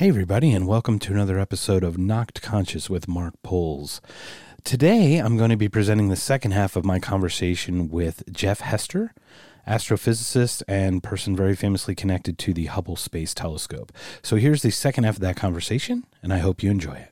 [0.00, 4.00] Hey, everybody, and welcome to another episode of Knocked Conscious with Mark Poles.
[4.64, 9.12] Today, I'm going to be presenting the second half of my conversation with Jeff Hester,
[9.68, 13.92] astrophysicist and person very famously connected to the Hubble Space Telescope.
[14.22, 17.10] So, here's the second half of that conversation, and I hope you enjoy it.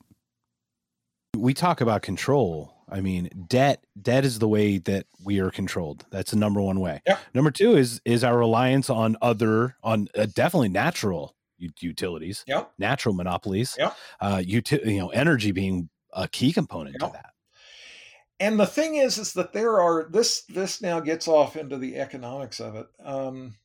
[1.37, 2.73] We talk about control.
[2.89, 6.07] I mean, debt debt is the way that we are controlled.
[6.11, 7.03] That's the number one way.
[7.07, 7.21] Yep.
[7.35, 12.73] Number two is is our reliance on other on uh, definitely natural u- utilities Yep.
[12.79, 13.75] natural monopolies.
[13.79, 13.97] Yep.
[14.21, 17.11] Uh, uti- you know, energy being a key component Yep.
[17.11, 17.35] to that.
[18.41, 21.97] And the thing is, is that there are this this now gets off into the
[21.97, 22.87] economics of it.
[23.05, 23.57] Um,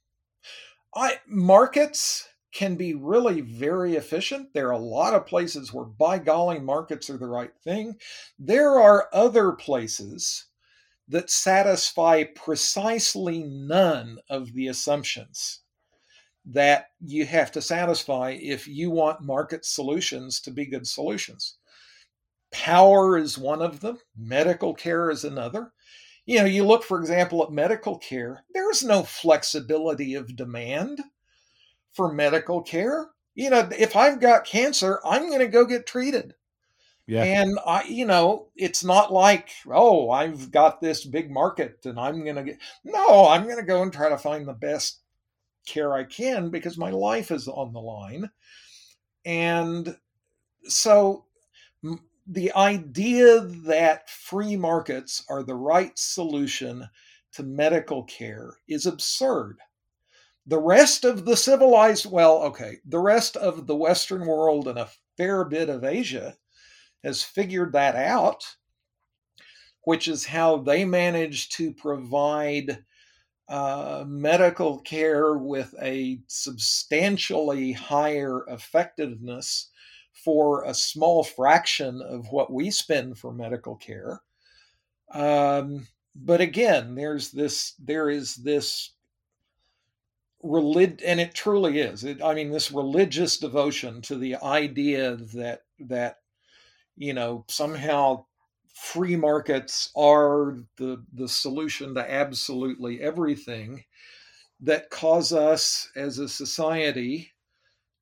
[0.95, 4.53] I markets can be really very efficient.
[4.53, 7.99] There are a lot of places where, by golly, markets are the right thing.
[8.37, 10.45] There are other places
[11.07, 15.61] that satisfy precisely none of the assumptions
[16.45, 21.57] that you have to satisfy if you want market solutions to be good solutions.
[22.51, 25.71] Power is one of them, medical care is another.
[26.25, 31.01] You know, you look, for example, at medical care, there's no flexibility of demand
[31.91, 33.09] for medical care.
[33.35, 36.35] You know, if I've got cancer, I'm going to go get treated.
[37.05, 37.23] Yeah.
[37.23, 42.23] And I, you know, it's not like, oh, I've got this big market and I'm
[42.23, 45.02] going to get, no, I'm going to go and try to find the best
[45.65, 48.29] care I can because my life is on the line.
[49.25, 49.97] And
[50.65, 51.25] so
[52.27, 56.87] the idea that free markets are the right solution
[57.33, 59.57] to medical care is absurd.
[60.45, 64.89] The rest of the civilized, well, okay, the rest of the Western world and a
[65.17, 66.35] fair bit of Asia
[67.03, 68.43] has figured that out,
[69.83, 72.83] which is how they manage to provide
[73.49, 79.69] uh, medical care with a substantially higher effectiveness
[80.13, 84.21] for a small fraction of what we spend for medical care.
[85.11, 88.93] Um, but again, there's this, there is this
[90.43, 92.03] relig, and it truly is.
[92.03, 96.17] It, I mean, this religious devotion to the idea that that
[96.95, 98.25] you know somehow
[98.73, 103.83] free markets are the the solution to absolutely everything
[104.59, 107.31] that cause us as a society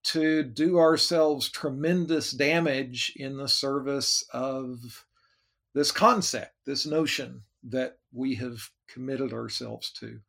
[0.03, 5.05] to do ourselves tremendous damage in the service of
[5.73, 10.19] this concept this notion that we have committed ourselves to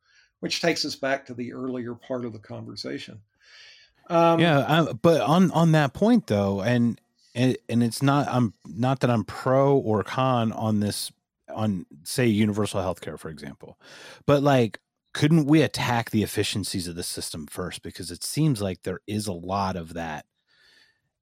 [0.41, 3.21] which takes us back to the earlier part of the conversation
[4.09, 4.87] um, yeah.
[5.01, 6.99] but on on that point though, and
[7.35, 11.11] and and it's not I'm not that I'm pro or con on this
[11.53, 13.79] on say universal healthcare for example,
[14.25, 14.79] but like
[15.13, 19.27] couldn't we attack the efficiencies of the system first because it seems like there is
[19.27, 20.25] a lot of that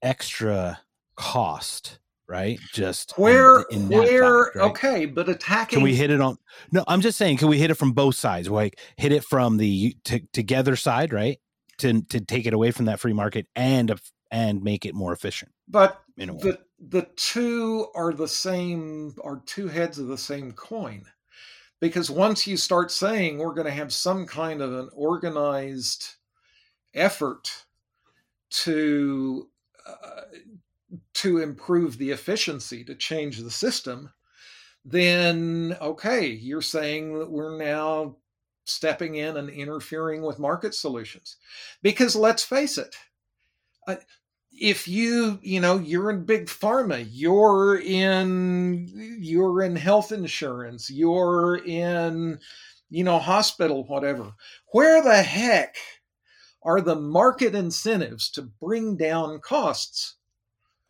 [0.01, 0.79] extra
[1.15, 4.69] cost right just where in that where fact, right?
[4.69, 6.37] okay but attacking Can we hit it on?
[6.71, 7.37] No, I'm just saying.
[7.37, 8.49] Can we hit it from both sides?
[8.49, 11.39] Like hit it from the t- together side, right?
[11.79, 13.99] To to take it away from that free market and
[14.31, 16.39] and make it more efficient but in a way.
[16.41, 16.59] the
[16.89, 21.03] the two are the same are two heads of the same coin
[21.79, 26.15] because once you start saying we're going to have some kind of an organized
[26.93, 27.65] effort
[28.49, 29.47] to
[29.87, 30.21] uh,
[31.13, 34.11] to improve the efficiency to change the system
[34.83, 38.15] then okay you're saying that we're now
[38.65, 41.37] stepping in and interfering with market solutions
[41.81, 42.95] because let's face it
[43.87, 43.95] uh,
[44.61, 48.87] if you you know you're in big pharma you're in
[49.19, 52.37] you're in health insurance you're in
[52.91, 54.31] you know hospital whatever
[54.67, 55.75] where the heck
[56.63, 60.17] are the market incentives to bring down costs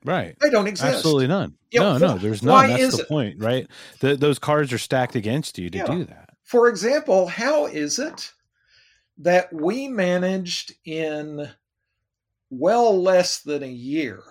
[0.04, 0.36] right.
[0.42, 1.56] they don't exist Absolutely none.
[1.72, 2.68] Yeah, no, no, there's none.
[2.68, 3.08] That's the it?
[3.08, 3.66] point, right?
[4.02, 5.86] The, those cards are stacked against you to Yeah.
[5.86, 6.32] do that.
[6.44, 8.34] for example how is it
[9.20, 11.48] that we managed in
[12.52, 14.22] well less than a year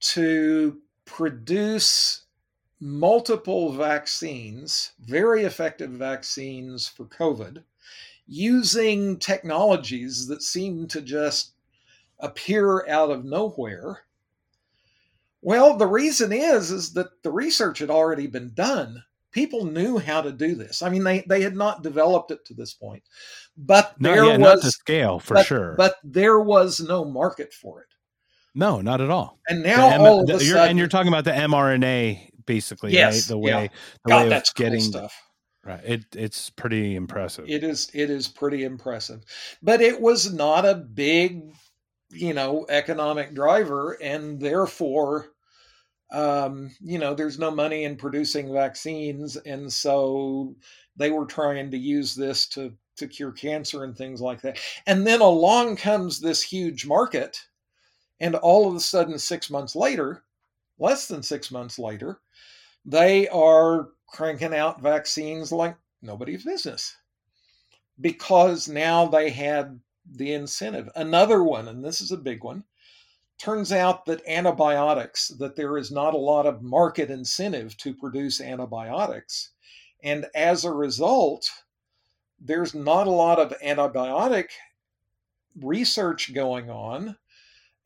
[0.00, 2.24] to produce
[2.80, 7.62] multiple vaccines, very effective vaccines for COVID,
[8.26, 11.52] using technologies that seem to just
[12.18, 14.04] appear out of nowhere.
[15.42, 19.04] Well, the reason is is that the research had already been done.
[19.30, 20.82] People knew how to do this.
[20.82, 23.04] I mean, they, they had not developed it to this point,
[23.66, 25.74] but No, there yeah, not to was scale for but, sure.
[25.76, 27.88] But there was no market for it.
[28.54, 29.38] no, not at all.
[29.48, 32.30] And now M- all of the- a you're- sudden, and you're talking about the mRNA,
[32.46, 33.28] basically, Yes, right?
[33.28, 33.68] The way yeah.
[34.04, 35.22] the God, way of that's getting cool stuff.
[35.64, 35.80] right.
[35.84, 37.44] It it's pretty impressive.
[37.48, 39.20] It is it is pretty impressive,
[39.62, 41.42] but it was not a big
[42.12, 45.28] you know, economic driver, and therefore,
[46.12, 50.56] um, you know, there's no money in producing vaccines, and so
[50.96, 54.58] they were trying to use this to to cure cancer and things like that.
[54.86, 57.40] And then along comes this huge market,
[58.20, 60.22] and all of a sudden, six months later,
[60.78, 62.20] less than six months later,
[62.84, 66.96] they are cranking out vaccines like nobody's business
[68.00, 69.78] because now they had
[70.12, 70.88] the incentive.
[70.96, 72.64] Another one, and this is a big one,
[73.38, 78.40] turns out that antibiotics, that there is not a lot of market incentive to produce
[78.40, 79.50] antibiotics.
[80.02, 81.48] And as a result,
[82.40, 84.46] there's not a lot of antibiotic
[85.60, 87.16] research going on.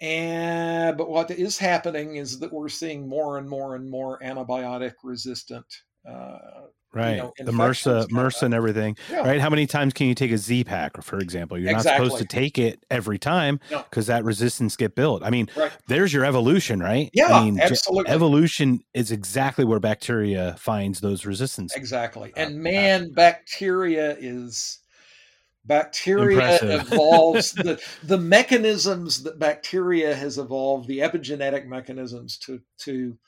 [0.01, 4.95] And but what is happening is that we're seeing more and more and more antibiotic
[5.03, 5.67] resistant
[6.09, 7.17] uh, right?
[7.17, 9.21] You know, the MRSA, MRSA, and everything, yeah.
[9.21, 9.41] right?
[9.41, 11.59] How many times can you take a Z pack, for example?
[11.59, 12.05] You're exactly.
[12.05, 14.15] not supposed to take it every time because no.
[14.15, 15.23] that resistance get built.
[15.25, 15.73] I mean, right.
[15.89, 17.11] there's your evolution, right?
[17.13, 18.13] Yeah, I mean, absolutely.
[18.13, 21.75] Evolution is exactly where bacteria finds those resistance.
[21.75, 24.81] Exactly, uh, and man, bacteria is
[25.67, 26.93] bacteria Impressive.
[26.93, 33.19] evolves the the mechanisms that bacteria has evolved, the epigenetic mechanisms to to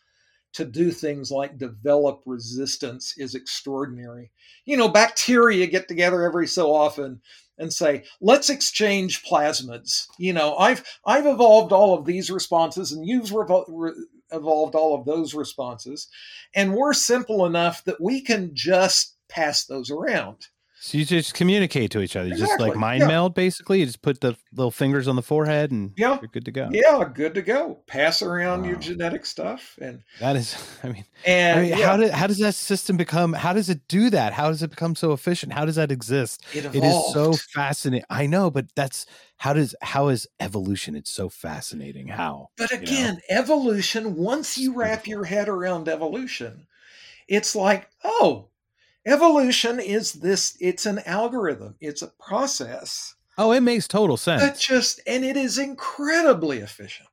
[0.56, 4.31] to do things like develop resistance is extraordinary.
[4.64, 7.20] You know, bacteria get together every so often
[7.58, 13.06] and say, "Let's exchange plasmids." You know, I've I've evolved all of these responses, and
[13.06, 13.93] you've re-
[14.32, 16.08] evolved all of those responses,
[16.55, 20.49] and we're simple enough that we can just pass those around.
[20.86, 22.28] So you just communicate to each other.
[22.28, 22.58] You exactly.
[22.58, 23.08] just like mind yeah.
[23.08, 23.80] meld, basically.
[23.80, 26.16] You just put the little fingers on the forehead, and yeah.
[26.20, 26.68] you're good to go.
[26.70, 27.80] Yeah, good to go.
[27.88, 28.68] Pass around wow.
[28.68, 30.54] your genetic stuff, and that is,
[30.84, 31.86] I mean, and I mean, yeah.
[31.88, 33.32] how did how does that system become?
[33.32, 34.32] How does it do that?
[34.32, 35.52] How does it become so efficient?
[35.52, 36.44] How does that exist?
[36.52, 38.06] It, it is so fascinating.
[38.08, 39.06] I know, but that's
[39.38, 40.94] how does how is evolution?
[40.94, 42.06] It's so fascinating.
[42.06, 42.50] How?
[42.56, 43.42] But again, you know?
[43.42, 44.14] evolution.
[44.14, 46.68] Once you wrap your head around evolution,
[47.26, 48.50] it's like, oh
[49.06, 53.14] Evolution is this it's an algorithm, it's a process.
[53.38, 54.43] Oh, it makes total sense.
[54.43, 57.08] It just and it is incredibly efficient.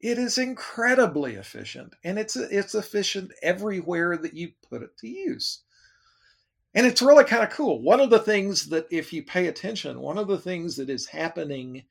[0.00, 5.60] It is incredibly efficient and it's it's efficient everywhere that you put it to use.
[6.74, 7.80] And it's really kind of cool.
[7.80, 11.06] One of the things that if you pay attention, one of the things that is
[11.06, 11.84] happening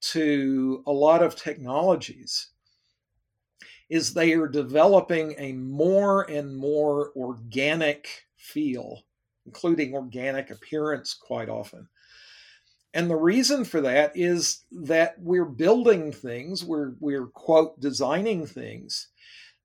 [0.00, 2.48] to a lot of technologies
[3.92, 9.02] is they are developing a more and more organic feel,
[9.44, 11.86] including organic appearance quite often.
[12.94, 19.08] And the reason for that is that we're building things, we're, we're quote, designing things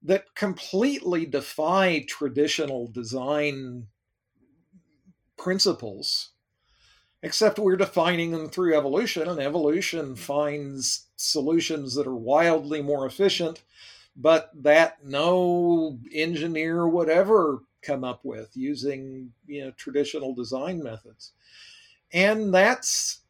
[0.03, 3.87] that completely defy traditional design
[5.37, 6.31] principles,
[7.23, 13.63] except we're defining them through evolution, and evolution finds solutions that are wildly more efficient
[14.17, 21.33] but that no engineer would ever come up with using you know traditional design methods.
[22.11, 23.21] And that's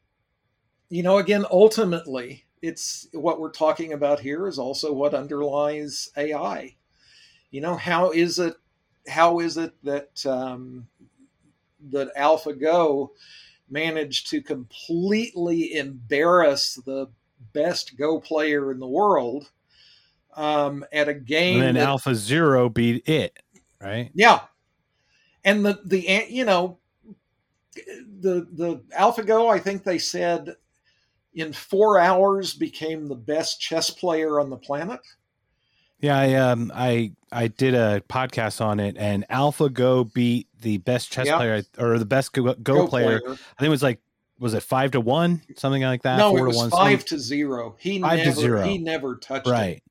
[0.90, 6.76] you know again ultimately it's what we're talking about here is also what underlies ai
[7.52, 8.56] you know how is it
[9.08, 10.88] how is it that um,
[11.90, 13.10] that AlphaGo
[13.70, 17.08] managed to completely embarrass the
[17.54, 19.50] best Go player in the world
[20.38, 21.56] um, at a game.
[21.56, 23.38] And then that, Alpha Zero beat it,
[23.82, 24.12] right?
[24.14, 24.42] Yeah,
[25.44, 26.78] and the the you know
[27.76, 30.56] the the AlphaGo, I think they said
[31.34, 35.02] in four hours became the best chess player on the planet.
[36.00, 41.12] Yeah, I um I I did a podcast on it, and AlphaGo beat the best
[41.12, 41.38] chess yep.
[41.38, 43.20] player or the best Go, Go, Go player.
[43.20, 43.34] player.
[43.34, 44.00] I think it was like
[44.40, 46.18] was it five to one, something like that?
[46.18, 47.18] No, Four it was to one, five something?
[47.18, 47.76] to zero.
[47.80, 48.64] He five never, to zero.
[48.64, 49.78] He never touched right.
[49.78, 49.84] It.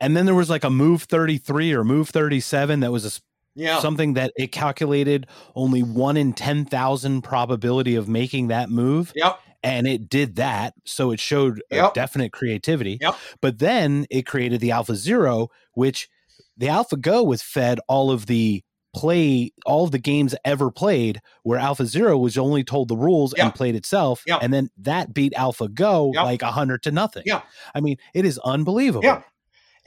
[0.00, 3.20] And then there was like a move 33 or move 37 that was a
[3.54, 3.80] yeah.
[3.80, 9.12] something that it calculated only one in 10,000 probability of making that move.
[9.14, 9.40] Yep.
[9.62, 10.72] And it did that.
[10.86, 11.92] So it showed yep.
[11.92, 12.98] definite creativity.
[13.00, 13.16] Yep.
[13.42, 16.08] But then it created the Alpha Zero, which
[16.56, 18.62] the Alpha Go was fed all of the
[18.94, 23.32] play all of the games ever played where alpha zero was only told the rules
[23.34, 27.42] and played itself and then that beat AlphaGo like a hundred to nothing yeah
[27.72, 29.22] i mean it is unbelievable yeah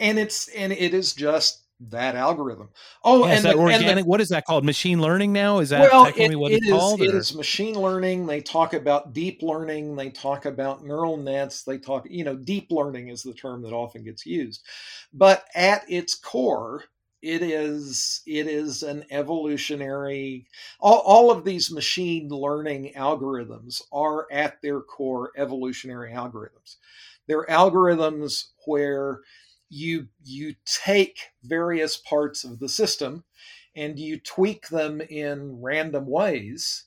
[0.04, 2.70] and it's and it is just that algorithm.
[3.04, 4.64] Oh, yeah, and, the, organic, and the, what is that called?
[4.64, 5.60] Machine learning now?
[5.60, 7.02] Is that well, technically it, what it's it is, called?
[7.02, 8.26] It is machine learning.
[8.26, 9.96] They talk about deep learning.
[9.96, 11.64] They talk about neural nets.
[11.64, 14.66] They talk, you know, deep learning is the term that often gets used.
[15.14, 16.84] But at its core,
[17.22, 20.46] it is it is an evolutionary
[20.82, 26.76] all, all of these machine learning algorithms are at their core evolutionary algorithms
[27.28, 29.22] they're algorithms where
[29.74, 33.24] you you take various parts of the system
[33.76, 36.86] and you tweak them in random ways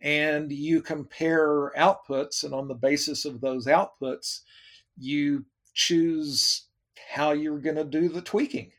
[0.00, 4.40] and you compare outputs and on the basis of those outputs
[4.98, 6.66] you choose
[7.10, 8.72] how you're going to do the tweaking.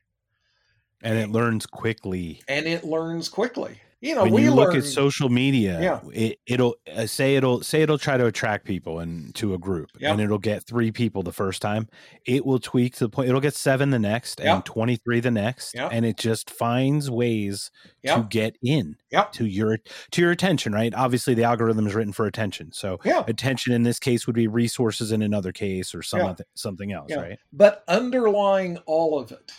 [1.02, 2.42] And it learns quickly.
[2.48, 6.00] And it learns quickly you know when we you learn, look at social media Yeah.
[6.14, 9.90] it, it'll uh, say it'll say it'll try to attract people and to a group
[10.00, 10.12] Yeah.
[10.14, 11.90] and it'll get three people the first time
[12.26, 14.56] it will tweak to the point it'll get seven the next Yeah.
[14.56, 15.90] and 23 the next Yeah.
[15.92, 17.72] and it just finds ways
[18.06, 18.96] to get in
[19.34, 19.78] to your
[20.12, 23.84] to your attention right obviously the algorithm is written for attention so yeah attention in
[23.84, 27.84] this case would be resources in another case or some other- something else right But
[27.88, 29.52] underlying all of it,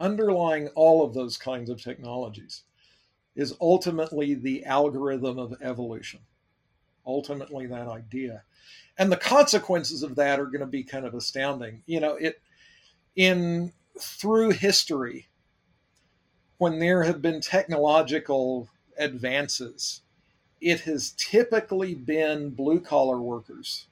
[0.00, 2.62] underlying all of those kinds of technologies,
[3.38, 6.18] is ultimately the algorithm of evolution.
[7.06, 8.42] Ultimately, that idea.
[8.98, 11.84] And the consequences of that are going to be kind of astounding.
[11.86, 12.40] You know, it
[13.14, 15.28] in through history,
[16.58, 18.68] when there have been technological
[18.98, 20.02] advances,
[20.60, 23.86] it has typically been blue collar workers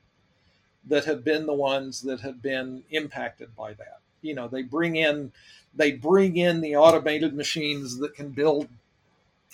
[0.89, 4.01] that have been the ones that have been impacted by that.
[4.23, 5.31] You know, they bring in
[5.73, 8.67] they bring in the automated machines that can build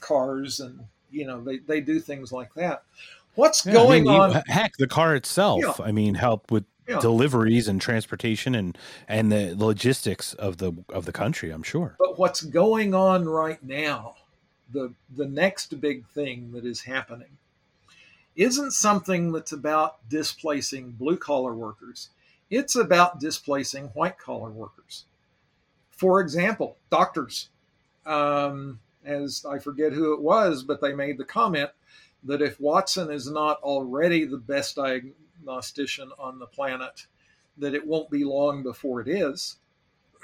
[0.02, 0.80] cars and
[1.10, 2.82] you know they, they do things like that.
[3.34, 4.42] What's Yeah, I going mean, you- on?
[4.46, 5.84] heck the car itself Yeah.
[5.86, 6.98] i mean helped with Yeah.
[7.00, 8.76] deliveries and transportation and
[9.08, 13.62] and the logistics of the of the country i'm sure But what's going on right
[13.62, 14.16] now,
[14.70, 17.38] the the next big thing that is happening,
[18.36, 22.08] isn't something that's about displacing blue collar workers.
[22.50, 25.04] It's about displacing white collar workers.
[25.90, 27.48] For example, doctors.
[28.04, 31.70] Um, as I forget who it was, but they made the comment
[32.24, 37.06] that if Watson is not already the best diagnostician on the planet,
[37.58, 39.56] that it won't be long before it is.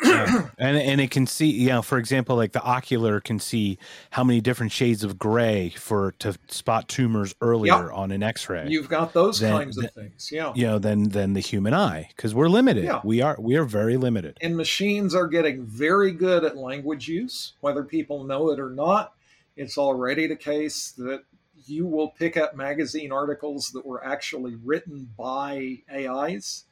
[0.04, 0.48] Yeah.
[0.58, 3.78] and and it can see you know for example like the ocular can see
[4.10, 8.88] how many different shades of gray for to spot tumors earlier on an x-ray You've
[8.88, 10.52] got those Then- kinds of things, yeah.
[10.54, 13.00] you know than than the human eye because we're limited Yeah.
[13.02, 17.54] we are we are very limited And machines are getting very good at language use,
[17.60, 19.14] whether people know it or not.
[19.56, 21.24] It's already the case that
[21.66, 26.64] you will pick up magazine articles that were actually written by AIs.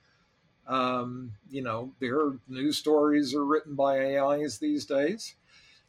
[0.66, 5.34] Um, you know, their news stories are written by AIs these days.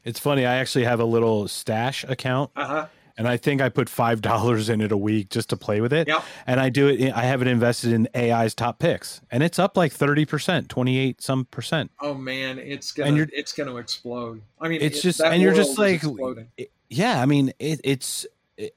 [0.03, 2.85] it's funny i actually have a little stash account Uh huh.
[3.17, 5.91] and i think i put five dollars in it a week just to play with
[5.91, 6.21] it Yeah.
[6.45, 9.75] and i do it i have it invested in ai's top picks and it's up
[9.75, 14.41] like 30% 28 some percent Oh man, it's gonna you're- it's gonna explode.
[14.61, 16.47] I mean, it's it- just and you're just like exploding.
[16.89, 18.75] yeah i mean it, it's it,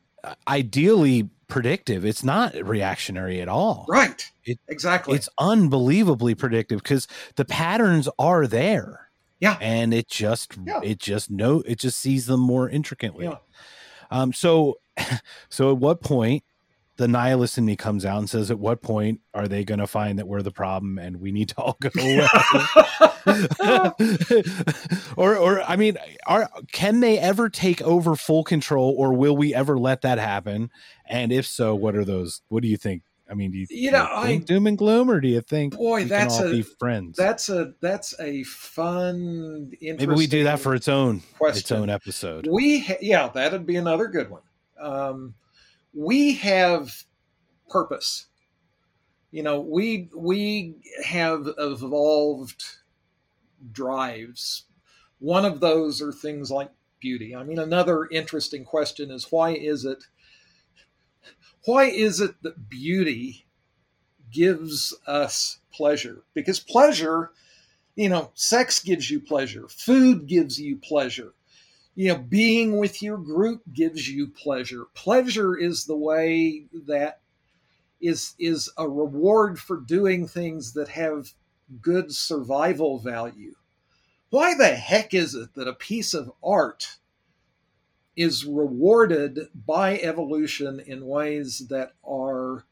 [0.48, 4.30] ideally predictive it's not reactionary at all right.
[4.44, 5.16] It- exactly.
[5.16, 9.58] it's unbelievably predictive because the patterns are there Yeah.
[9.60, 10.80] and it just Yeah.
[10.82, 13.36] it just no it just sees them more intricately Yeah.
[14.10, 14.78] um so
[15.50, 16.44] so at what point
[17.00, 19.86] the nihilist in me comes out and says at what point are they going to
[19.86, 22.26] find that we're the problem and we need to all go away
[25.16, 29.54] or or I mean, are can they ever take over full control, or will we
[29.54, 30.70] ever let that happen?
[31.06, 32.42] And if so, what are those?
[32.48, 33.02] What do you think?
[33.30, 36.04] I mean, do you, You know, I- doom and gloom, or do you think Boy,
[36.04, 37.16] that's a- be friends?
[37.16, 39.72] That's a that's a fun.
[39.80, 41.60] Maybe we do that for its own question.
[41.60, 42.46] its own episode.
[42.50, 44.42] We ha- yeah, that'd be another good one.
[44.80, 45.34] Um,
[45.92, 47.04] we have
[47.68, 48.26] purpose.
[49.30, 52.64] You know, we we have evolved
[53.72, 54.64] drives.
[55.18, 56.70] One of those are things like
[57.00, 57.34] beauty.
[57.34, 60.04] I mean, another interesting question is why is it
[61.64, 63.46] why is it that beauty
[64.32, 66.22] gives us pleasure?
[66.34, 67.32] Because pleasure,
[67.94, 71.34] you know, sex gives you pleasure, food gives you pleasure
[72.00, 74.86] you know being with your group gives you pleasure.
[74.94, 77.20] Pleasure is the way that
[78.00, 81.34] is is a reward for doing things that have
[81.82, 83.54] good survival value.
[84.30, 86.96] Why the heck is it that a piece of art
[88.16, 92.64] is rewarded by evolution in ways that are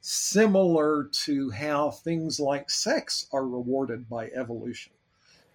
[0.00, 4.92] similar to how things like sex are rewarded by evolution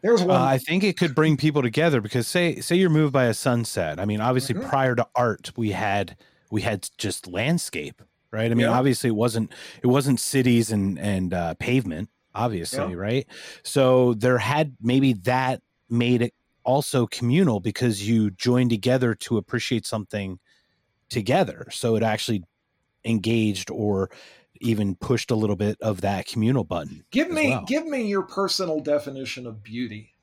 [0.03, 3.25] there's Uh, I think it could bring people together because say say you're moved by
[3.25, 3.99] a sunset.
[3.99, 4.61] I mean, obviously Mhm.
[4.69, 6.17] prior to art, we had
[6.51, 8.51] we had just landscape, right?
[8.51, 8.69] I mean, Yeah.
[8.69, 9.51] obviously it wasn't
[9.83, 12.95] it wasn't cities and and uh, pavement, obviously, Yeah.
[12.95, 13.27] right?
[13.63, 16.33] So there had maybe that made it
[16.63, 20.39] also communal because you joined together to appreciate something
[21.09, 21.67] together.
[21.71, 22.43] So it actually
[23.05, 24.09] engaged or
[24.61, 27.03] even pushed a little bit of that communal button.
[27.11, 27.65] Give me well.
[27.65, 30.13] give me your personal definition of beauty.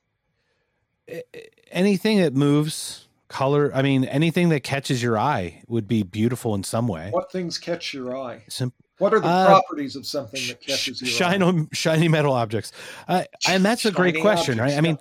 [1.72, 3.70] anything that moves, color.
[3.74, 7.08] I mean, anything that catches your eye would be beautiful in some way.
[7.10, 8.44] What things catch your eye?
[8.48, 11.66] Sim- What are the Uh, properties of something that catches your shiny, eye?
[11.72, 12.72] shiny metal objects.
[13.08, 14.78] Uh, and that's a great question, objects, right?
[14.78, 14.98] I mean,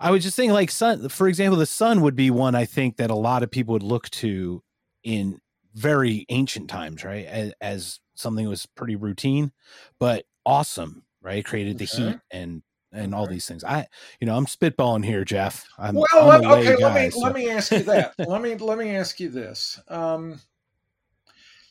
[0.00, 2.96] I was just thinking, like, sun, for example, the sun would be one I think
[2.96, 4.62] that a lot of people would look to
[5.04, 5.40] in
[5.74, 7.26] very ancient times, right?
[7.26, 9.52] As, as something that was pretty routine,
[9.98, 11.44] but awesome, right?
[11.44, 12.10] Created the Okay.
[12.10, 13.64] heat and and all these things.
[13.64, 13.86] I,
[14.18, 15.66] you know, I'm spitballing here, Jeff.
[15.76, 16.82] I'm, well, I'm let, a lay okay.
[16.82, 18.14] let me so- let me ask you that.
[18.26, 19.78] let me let me ask you this.
[19.88, 20.40] Um,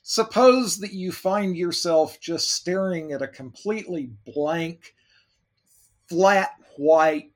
[0.04, 4.94] suppose that you find yourself just staring at a completely blank,
[6.08, 7.32] flat white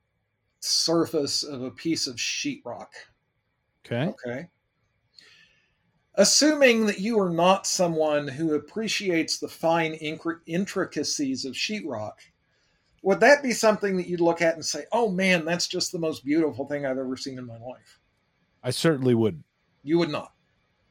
[0.60, 2.88] surface of a piece of sheetrock.
[3.86, 4.14] Okay.
[4.26, 4.48] Okay.
[6.16, 12.14] Assuming that you are not someone who appreciates the fine intricacies of sheetrock,
[13.02, 16.00] would that be something that you'd look at and say, "Oh man, that's just the
[16.00, 18.00] most beautiful thing I've ever seen in my life"?
[18.64, 19.44] I certainly would.
[19.84, 20.34] You would not.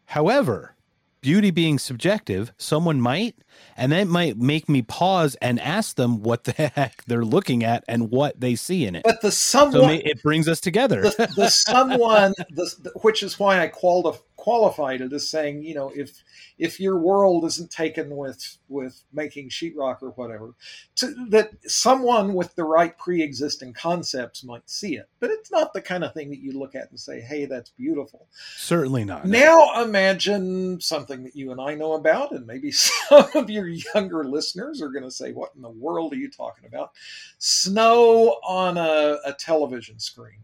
[0.06, 0.74] However,
[1.20, 3.36] beauty being subjective, someone might,
[3.76, 7.84] and that might make me pause and ask them what the heck they're looking at
[7.86, 9.02] and what they see in it.
[9.04, 11.02] But the someone, ma- it brings us together.
[11.02, 15.92] the, the someone, the, which is why I quali- qualified it as saying, you know,
[15.94, 16.24] if
[16.58, 20.54] if your world isn't taken with with making sheetrock or whatever,
[20.96, 25.08] to, that someone with the right pre-existing concepts might see it.
[25.20, 27.68] But it's not the kind of thing that you look at and say, "Hey, that's
[27.70, 29.26] beautiful." Certainly not.
[29.26, 34.24] Now imagine something that you and I know about, and maybe some of your younger
[34.24, 36.92] listeners are going to say, "What in the world are you talking about?"
[37.38, 40.38] Snow on a, a television screen.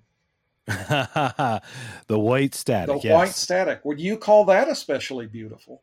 [2.09, 2.95] the white static.
[2.95, 3.17] The static.
[3.17, 3.85] white static.
[3.85, 5.83] Would you call that especially beautiful?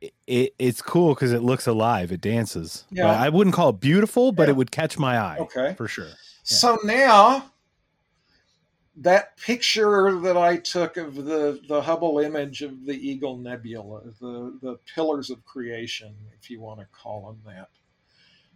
[0.00, 2.12] It, it, it's cool because it looks alive.
[2.12, 2.84] It dances.
[2.90, 3.04] Yeah.
[3.04, 4.50] But I wouldn't call it beautiful, but Yeah.
[4.50, 5.74] it would catch my eye Okay.
[5.76, 6.10] for sure.
[6.42, 7.50] So now
[8.96, 14.58] that picture that I took of the, the Hubble image of the Eagle Nebula, the,
[14.60, 17.70] the pillars of creation, if you want to call them that,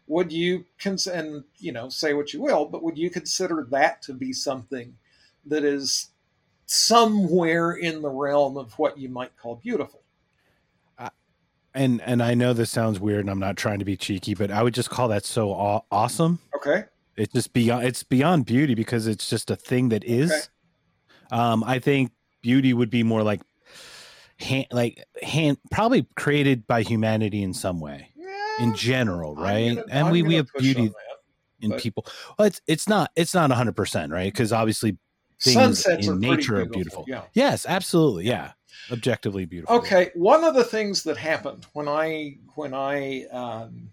[0.08, 4.02] would you cons- and you know say what you will, but would you consider that
[4.02, 4.96] to be something
[5.46, 6.08] that is
[6.66, 10.02] somewhere in the realm of what you might call beautiful?
[11.74, 14.50] And and I know this sounds weird, and I'm not trying to be cheeky, but
[14.50, 16.40] I would just call that so aw- awesome.
[16.56, 16.84] Okay.
[17.16, 17.86] It's just beyond.
[17.86, 20.32] It's beyond beauty because it's just a thing that is.
[20.32, 20.40] Okay.
[21.30, 23.42] Um, I think beauty would be more like
[24.38, 28.10] hand, like hand, probably created by humanity in some way,
[28.60, 29.76] in general, right?
[29.76, 30.94] gonna- and I'm we we have beauty that.
[31.60, 32.06] in people.
[32.38, 34.96] Well, it's it's not it's not 100 percent right because obviously
[35.40, 37.04] things Sunsets in are nature are beautiful.
[37.04, 37.04] beautiful.
[37.08, 37.22] Yeah.
[37.34, 38.26] Yes, absolutely.
[38.26, 38.52] Yeah,
[38.90, 39.76] objectively beautiful.
[39.76, 43.90] Okay, one of the things that happened when I when I um,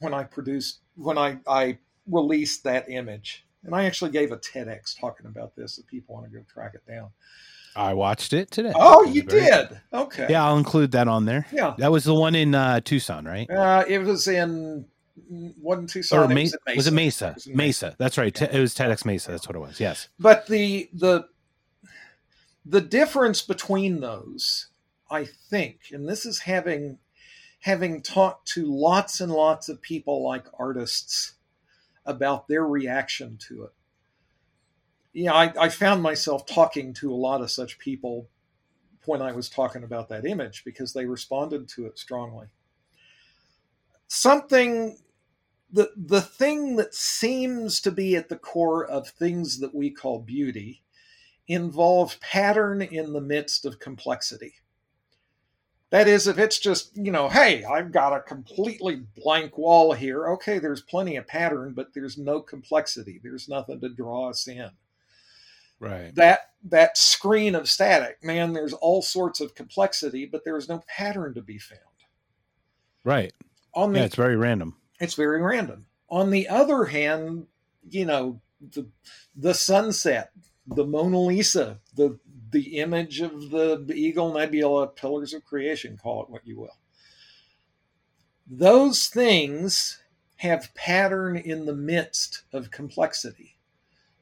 [0.00, 4.98] when I produced when I I released that image, and I actually gave a TEDx
[4.98, 5.78] talking about this.
[5.78, 7.10] If people want to go track it down.
[7.78, 8.72] I watched it today.
[8.74, 9.80] Oh, you did?
[9.92, 10.26] Okay.
[10.28, 11.46] Yeah, I'll include that on there.
[11.52, 11.74] Yeah.
[11.78, 13.48] That was the one in uh, Tucson, right?
[13.48, 14.84] Uh, it was in
[15.30, 16.18] wasn't Tucson.
[16.18, 17.28] or it Ma- was, was it Mesa?
[17.28, 17.94] It was in Mesa.
[17.96, 18.34] That's right.
[18.34, 19.30] Te- it was TEDx Mesa.
[19.30, 19.78] That's what it was.
[19.78, 20.08] Yes.
[20.18, 21.28] But the the
[22.66, 24.68] the difference between those,
[25.10, 26.98] I think, and this is having
[27.60, 31.34] having talked to lots and lots of people like artists
[32.04, 33.72] about their reaction to it.
[35.12, 38.28] Yeah, I, I found myself talking to a lot of such people
[39.06, 42.48] when I was talking about that image because they responded to it strongly.
[44.06, 44.98] Something
[45.70, 50.20] the the thing that seems to be at the core of things that we call
[50.20, 50.82] beauty
[51.46, 54.54] involve pattern in the midst of complexity.
[55.90, 60.28] That is, if it's just, you know, hey, I've got a completely blank wall here.
[60.28, 63.18] Okay, there's plenty of pattern, but there's no complexity.
[63.22, 64.70] There's nothing to draw us in.
[65.80, 66.14] Right.
[66.14, 71.34] That that screen of static, man, there's all sorts of complexity, but there's no pattern
[71.34, 71.80] to be found.
[73.04, 73.32] Right.
[73.74, 74.76] On the Yeah, it's very random.
[75.00, 75.86] it's very random.
[76.10, 77.46] On the other hand,
[77.88, 78.88] you know, the
[79.36, 80.32] the sunset,
[80.66, 82.18] the Mona Lisa, the
[82.50, 86.78] the image of the, the Eagle Nebula, pillars of creation, call it what you will.
[88.46, 90.00] Those things
[90.36, 93.57] have pattern in the midst of complexity.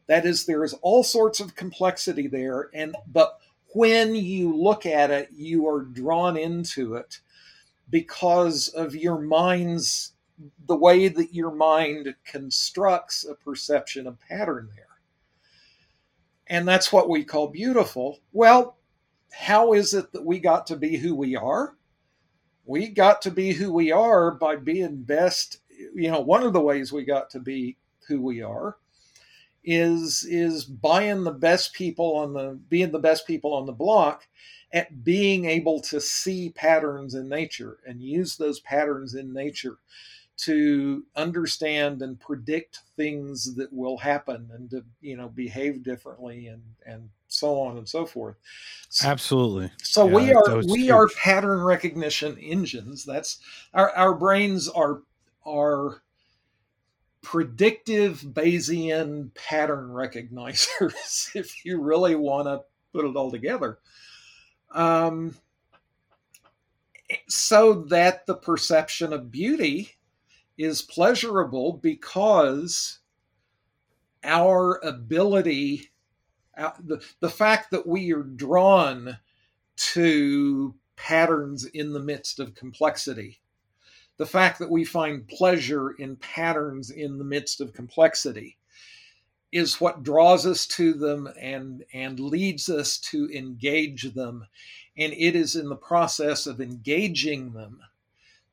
[0.09, 3.39] That is, there is all sorts of complexity there, and but
[3.75, 7.21] when you look at it, you are drawn into it
[7.91, 10.13] because of your mind's
[10.67, 14.87] the way that your mind constructs a perception of pattern there.
[16.49, 18.21] and that's what we call beautiful.
[18.33, 18.77] Well,
[19.33, 21.77] how is it that we got to be who we are?
[22.65, 25.59] We got to be who we are by being best.
[25.95, 27.77] You know, one of the ways we got to be
[28.09, 28.77] who we are
[29.67, 34.27] is is buying the best people on the being the best people on the block
[34.73, 39.79] at being able to see patterns in nature and use those patterns in nature
[40.37, 46.63] to understand and predict things that will happen and to you know behave differently and
[46.87, 48.37] and so on and so forth.
[49.03, 49.71] Absolutely.
[49.83, 50.91] so yeah, we are we huge.
[50.91, 53.05] are pattern recognition engines.
[53.05, 53.39] That's
[53.75, 55.03] our our brains are
[55.45, 56.03] are
[57.27, 62.61] predictive bayesian pattern recognizers if you really want to
[62.93, 63.81] put it all together.
[64.73, 65.35] Um
[67.29, 69.91] so that the perception of beauty
[70.57, 73.01] is pleasurable because
[74.23, 75.91] our ability,
[76.57, 79.19] uh, the, the fact that we are drawn
[79.77, 83.41] to patterns in the midst of complexity,
[84.19, 88.57] the fact that we find pleasure in patterns in the midst of complexity
[89.53, 94.47] is what draws us to them and and leads us to engage them
[94.99, 97.81] and it is in the process of engaging them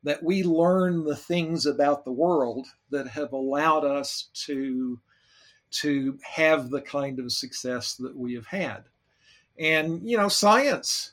[0.04, 5.00] that we learn the things about the world that have allowed us to
[5.70, 8.84] to have the kind of success that we have had.
[9.58, 11.12] And you know, science,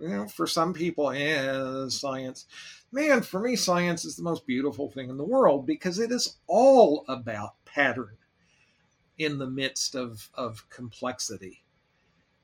[0.00, 2.46] you know, for some people, yeah, science.
[2.92, 6.36] Man, for me, science is the most beautiful thing in the world because it is
[6.46, 8.16] all about pattern
[9.18, 11.62] in the midst of, of complexity.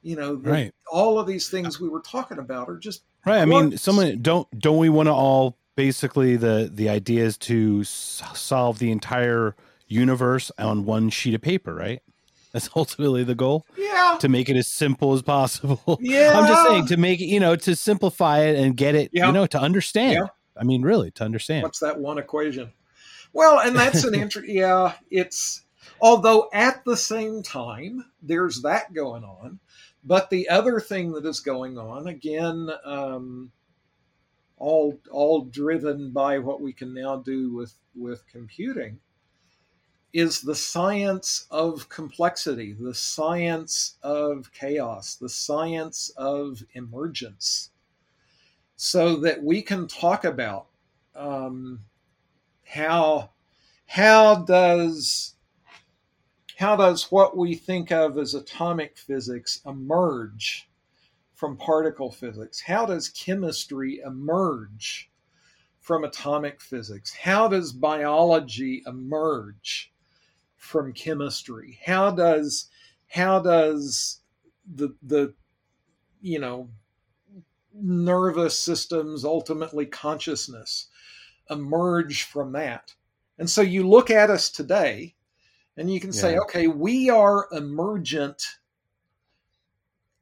[0.03, 0.75] You know, the, right.
[0.93, 3.41] all of these things we were talking about are just right.
[3.41, 7.81] I mean, someone don't don't we want to all basically the the idea is to
[7.81, 9.57] s- solve the entire
[9.89, 12.03] universe on one sheet of paper, right?
[12.53, 13.67] That's ultimately the goal.
[13.77, 14.17] Yeah.
[14.21, 15.99] To make it as simple as possible.
[16.01, 16.33] Yeah.
[16.39, 19.27] I'm just saying to make it, you know, to simplify it and get it, yeah.
[19.27, 20.15] you know, to understand.
[20.15, 20.27] Yeah.
[20.59, 21.65] I mean, really, to understand.
[21.65, 22.73] What's that one equation?
[23.33, 24.49] Well, and that's an interest.
[24.49, 25.63] yeah, it's
[26.01, 29.61] although at the same time there's that going on,
[30.05, 33.53] but the other thing that is going on again, um,
[34.57, 38.99] all all driven by what we can now do with with computing
[40.17, 47.71] is the science of complexity the science of chaos the science of emergence
[48.77, 50.67] so that we can talk about
[51.15, 51.81] um,
[52.65, 53.31] how
[53.87, 55.35] how does
[56.57, 60.69] how does what we think of as atomic physics emerge
[61.35, 62.61] from particle physics?
[62.63, 65.11] How does chemistry emerge
[65.81, 67.13] from atomic physics?
[67.15, 69.93] How does biology emerge
[70.67, 71.79] from chemistry?
[71.87, 72.69] How does
[73.09, 74.21] how does
[74.75, 75.35] the the
[76.21, 76.69] you know
[77.73, 80.89] nervous systems ultimately consciousness
[81.49, 82.95] emerge from that?
[83.39, 85.15] And so you look at us today
[85.77, 86.21] and you can yeah.
[86.21, 88.43] say, okay, we are emergent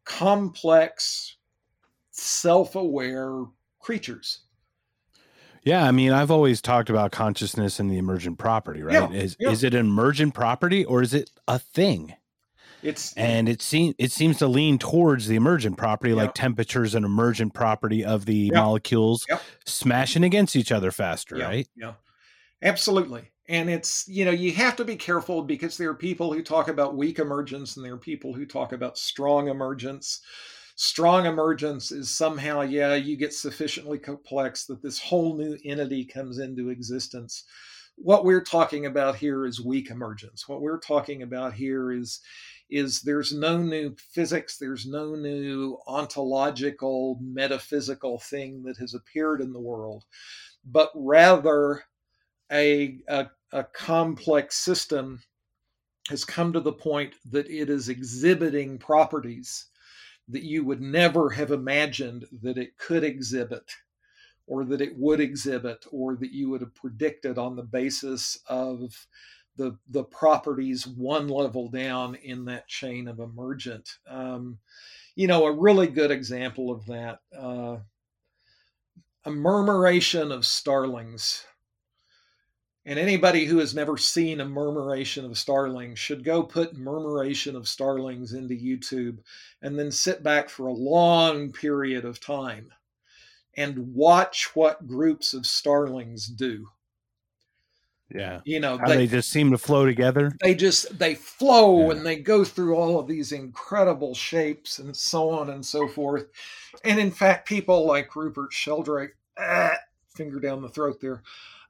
[0.05, 1.37] complex,
[2.11, 3.45] self aware
[3.79, 4.41] creatures.
[5.65, 9.11] Yeah, I mean, I've always talked about consciousness and the emergent property, right?
[9.11, 9.51] Yeah, is yeah.
[9.51, 12.15] is it an emergent property or is it a thing?
[12.83, 16.17] It's and it seems it seems to lean towards the emergent property, yeah.
[16.17, 19.27] like temperature is an emergent property of the molecules
[19.65, 21.67] smashing against each other faster, right?
[21.75, 21.95] Yeah,
[22.63, 26.43] absolutely and it's you know you have to be careful because there are people who
[26.43, 30.21] talk about weak emergence and there are people who talk about strong emergence
[30.75, 36.39] strong emergence is somehow yeah you get sufficiently complex that this whole new entity comes
[36.39, 37.45] into existence.
[37.97, 40.49] What we're talking about here is weak emergence.
[40.49, 42.21] What we're talking about here is
[42.71, 49.53] is there's no new physics there's no new ontological metaphysical thing that has appeared in
[49.53, 50.05] the world
[50.65, 51.83] but rather
[52.51, 55.23] a, a, a complex system
[56.09, 59.67] has come to the point that it is exhibiting properties
[60.29, 63.71] that you would never have imagined that it could exhibit
[64.47, 69.07] or that it would exhibit or that you would have predicted on the basis of
[69.57, 73.99] the the properties one level down in that chain of emergent.
[74.09, 74.59] Um,
[75.15, 77.77] you know a really good example of that uh,
[79.25, 81.45] a murmuration of starlings
[82.87, 87.67] and anybody who has never seen a murmuration of starlings should go put murmuration of
[87.69, 89.19] starlings into YouTube
[89.63, 92.71] and then sit back for a long period of time
[93.57, 96.69] and watch what groups of starlings do.
[98.15, 98.41] Yeah.
[98.45, 100.33] You know, How they, just seem to flow together.
[100.43, 101.97] they just they flow Yeah.
[101.97, 106.27] and they go through all of these incredible shapes and so on and so forth.
[106.85, 109.77] And in fact, people like Rupert Sheldrake, ah,
[110.15, 111.23] finger down the throat there,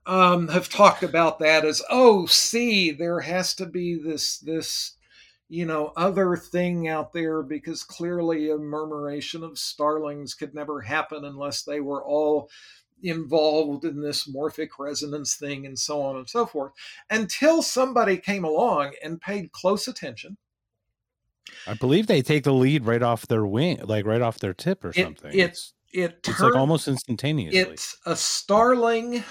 [0.06, 4.96] um, have talked about that as oh, see, there has to be this this
[5.48, 11.24] you know other thing out there because clearly a murmuration of starlings could never happen
[11.24, 12.48] unless they were all
[13.02, 16.72] involved in this morphic resonance thing and so on and so forth
[17.10, 20.38] until somebody came along and paid close attention
[21.66, 24.84] I believe they take the lead right off their wing, like right off their tip
[24.84, 25.32] or something.
[25.32, 27.58] it it's it it's turned like almost instantaneously.
[27.58, 29.22] it's a starling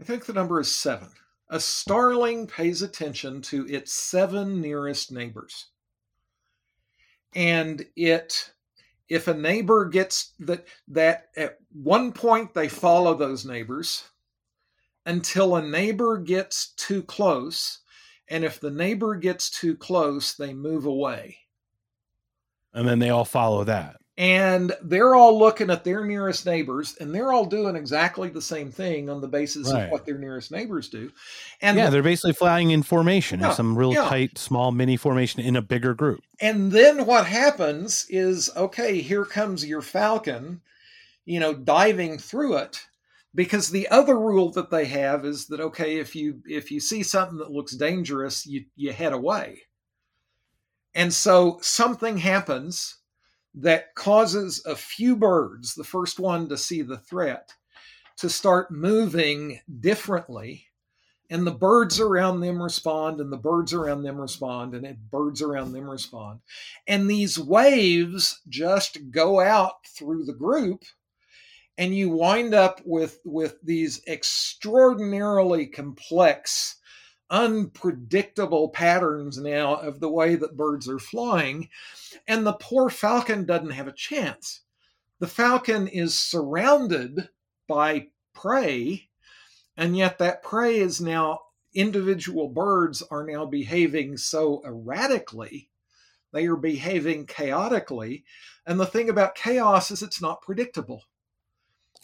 [0.00, 1.08] i think the number is seven.
[1.50, 5.66] A starling pays attention to its seven nearest neighbors.
[7.34, 8.52] And it
[9.08, 14.04] if a neighbor gets that that at one point they follow those neighbors
[15.06, 17.80] until a neighbor gets too close
[18.28, 21.36] and if the neighbor gets too close they move away.
[22.72, 23.96] And then they all follow that.
[24.16, 28.70] And they're all looking at their nearest neighbors and they're all doing exactly the same
[28.70, 29.84] thing on the basis Right.
[29.86, 31.10] of what their nearest neighbors do
[31.60, 34.04] and yeah, they're basically flying in formation, in some real yeah.
[34.08, 36.22] tight, small mini formation in a bigger group.
[36.40, 40.60] and then what happens is okay here comes your falcon
[41.24, 42.86] you know diving through it
[43.34, 47.02] because the other rule that they have is that okay if you if you see
[47.02, 49.62] something that looks dangerous you you head away
[50.94, 52.98] and so something happens
[53.54, 57.52] that causes a few birds the first one to see the threat
[58.16, 60.66] to start moving differently.
[61.30, 65.40] And the birds around them respond and the birds around them respond and the birds
[65.40, 66.40] around them respond.
[66.86, 70.84] And these waves just go out through the group
[71.76, 76.76] and you wind up with with these extraordinarily complex
[77.30, 81.68] unpredictable patterns now of the way that birds are flying
[82.26, 84.60] and the poor falcon doesn't have a chance.
[85.20, 87.28] The falcon is surrounded
[87.66, 89.08] by prey
[89.76, 91.40] and yet that prey is now
[91.74, 95.70] individual birds are now behaving so erratically.
[96.32, 98.24] They are behaving chaotically
[98.66, 101.04] and the thing about chaos is it's not predictable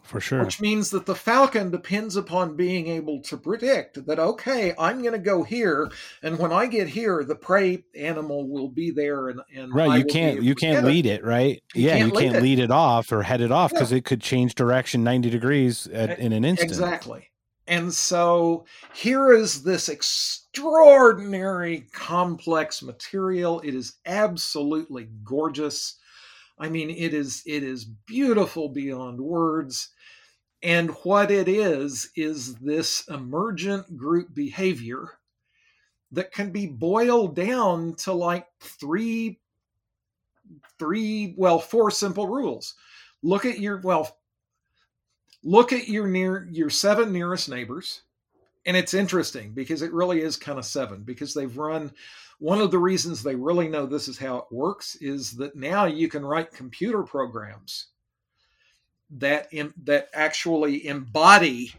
[0.02, 0.44] For sure.
[0.44, 5.12] which means that the falcon depends upon being able to predict that okay i'm going
[5.12, 5.90] to go here
[6.22, 9.98] and when i get here the prey animal will be there and, and I Right,
[9.98, 10.86] you can't you can't get it.
[10.88, 11.62] lead it, right?
[11.74, 12.42] You yeah, can't you lead can't it.
[12.42, 13.78] lead it off or head it off Yeah.
[13.78, 16.70] because it could change direction ninety degrees at, in an instant.
[16.70, 17.26] Exactly.
[17.68, 23.60] And so here is this extraordinary complex material.
[23.60, 25.96] It is absolutely gorgeous.
[26.60, 29.88] I mean, it is it is beautiful beyond words.
[30.62, 35.18] And what it is is this emergent group behavior
[36.12, 39.40] that can be boiled down to like three
[40.78, 42.74] three well four simple rules.
[43.22, 44.18] Look at your well
[45.42, 48.02] look at your near your seven nearest neighbors
[48.70, 51.90] and it's interesting because it really is kind of seven because they've run
[52.38, 55.86] one of the reasons they really know this is how it works is that now
[55.86, 57.88] you can write computer programs
[59.10, 59.48] that
[59.82, 61.72] that actually embody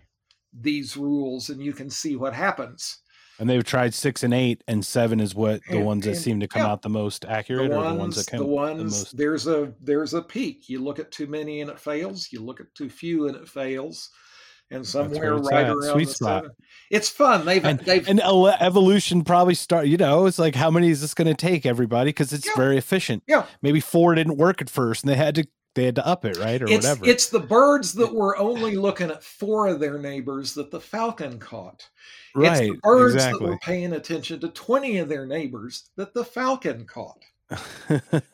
[0.53, 2.97] these rules and you can see what happens
[3.39, 6.19] And they've tried six and eight, and seven is what the And- ones that and-
[6.19, 6.71] seem to come yeah.
[6.73, 9.15] out the most the accurate, or the ones that come the the most.
[9.17, 12.59] there's a there's a peak you look at too many and it fails you look
[12.59, 14.09] at too few and it fails
[14.71, 16.43] and somewhere it's right at, around sweet the spot.
[16.43, 16.55] seven
[16.89, 19.87] it's fun they've And, they've and evolution probably start.
[19.87, 22.09] You know, it's like how many is this going to take everybody?
[22.09, 22.53] Because it's Yeah.
[22.57, 23.23] very efficient.
[23.27, 23.45] Yeah.
[23.61, 26.37] Maybe four didn't work at first, and they had to they had to up it,
[26.37, 27.05] right, or it's, whatever.
[27.09, 31.39] it's the birds that were only looking at four of their neighbors that the falcon
[31.39, 31.87] caught.
[32.35, 36.25] It's right, the birds that were paying attention to 20 of their neighbors that the
[36.25, 37.23] falcon caught.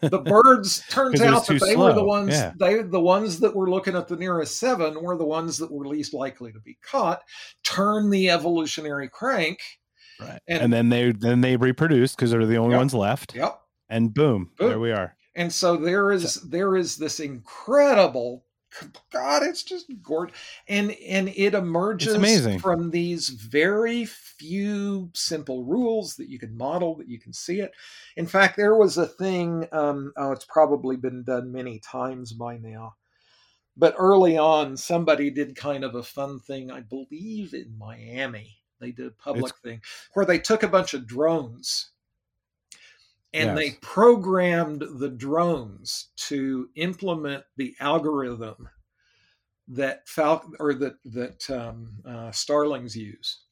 [0.02, 2.54] The birds turns out that they were the ones yeah.
[2.60, 5.88] they the ones that were looking at the nearest seven were the ones that were
[5.88, 7.22] least likely to be caught.
[7.64, 9.60] Turn the evolutionary crank.
[10.20, 10.40] right.
[10.48, 12.80] and- And, then they then they reproduce because they're the only Yep.
[12.80, 13.60] ones left, Yep.
[13.90, 14.70] and boom, Boom.
[14.70, 15.16] there we are.
[15.36, 18.44] And so there is there is this incredible
[19.12, 20.38] God, it's just gorgeous.
[20.68, 22.14] And and it emerges
[22.62, 27.72] from these very few simple rules that you can model, that you can see it.
[28.16, 32.58] In fact, there was a thing, um, oh, it's probably been done many times by
[32.58, 32.96] now.
[33.76, 38.58] But early on, somebody did kind of a fun thing, I believe in Miami.
[38.80, 39.82] They did a public thing
[40.14, 41.92] where they took a bunch of drones
[43.34, 43.58] and Yes.
[43.58, 48.70] they programmed the drones to implement the algorithm
[49.68, 53.44] that falcon or that that um, uh, starlings use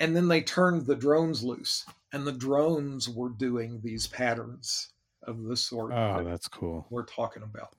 [0.00, 4.88] and then they turned the drones loose and the drones were doing these patterns
[5.24, 6.86] of the sort Oh, that that's cool.
[6.90, 7.74] we're talking about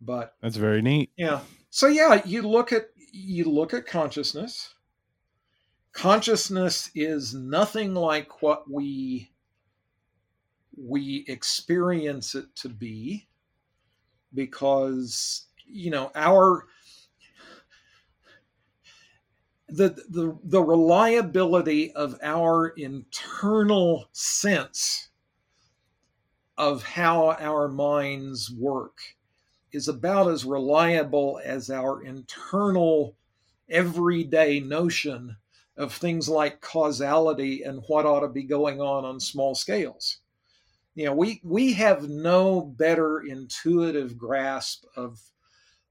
[0.00, 1.10] but That's very neat.
[1.16, 4.74] yeah so yeah you look at you look at consciousness
[5.92, 9.30] consciousness is nothing like what we
[10.76, 13.26] we experience it to be
[14.34, 16.66] because you know our
[19.68, 25.08] the the the reliability of our internal sense
[26.58, 28.98] of how our minds work
[29.72, 33.16] is about as reliable as our internal
[33.68, 35.36] everyday notion
[35.76, 40.18] of things like causality and what ought to be going on on small scales
[41.00, 45.18] you know we we have no better intuitive grasp of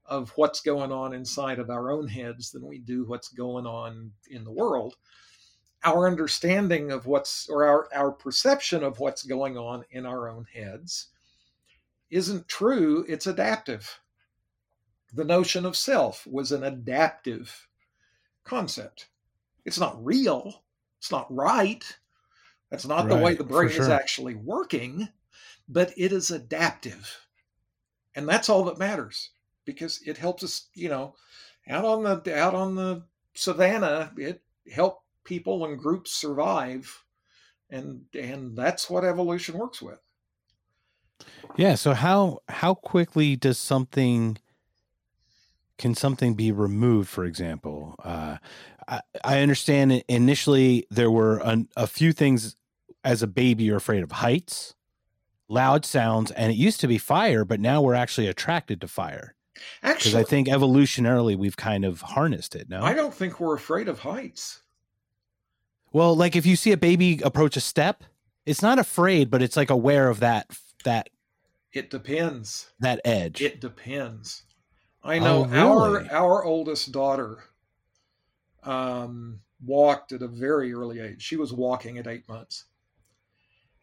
[0.06, 4.12] of what's going on inside of our own heads than we do what's going on
[4.30, 4.94] in the world.
[5.82, 10.46] Our understanding of what's or our, our perception of what's going on in our own
[10.54, 11.08] heads
[12.08, 13.98] isn't true it's adaptive.
[15.12, 17.66] The notion of self was an adaptive
[18.44, 19.08] concept.
[19.64, 20.62] It's not real
[20.98, 21.98] it's not right
[22.70, 25.08] that's not the way the brain is actually working
[25.68, 27.26] but it is adaptive
[28.14, 29.30] and that's all that matters
[29.64, 31.14] because it helps us you know
[31.68, 33.04] out on the out on the
[33.34, 37.04] savannah it helped people and groups survive
[37.68, 40.00] and and that's what evolution works with
[41.56, 41.74] Yeah.
[41.74, 44.38] So how how quickly does something
[45.78, 47.08] can something be removed?
[47.08, 48.38] For example, uh,
[48.88, 52.56] I, I understand initially there were an, a few things
[53.04, 54.74] as a baby you're afraid of heights,
[55.48, 59.34] loud sounds, and it used to be fire, but now we're actually attracted to fire
[59.82, 62.68] because I think evolutionarily we've kind of harnessed it.
[62.68, 64.62] No, I don't think we're afraid of heights
[65.92, 68.04] well, like if you see a baby approach a step,
[68.46, 70.46] it's not afraid, but it's like aware of that
[70.84, 71.10] that
[71.72, 73.42] it depends that edge.
[73.42, 74.44] It depends.
[75.02, 76.08] I know Oh, really?
[76.08, 77.38] our our oldest daughter
[78.62, 81.22] um, walked at a very early age.
[81.22, 82.66] She was walking at eight months,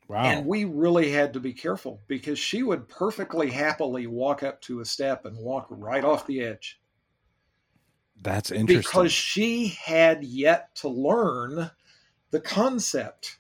[0.08, 0.24] wow.
[0.24, 4.80] and we really had to be careful because she would perfectly happily walk up to
[4.82, 6.80] a step and walk right off the edge
[8.22, 8.78] That's interesting.
[8.82, 11.70] because she had yet to learn
[12.32, 13.38] the concept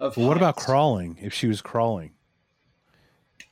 [0.00, 0.16] of.
[0.16, 1.18] Well, what about crawling?
[1.20, 2.12] If she was crawling,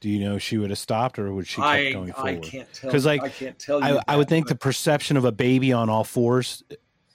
[0.00, 2.42] do you know she would have stopped or would she keep I, going I forward?
[2.42, 2.90] can't tell.
[2.90, 3.98] 'Cause, like, I can't tell you.
[3.98, 6.62] I, I would think the perception of a baby on all fours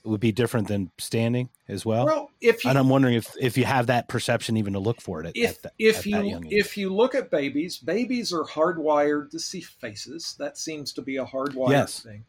[0.04, 2.06] would be different than standing as well.
[2.06, 5.00] well, if you and I'm wondering if if you have that perception even to look
[5.02, 5.28] for it.
[5.28, 6.54] At, if at that, if you that young age.
[6.54, 10.36] if you look at babies, babies are hardwired to see faces.
[10.40, 12.00] That seems to be a hardwired Yes.
[12.02, 12.26] thing.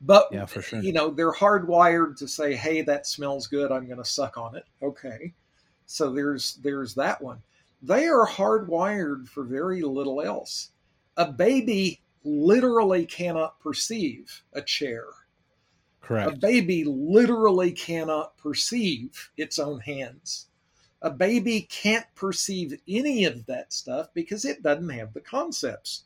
[0.00, 0.80] But Yeah, for sure.
[0.82, 3.72] you know, they're hardwired to say, "Hey, that smells good.
[3.72, 5.32] I'm going to suck on it." Okay,
[5.86, 7.42] so there's there's that one.
[7.82, 10.70] They are hardwired for very little else.
[11.16, 15.04] A baby literally cannot perceive a chair.
[16.34, 20.48] A baby literally cannot perceive its own hands.
[21.02, 26.04] A baby can't perceive any of that stuff because it doesn't have the concepts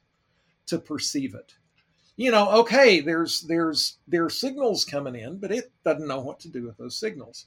[0.67, 1.55] to perceive it.
[2.17, 6.49] You know, okay, there's there's there's signals coming in, but it doesn't know what to
[6.49, 7.47] do with those signals.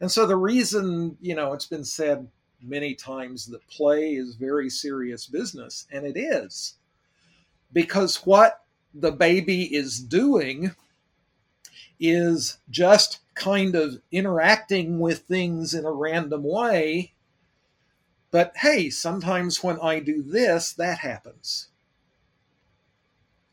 [0.00, 2.28] And so the reason, you know, it's been said
[2.62, 6.74] many times that play is very serious business, and it is.
[7.72, 10.74] Because what the baby is doing
[11.98, 17.12] is just kind of interacting with things in a random way.
[18.30, 21.68] But hey, sometimes when I do this, that happens.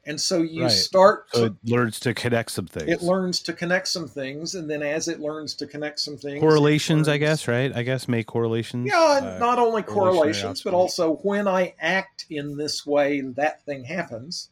[0.05, 0.71] And so you Right.
[0.71, 2.89] start so it learns to connect some things.
[2.89, 6.41] it learns to connect some things, and then as it learns to connect some things,
[6.41, 7.73] correlations, I guess, right?
[7.73, 8.91] I guess make correlations.
[8.91, 13.85] Yeah, uh, not only correlations, but also when I act in this way, that thing
[13.85, 14.49] happens,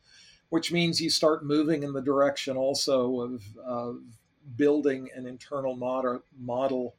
[0.52, 4.02] which means you start moving in the direction also of, of
[4.58, 6.94] building an internal model, model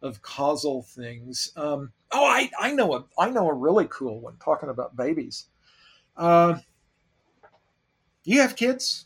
[0.00, 1.52] of causal things.
[1.56, 4.36] Um, oh, I, I know a I know a really cool one.
[4.42, 5.48] Talking about babies,
[6.16, 6.58] uh,
[8.24, 9.04] you have kids?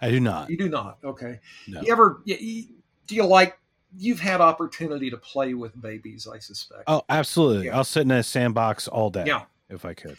[0.00, 0.48] I do not.
[0.48, 0.96] You do not.
[1.04, 1.40] Okay.
[1.66, 1.82] No.
[1.82, 2.22] You ever?
[2.24, 2.64] You, you,
[3.06, 3.58] do you like?
[3.98, 6.84] You've had opportunity to play with babies, I suspect.
[6.86, 7.66] Oh, absolutely.
[7.66, 7.76] Yeah.
[7.76, 9.24] I'll sit in a sandbox all day.
[9.26, 9.42] Yeah.
[9.68, 10.16] if I could.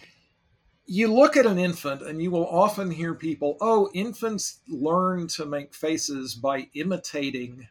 [0.90, 5.46] You look at an infant and you will often hear people, oh, infants learn to
[5.46, 7.68] make faces by imitating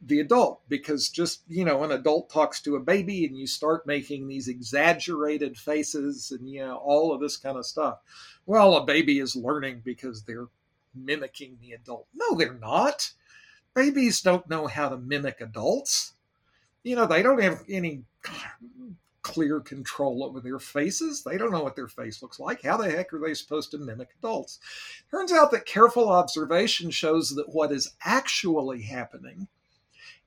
[0.00, 3.84] the adult because just you know an adult talks to a baby and you start
[3.84, 7.98] making these exaggerated faces and you know all of this kind of stuff.
[8.46, 10.46] Well a baby is learning because they're
[10.94, 12.06] mimicking the adult.
[12.14, 13.10] No they're not.
[13.74, 16.12] Babies don't know how to mimic adults.
[16.84, 18.04] You know they don't have any
[19.28, 21.22] clear control over their faces.
[21.22, 22.62] They don't know what their face looks like.
[22.62, 24.58] How the heck are they supposed to mimic adults?
[25.10, 29.48] Turns out that careful observation shows that what is actually happening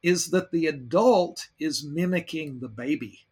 [0.04, 3.26] is that the adult is mimicking the baby.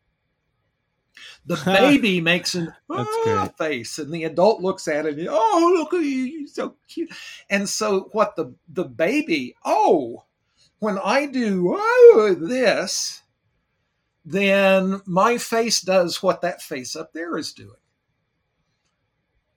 [1.46, 5.20] The baby makes an ah, face, and the adult looks at it.
[5.20, 7.12] And, oh, look at you, you're so cute.
[7.50, 9.56] And so, what the the baby?
[9.64, 10.24] Oh,
[10.80, 13.22] when I do oh this,
[14.26, 17.72] then my face does what that face up there is doing.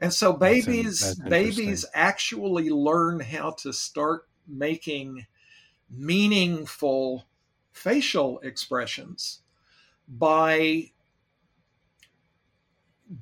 [0.00, 5.26] And so babies that's, that's babies actually learn how to start making
[5.88, 7.26] meaningful
[7.72, 9.42] facial expressions
[10.08, 10.90] by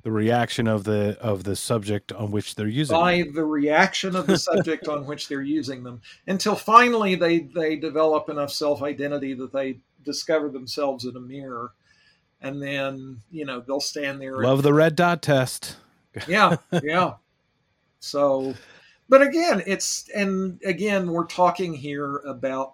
[0.03, 3.33] the reaction of the of the subject on which they're using by them.
[3.33, 8.29] the reaction of the subject on which they're using them until finally they they develop
[8.29, 11.71] enough self-identity that they discover themselves in a mirror
[12.41, 15.77] and then you know they'll stand there love and, the red dot test.
[16.27, 17.13] Yeah yeah.
[17.99, 18.55] So
[19.07, 22.73] but again it's and again we're talking here about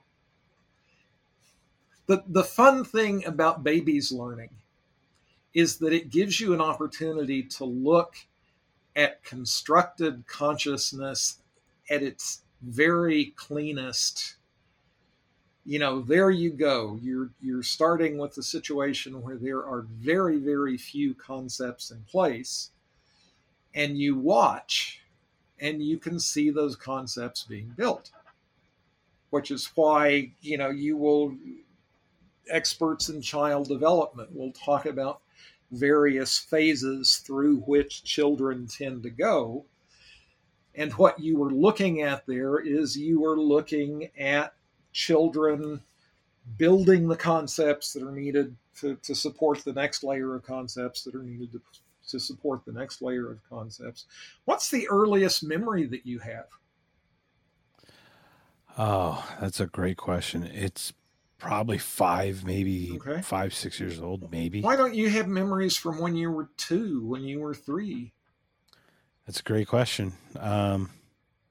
[2.07, 4.49] the the fun thing about babies learning
[5.53, 8.15] is that it gives you an opportunity to look
[8.95, 11.39] at constructed consciousness
[11.89, 14.36] at its very cleanest
[15.68, 16.97] you know there you go.
[17.01, 22.72] You're you're starting with a situation where there are very very few concepts in place
[23.76, 25.01] and you watch
[25.59, 28.11] and you can see those concepts being built
[29.30, 31.36] which is why you know you will
[32.49, 35.22] experts in child development will talk about
[35.72, 39.65] various phases through which children tend to go.
[40.76, 44.53] And what you were looking at there is you were looking at
[44.93, 45.81] children
[46.57, 51.15] building the concepts that are needed to, to support the next layer of concepts that
[51.15, 51.61] are needed to,
[52.09, 54.05] to support the next layer of concepts.
[54.45, 56.47] What's the earliest memory that you have?
[58.77, 60.43] Oh, that's a great question.
[60.43, 60.93] It's
[61.39, 63.21] probably five, maybe okay.
[63.21, 64.61] five, six years old, maybe.
[64.61, 68.13] Why don't you have memories from when you were two, when you were three?
[69.25, 70.13] That's a great question.
[70.39, 70.91] Um,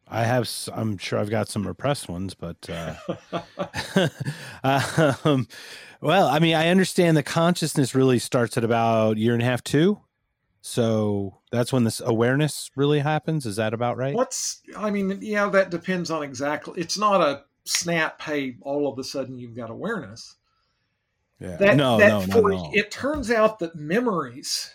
[0.08, 0.48] I have.
[0.72, 2.94] I'm sure I've got some repressed ones, but uh,
[5.24, 5.48] um,
[6.00, 9.64] well, I mean, I understand the consciousness really starts at about year and a half,
[9.64, 10.00] two.
[10.60, 13.46] So that's when this awareness really happens.
[13.46, 14.14] Is that about right?
[14.14, 14.62] What's?
[14.76, 16.80] I mean, yeah, that depends on exactly.
[16.80, 18.20] It's not a snap.
[18.20, 20.36] Hey, all of a sudden you've got awareness.
[21.40, 21.56] Yeah.
[21.56, 24.72] That, no, that no, for, no, It turns out that memories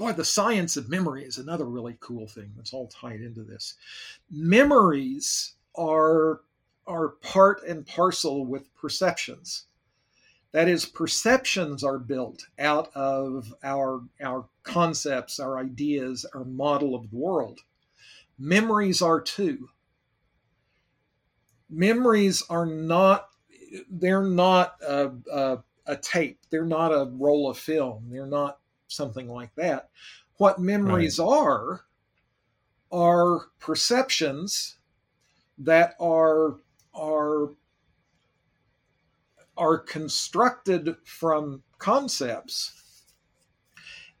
[0.00, 3.74] boy, the science of memory is another really cool thing that's all tied into this.
[4.30, 6.40] Memories are
[6.86, 9.66] are part and parcel with perceptions.
[10.52, 17.10] That is, perceptions are built out of our our concepts, our ideas, our model of
[17.10, 17.60] the world.
[18.38, 19.68] Memories are too.
[21.68, 23.28] Memories are not
[23.90, 26.38] they're not a, a, a tape.
[26.48, 28.06] They're not a roll of film.
[28.10, 28.60] They're not
[28.90, 29.90] something like that.
[30.36, 31.26] What memories right.
[31.26, 31.84] are
[32.92, 34.76] are perceptions
[35.58, 36.56] that are
[36.94, 37.50] are
[39.56, 43.04] are constructed from concepts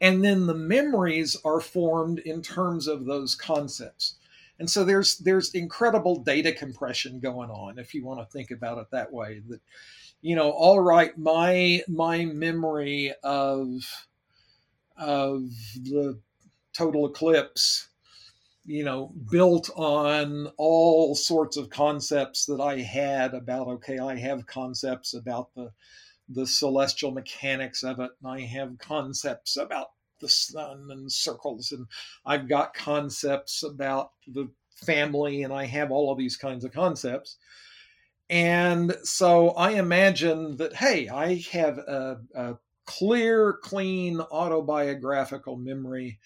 [0.02, 4.16] and then the memories are formed in terms of those concepts
[4.58, 8.78] and so there's there's incredible data compression going on if you want to think about
[8.78, 9.60] it that way that
[10.22, 14.08] you know all right my my memory of
[15.00, 15.42] of
[15.82, 16.20] the
[16.72, 17.88] total eclipse
[18.64, 24.46] you know built on all sorts of concepts that i had about okay i have
[24.46, 25.70] concepts about the
[26.28, 29.88] the celestial mechanics of it and i have concepts about
[30.20, 31.86] the sun and circles and
[32.26, 37.36] i've got concepts about the family and i have all of these kinds of concepts.
[38.28, 42.54] And so i imagine that hey i have a, a
[42.90, 46.18] clear, clean autobiographical memory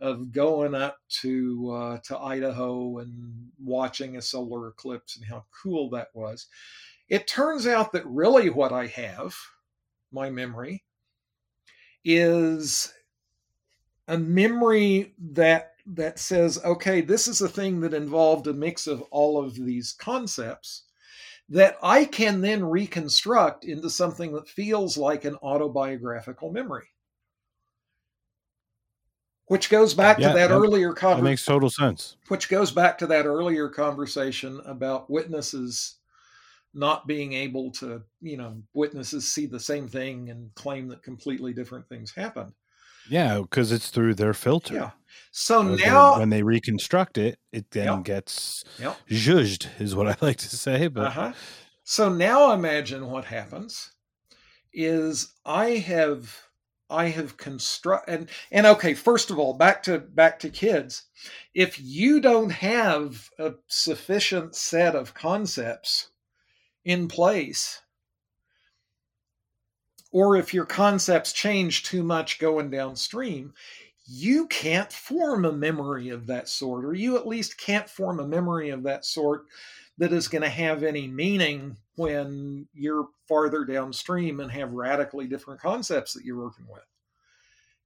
[0.00, 5.88] of going up to uh, to Idaho and watching a solar eclipse and how cool
[5.90, 6.48] that was.
[7.08, 9.36] It turns out that really what I have,
[10.10, 10.82] my memory,
[12.04, 12.92] is
[14.08, 19.02] a memory that that says, okay, this is a thing that involved a mix of
[19.12, 20.84] all of these concepts
[21.50, 26.86] that I can then reconstruct into something that feels like an autobiographical memory.
[29.46, 31.24] Which goes back Yeah, to that, that- earlier That conversation.
[31.24, 32.16] makes total sense.
[32.28, 35.96] which goes back to that earlier conversation about witnesses
[36.72, 41.52] not being able to, you know, witnesses see the same thing and claim that completely
[41.52, 42.52] different things happened.
[43.08, 44.74] Yeah, because it's through their filter.
[44.74, 44.90] Yeah.
[45.32, 48.04] So now, when they reconstruct it, it then Yep.
[48.04, 49.00] gets Yep.
[49.08, 50.88] judged, is what I like to say.
[50.88, 51.32] But uh-huh.
[51.84, 53.92] So now imagine what happens
[54.72, 56.36] is I have
[56.88, 61.04] I have construct and and okay, first of all, back to back to kids.
[61.54, 66.10] If you don't have a sufficient set of concepts
[66.84, 67.80] in place,
[70.12, 73.54] or if your concepts change too much going downstream,
[74.12, 78.26] you can't form a memory of that sort, or you at least can't form a
[78.26, 79.44] memory of that sort
[79.98, 85.60] that is going to have any meaning when you're farther downstream and have radically different
[85.60, 86.82] concepts that you're working with.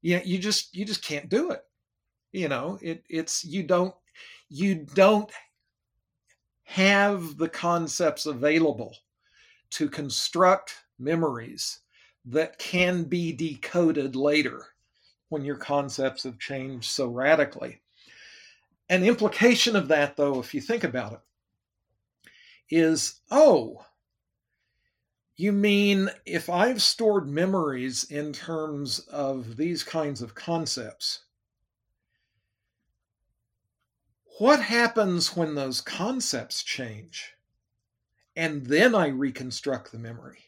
[0.00, 1.62] Yeah, you just you just can't do it.
[2.32, 3.94] You know, it it's you don't
[4.48, 5.30] you don't
[6.62, 8.96] have the concepts available
[9.70, 11.80] to construct memories
[12.24, 14.68] that can be decoded later
[15.34, 17.80] when your concepts have changed so radically.
[18.88, 21.20] An implication of that, though, if you think about it,
[22.70, 23.84] is oh,
[25.36, 31.24] you mean if I've stored memories in terms of these kinds of concepts,
[34.38, 37.34] what happens when those concepts change?
[38.36, 40.44] And then I reconstruct the memory.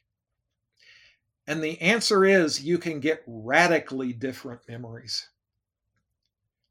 [1.47, 5.29] And the answer is you can get radically different memories.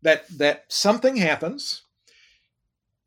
[0.01, 1.83] That that something happens,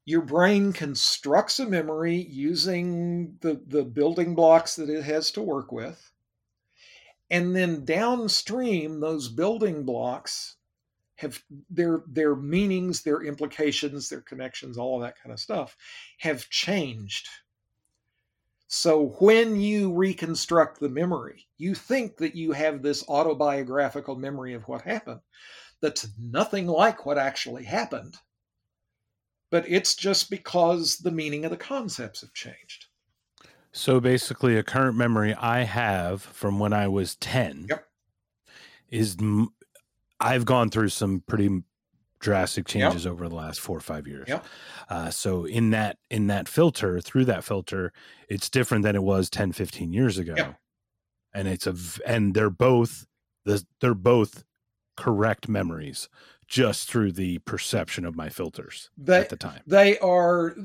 [0.05, 5.71] your brain constructs a memory using the, the building blocks that it has to work
[5.71, 6.11] with.
[7.31, 10.57] And then downstream, those building blocks
[11.16, 15.77] have their their meanings, their implications, their connections, all of that kind of stuff
[16.21, 17.29] have changed.
[18.69, 24.69] So when you reconstruct the memory, you think that you have this autobiographical memory of
[24.69, 25.21] what happened
[25.81, 28.16] that's nothing like what actually happened.
[29.51, 32.87] But it's just because the meaning of the concepts have changed.
[33.73, 37.89] So basically, a current memory I have from when I was 10 Yep.
[38.91, 39.16] is
[40.21, 41.62] I've gone through some pretty
[42.21, 44.29] drastic changes over the last four or five years.
[44.29, 44.45] Yep.
[44.89, 47.93] Uh, so in that in that filter, through that filter,
[48.29, 50.35] it's different than it was 10, 15 years ago.
[50.37, 50.59] Yep.
[51.35, 51.75] And it's a
[52.07, 53.07] and they're both
[53.45, 54.45] the they're both
[54.97, 56.09] correct memories
[56.49, 59.61] just through the perception of my filters They, at the time.
[59.66, 60.57] they are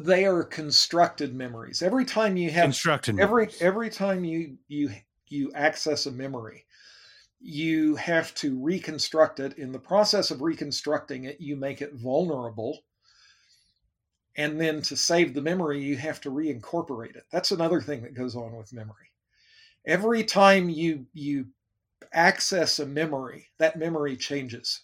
[0.00, 1.82] they are constructed memories.
[1.82, 3.62] Every time you have Constructed every memories.
[3.62, 4.90] every time you you
[5.28, 6.65] you access a memory
[7.46, 9.56] you have to reconstruct it.
[9.56, 12.80] In the process of reconstructing it you make it vulnerable.
[14.36, 17.24] And then to save the memory you have to reincorporate it.
[17.30, 19.12] That's another thing that goes on with memory.
[19.86, 21.46] Every time you you
[22.12, 24.82] access a memory that memory changes.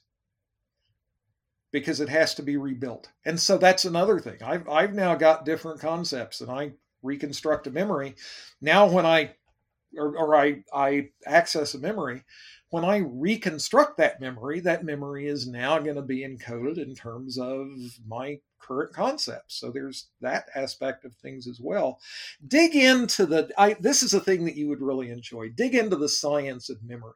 [1.73, 3.09] Because it has to be rebuilt.
[3.25, 4.43] And so that's another thing.
[4.43, 8.15] I've, I've now got different concepts and i reconstruct a memory.
[8.61, 9.35] Now when i
[9.97, 12.23] or, or I, I access a memory
[12.71, 17.39] when i reconstruct that memory that memory is now going to be encoded in terms
[17.39, 17.69] of
[18.07, 22.01] my current concepts so there's that aspect of things as well.
[22.47, 25.51] Dig into the I, this is a thing that you would really enjoy.
[25.51, 27.13] Dig into the science of memory.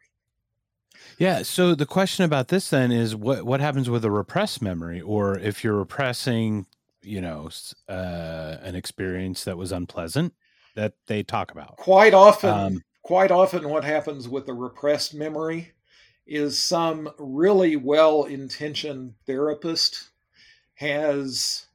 [1.18, 1.42] Yeah.
[1.42, 5.38] So the question about this then is what what happens with a repressed memory, or
[5.38, 6.66] if you're repressing,
[7.02, 7.48] you know,
[7.88, 10.34] uh, an experience that was unpleasant
[10.76, 11.76] that they talk about.
[11.76, 15.72] quite often Um, quite often what happens with a repressed memory
[16.26, 20.10] is some really well intentioned therapist
[20.74, 21.66] has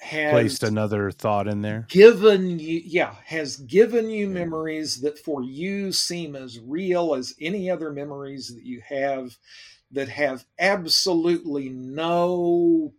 [0.00, 1.90] has Placed another thought in there.
[1.90, 7.68] given you yeah has given you memories that for you seem as real as any
[7.68, 9.36] other memories that you have
[9.90, 12.94] that have absolutely no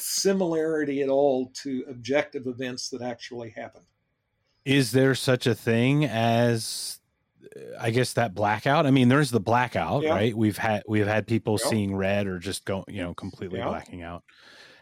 [0.00, 3.82] similarity at all to objective events that actually happen
[4.64, 7.00] Is there such a thing as
[7.56, 8.86] uh, I guess that blackout?
[8.86, 10.10] I mean, there's the blackout, Yeah.
[10.10, 10.36] right?
[10.36, 11.68] We've had we've had people Yeah.
[11.70, 13.68] seeing red or just go, you know, completely Yeah.
[13.68, 14.24] blacking out.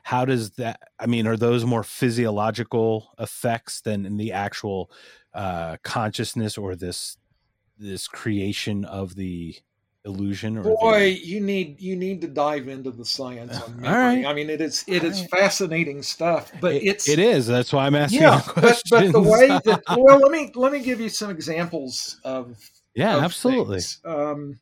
[0.05, 4.91] How does that I mean, are those more physiological effects than in the actual
[5.35, 7.17] uh consciousness or this
[7.79, 9.57] this creation of the
[10.05, 11.27] illusion or boy the...
[11.27, 14.27] you need you need to dive into the science on memory All right.
[14.27, 15.31] i mean it is it All is right.
[15.31, 19.13] fascinating stuff but it, it's it is that's why i'm asking yeah but, questions but
[19.13, 22.59] the way that well let me let me give you some examples of
[22.95, 23.81] yeah of absolutely.
[24.05, 24.61] Um,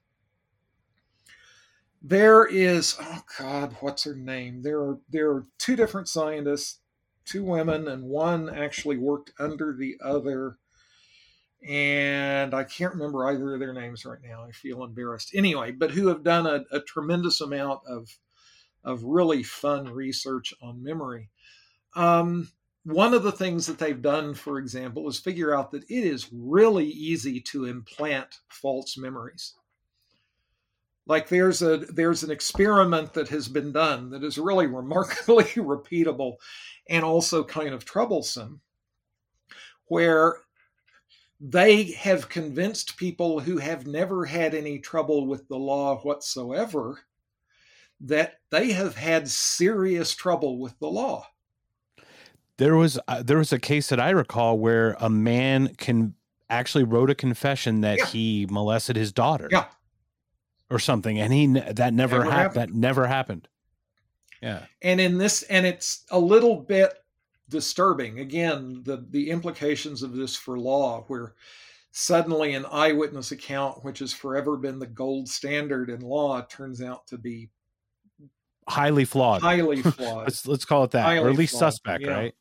[2.02, 4.62] there is oh god, what's her name?
[4.62, 6.80] There are there are two different scientists,
[7.24, 10.58] two women, and one actually worked under the other.
[11.68, 14.44] And I can't remember either of their names right now.
[14.44, 15.30] I feel embarrassed.
[15.34, 18.08] Anyway, but who have done a, a tremendous amount of
[18.84, 21.30] of really fun research on memory.
[21.94, 22.50] Um,
[22.84, 26.28] one of the things that they've done, for example, is figure out that it is
[26.32, 29.54] really easy to implant false memories.
[31.06, 36.36] Like there's a there's an experiment that has been done that is really remarkably repeatable
[36.88, 38.60] and also kind of troublesome,
[39.86, 40.38] where
[41.44, 47.00] they have convinced people who have never had any trouble with the law whatsoever
[48.00, 51.26] that they have had serious trouble with the law.
[52.58, 56.14] there was uh, there was a case that i recall where a man can
[56.50, 58.06] actually wrote a confession that Yeah.
[58.06, 59.66] he molested his daughter Yeah.
[60.70, 62.56] or something and he that never, Never happened happened.
[62.74, 63.48] that never happened
[64.42, 66.92] yeah and in this and it's a little bit
[67.52, 68.18] disturbing.
[68.18, 71.34] Again the the implications of this for law where
[71.92, 77.06] suddenly an eyewitness account which has forever been the gold standard in law turns out
[77.06, 77.50] to be
[78.68, 79.42] highly flawed.
[79.42, 80.24] Highly flawed.
[80.24, 82.10] Let's let's call it that or at least flawed, suspect yeah.
[82.10, 82.34] right?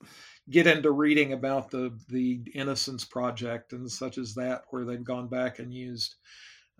[0.49, 5.27] Get into reading about the the innocence project and such as that where they've gone
[5.27, 6.15] back and used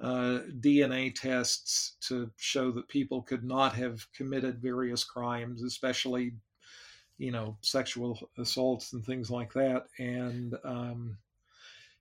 [0.02, 6.34] uh, dna tests to show that people could not have committed various crimes especially
[7.22, 11.15] you know sexual assaults and things like that and um,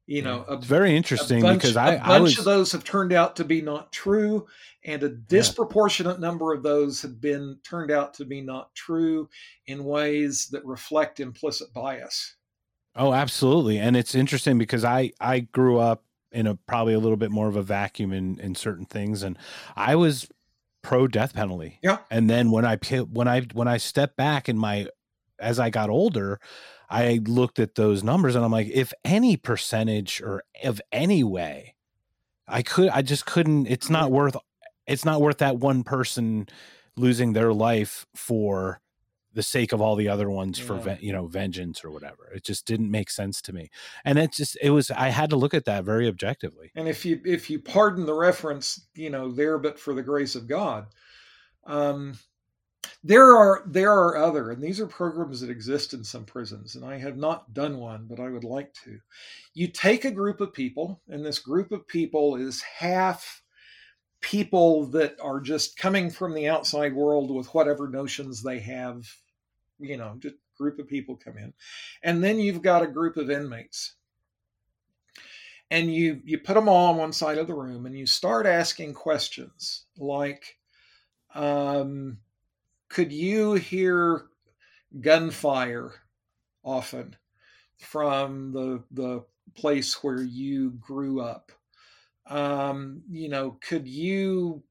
[0.06, 2.72] you know a it's very interesting bunch, because i a i bunch was of those
[2.72, 4.46] have turned out to be not true,
[4.84, 9.28] and a disproportionate number of those have been turned out to be not true
[9.66, 12.36] in ways that reflect implicit bias.
[12.96, 13.78] Oh, absolutely.
[13.78, 16.02] And it's interesting because I I grew up
[16.32, 19.38] in a probably a little bit more of a vacuum in in certain things and
[19.76, 20.28] I was
[20.82, 21.78] pro death penalty.
[21.82, 21.98] Yeah.
[22.10, 22.76] And then when I
[23.12, 24.88] when I when I stepped back in my
[25.41, 26.38] as I got older,
[26.88, 31.74] I looked at those numbers and I'm like if any percentage or of any way
[32.49, 34.36] I could I just couldn't it's not worth
[34.86, 36.49] it's not worth that one person
[36.97, 38.80] losing their life for
[39.32, 40.80] the sake of all the other ones for Yeah.
[40.82, 42.32] ven- you know vengeance or whatever.
[42.34, 43.70] It just didn't make sense to me.
[44.05, 46.72] And it just it was i had to look at that very objectively.
[46.74, 50.34] And if you if you pardon the reference, you know, there but for the grace
[50.34, 50.86] of God,
[51.64, 52.14] um,
[53.03, 56.84] there are there are other, and these are programs that exist in some prisons, and
[56.84, 58.98] I have not done one, but I would like to.
[59.55, 63.42] You take a group of people, and this group of people is half
[64.20, 69.07] people that are just coming from the outside world with whatever notions they have,
[69.78, 71.55] you know, just group of people come in,
[72.03, 73.94] and then you've got a group of inmates
[75.70, 78.46] and you you put them all on one side of the room and you start
[78.46, 80.59] asking questions like
[81.34, 82.18] um,
[82.91, 84.26] could you hear
[85.01, 85.93] gunfire
[86.62, 87.16] often
[87.78, 89.24] from the the
[89.57, 91.53] place where you grew up?
[92.26, 94.62] Um, you know could you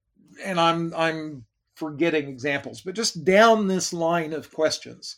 [0.45, 1.43] and i'm i'm
[1.75, 5.17] forgetting examples but just down this line of questions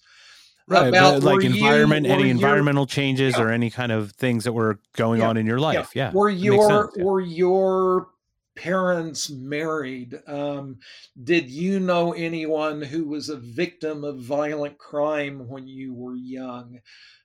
[0.67, 3.43] right about like you- environment were any your- environmental changes Yeah.
[3.43, 5.29] or any kind of things that were going Yeah.
[5.29, 5.91] on in your life?
[5.93, 8.07] Yeah, Were your were your
[8.55, 10.19] parents married?
[10.27, 10.79] Um,
[11.23, 16.79] did you know anyone who was a victim of violent crime when you were young?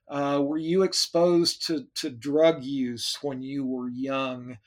[0.07, 4.57] Uh, were you exposed to, to drug use when you were young?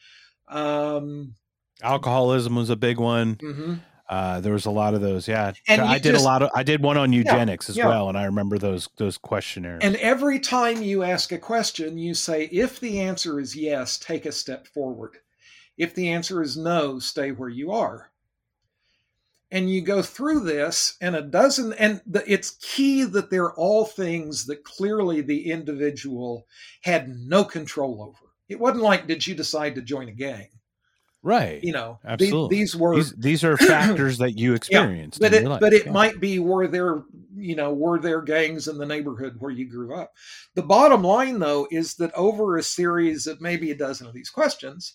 [0.49, 1.35] Um,
[1.83, 3.81] alcoholism was a big one mhm.
[4.09, 6.51] uh there was a lot of those yeah And i did just- a lot of
[6.55, 7.89] i did one on eugenics as yeah.
[7.89, 12.13] well and i remember those those questionnaires And every time you ask a question, you
[12.15, 15.17] say, if the answer is yes, take a step forward.
[15.81, 18.11] If the answer is no, stay where you are.
[19.51, 23.87] And you go through this, and a dozen, and the, it's key that they're all
[23.87, 26.47] things that clearly the individual
[26.83, 28.31] had no control over.
[28.47, 30.49] It wasn't like, did you decide to join a gang?
[31.22, 32.57] right You know, Absolutely.
[32.57, 35.93] these were these these are factors that you experienced but in it but it yeah.
[35.93, 37.03] might be were there
[37.37, 40.12] you know were there gangs in the neighborhood where you grew up
[40.55, 44.31] the bottom line though is that over a series of maybe a dozen of these
[44.31, 44.95] questions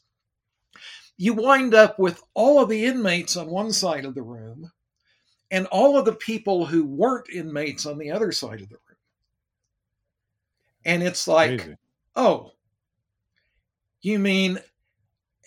[1.17, 4.71] you wind up with all of the inmates on one side of the room
[5.51, 8.97] and all of the people who weren't inmates on the other side of the room
[10.85, 11.77] and it's like Crazy.
[12.15, 12.51] oh
[14.01, 14.59] you mean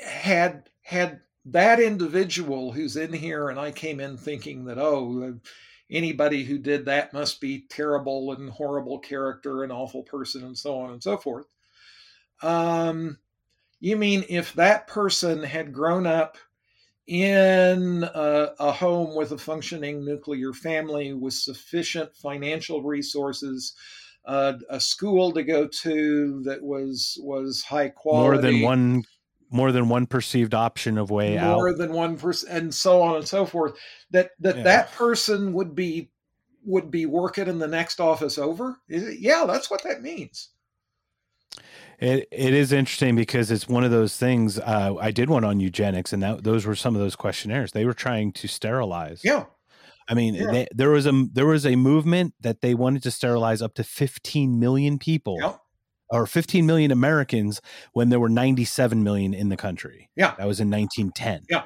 [0.01, 5.39] had had that individual who's in here, and I came in thinking that, oh,
[5.91, 10.79] anybody who did that must be terrible and horrible character and awful person and so
[10.79, 11.47] on and so forth.
[12.43, 13.19] Um,
[13.81, 16.37] you mean if that person had grown up
[17.07, 23.75] in a, a, home with a functioning nuclear family with sufficient financial resources,
[24.27, 29.05] uh, a school to go to that was was high quality, more than one
[29.51, 33.01] more than one perceived option of way more out, more than one person, and so
[33.01, 33.79] on and so forth.
[34.11, 34.63] That that yeah.
[34.65, 36.11] that person would be
[36.65, 38.77] would be working in the next office over.
[38.89, 40.51] Yeah, that's what that means.
[41.99, 44.59] It it is interesting because it's one of those things.
[44.59, 47.73] Uh, I did one on eugenics, and that those were some of those questionnaires.
[47.73, 49.23] They were trying to sterilize.
[49.25, 49.47] Yeah.
[50.09, 50.51] I mean, yeah.
[50.51, 53.85] they, there was a there was a movement that they wanted to sterilize up to
[53.85, 55.39] 15 million people.
[55.41, 55.61] Yep.
[56.11, 57.61] Or 15 million Americans
[57.93, 60.09] when there were 97 million in the country.
[60.17, 60.35] Yeah.
[60.39, 61.43] That was in 1910.
[61.51, 61.65] Yeah.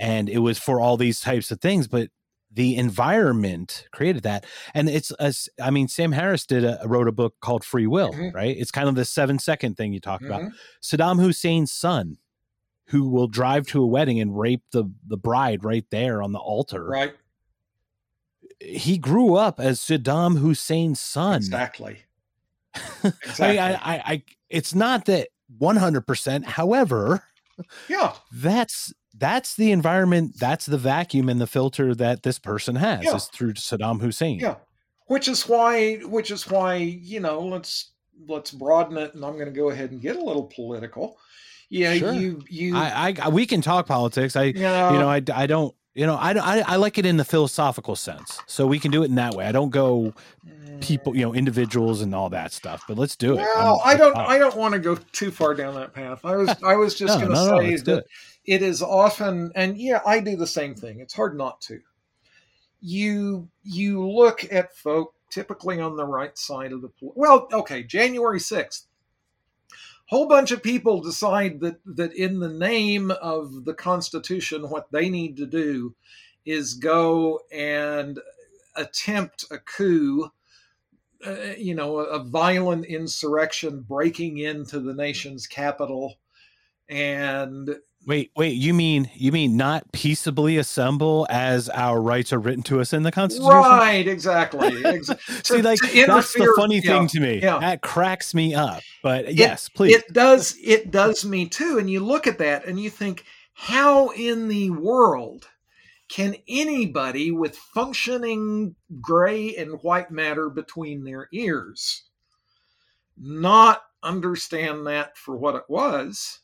[0.00, 1.86] And it was for all these types of things.
[1.86, 2.10] But
[2.50, 7.12] the environment created that and it's as i mean sam harris did a wrote a
[7.12, 8.34] book called free will mm-hmm.
[8.34, 8.56] right?
[8.56, 10.32] It's kind of the seven second thing you talk mm-hmm.
[10.32, 12.18] about saddam hussein's son
[12.86, 16.38] who will drive to a wedding and rape the the bride right there on the
[16.38, 16.84] altar.
[16.84, 17.14] Right.
[18.60, 21.36] He grew up as saddam hussein's son.
[21.36, 21.98] Exactly,
[23.04, 23.58] exactly.
[23.58, 25.28] I, mean, I, I i it's not that
[25.60, 27.22] 100% however
[27.88, 28.14] yeah.
[28.32, 33.16] that's that's the environment that's the vacuum and the filter that this person has yeah.
[33.16, 34.38] is through saddam hussein.
[34.38, 34.56] Yeah.
[35.06, 37.92] Which is why which is why you know let's
[38.26, 41.18] let's broaden it and i'm going to go ahead and get a little political.
[41.70, 42.12] Yeah sure.
[42.12, 44.36] you you I, I we can talk politics.
[44.36, 47.06] I you know, you know I, I don't you know I, I i like it
[47.06, 48.40] in the philosophical sense.
[48.46, 49.46] So we can do it in that way.
[49.46, 50.14] I don't go
[50.80, 51.36] people you know mm.
[51.36, 53.38] individuals and all that stuff but let's do it.
[53.38, 56.24] Well i don't i don't want to go too far down that path.
[56.24, 58.04] I was i was just no, going to no, say no, that
[58.48, 61.00] it is often and yeah i do the same thing.
[61.00, 61.80] It's hard not to.
[62.80, 68.38] You you look at folk typically on the right side of the well okay january
[68.38, 68.86] 6th
[70.06, 75.10] whole bunch of people decide that that in the name of the constitution what they
[75.10, 75.94] need to do
[76.46, 78.18] is go and
[78.74, 80.30] attempt a coup
[81.26, 86.14] uh, you know a violent insurrection breaking into the nation's capital.
[86.88, 87.76] And
[88.06, 88.54] Wait, wait.
[88.54, 93.02] You mean you mean not peaceably assemble as our rights are written to us in
[93.02, 93.52] the Constitution?
[93.52, 94.82] Right, exactly.
[95.42, 97.40] See, like that's the funny yeah, thing to me.
[97.42, 97.58] Yeah.
[97.58, 98.80] That cracks me up.
[99.02, 99.96] But it, yes, please.
[99.96, 100.56] It does.
[100.62, 101.78] It does me too.
[101.78, 105.48] And you look at that and you think, how in the world
[106.08, 112.04] can anybody with functioning gray and white matter between their ears
[113.18, 116.40] not understand that for what it was?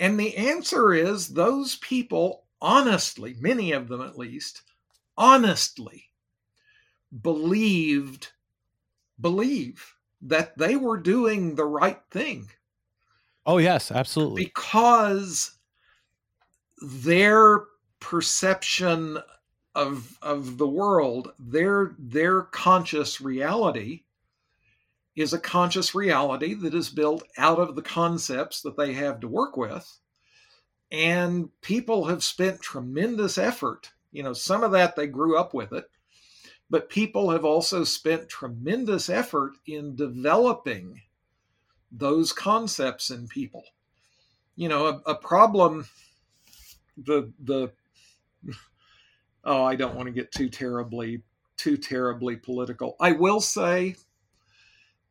[0.00, 4.62] And the answer is those people honestly, many of them at least,
[5.16, 6.04] honestly
[7.22, 8.32] believed,
[9.20, 12.50] believe that they were doing the right thing.
[13.46, 14.44] Oh, yes, absolutely.
[14.44, 15.52] Because
[16.80, 17.64] their
[18.00, 19.18] perception
[19.74, 24.02] of of the world, their their conscious reality
[25.18, 29.26] is a conscious reality that is built out of the concepts that they have to
[29.26, 29.98] work with.
[30.92, 33.90] And people have spent tremendous effort.
[34.12, 35.90] You know, some of that they grew up with it,
[36.70, 41.02] but people have also spent tremendous effort in developing
[41.90, 43.64] those concepts in people.
[44.54, 45.88] You know, a, a problem,
[46.96, 47.72] the, the,
[49.44, 51.22] oh, I don't want to get too terribly,
[51.56, 52.94] too terribly political.
[53.00, 53.96] I will say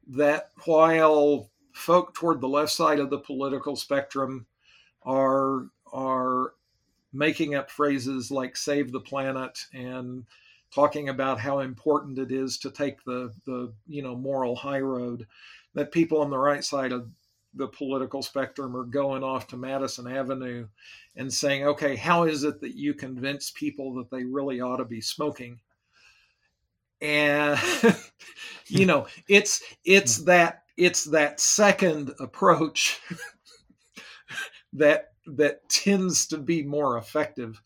[0.10, 4.46] that while folk toward the left side of the political spectrum
[5.04, 6.54] are are
[7.14, 10.26] making up phrases like save the planet and
[10.74, 15.26] talking about how important it is to take the the you know moral high road
[15.74, 17.10] that people on the right side of
[17.54, 20.68] the political spectrum are going off to Madison Avenue
[21.16, 24.86] and saying okay how is it that you convince people that they really ought to
[24.86, 25.60] be smoking
[27.02, 27.60] and
[28.68, 30.26] you know it's it's hmm.
[30.26, 33.02] that it's that second approach
[34.74, 37.62] that that tends to be more effective.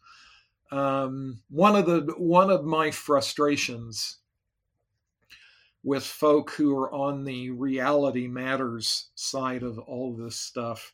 [0.71, 4.19] Um, one of the one of my frustrations
[5.83, 10.93] with folk who are on the reality matters side of all this stuff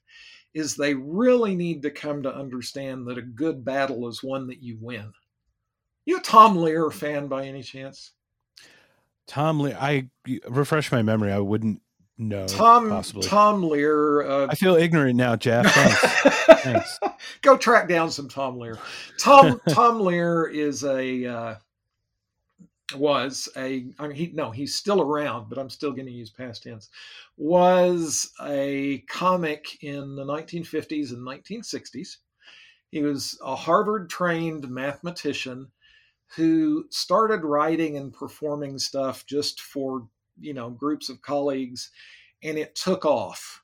[0.54, 4.64] is they really need to come to understand that a good battle is one that
[4.64, 5.12] you win.
[6.06, 8.14] You a tom Lehrer fan by any chance
[9.28, 10.10] Tom Lee, I
[10.48, 11.32] refresh my memory.
[11.32, 11.82] I wouldn't
[12.18, 12.48] know.
[12.48, 13.28] Tom possibly.
[13.28, 14.28] Tom Lehrer.
[14.28, 15.68] Uh, I feel ignorant now, Jeff.
[15.68, 16.62] Thanks.
[16.64, 17.00] Thanks.
[17.42, 18.80] Go track down some Tom Lehrer.
[19.20, 21.56] Tom Tom Lehrer is a uh,
[22.96, 26.30] was a I mean he no he's still around, but I'm still going to use
[26.30, 26.90] past tense.
[27.36, 32.18] Was a comic in the 1950s and 1960s.
[32.92, 35.68] He was a Harvard trained mathematician
[36.36, 40.08] who started writing and performing stuff just for
[40.40, 41.92] you know groups of colleagues
[42.44, 43.64] and it took off.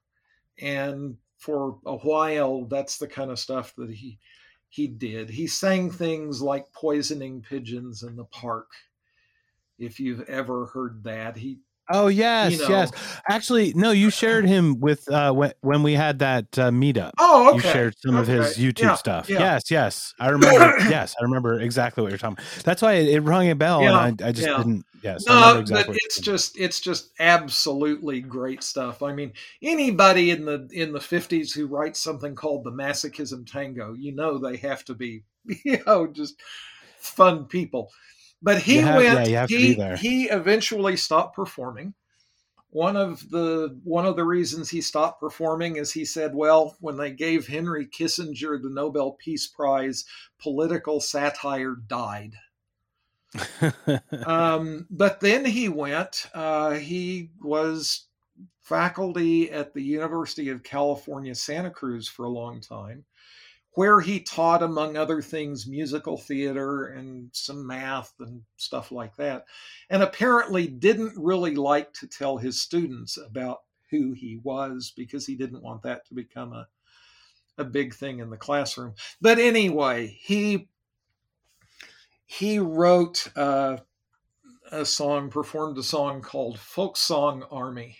[0.61, 4.17] And for a while that's the kind of stuff that he
[4.69, 5.29] he did.
[5.29, 8.71] He sang things like poisoning pigeons in the park
[9.77, 11.37] if you've ever heard that.
[11.37, 11.59] He
[11.91, 12.69] Oh yes, You know.
[12.69, 12.91] yes.
[13.29, 13.91] Actually, no.
[13.91, 17.11] You shared him with uh, when when we had that uh, meetup.
[17.19, 19.29] oh okay You shared some of his YouTube Yeah, stuff.
[19.29, 19.39] yeah.
[19.39, 20.13] Yes, yes.
[20.19, 20.75] I remember.
[20.89, 22.37] yes, I remember exactly what you're talking.
[22.39, 22.63] about.
[22.63, 24.85] That's why it, it rung a bell, Yeah, and I, I just didn't.
[25.03, 29.03] Yes, no, exactly but it's just it's just absolutely great stuff.
[29.03, 33.93] I mean, anybody in the in the fifties who writes something called the Masochism Tango,
[33.93, 35.23] you know they have to be,
[35.65, 36.35] you know, just
[36.99, 37.91] fun people.
[38.43, 39.05] But he have- went.
[39.05, 41.93] yeah, you have to he he eventually stopped performing.
[42.69, 46.97] One of the one of the reasons he stopped performing is he said, "Well, when
[46.97, 50.05] they gave Henry Kissinger the Nobel Peace Prize,
[50.39, 52.33] political satire died."
[54.25, 56.27] um, but then he went.
[56.33, 58.05] Uh, he was
[58.61, 63.05] faculty at the University of California, Santa Cruz for a long time,
[63.75, 69.45] where he taught, among other things, musical theater and some math and stuff like that.
[69.89, 73.59] And apparently didn't really like to tell his students about
[73.89, 76.67] who he was because he didn't want that to become a
[77.57, 78.93] a big thing in the classroom.
[79.21, 80.67] But anyway, he
[82.25, 83.77] he wrote uh,
[84.71, 87.97] a song, performed a song called Folk Song Army,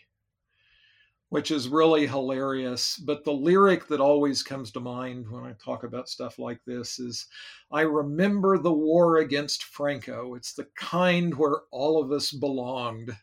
[1.34, 2.96] which is really hilarious.
[2.96, 7.00] But the lyric that always comes to mind when I talk about stuff like this
[7.00, 7.26] is
[7.72, 10.36] I remember the war against Franco.
[10.36, 13.18] It's the kind where all of us belonged.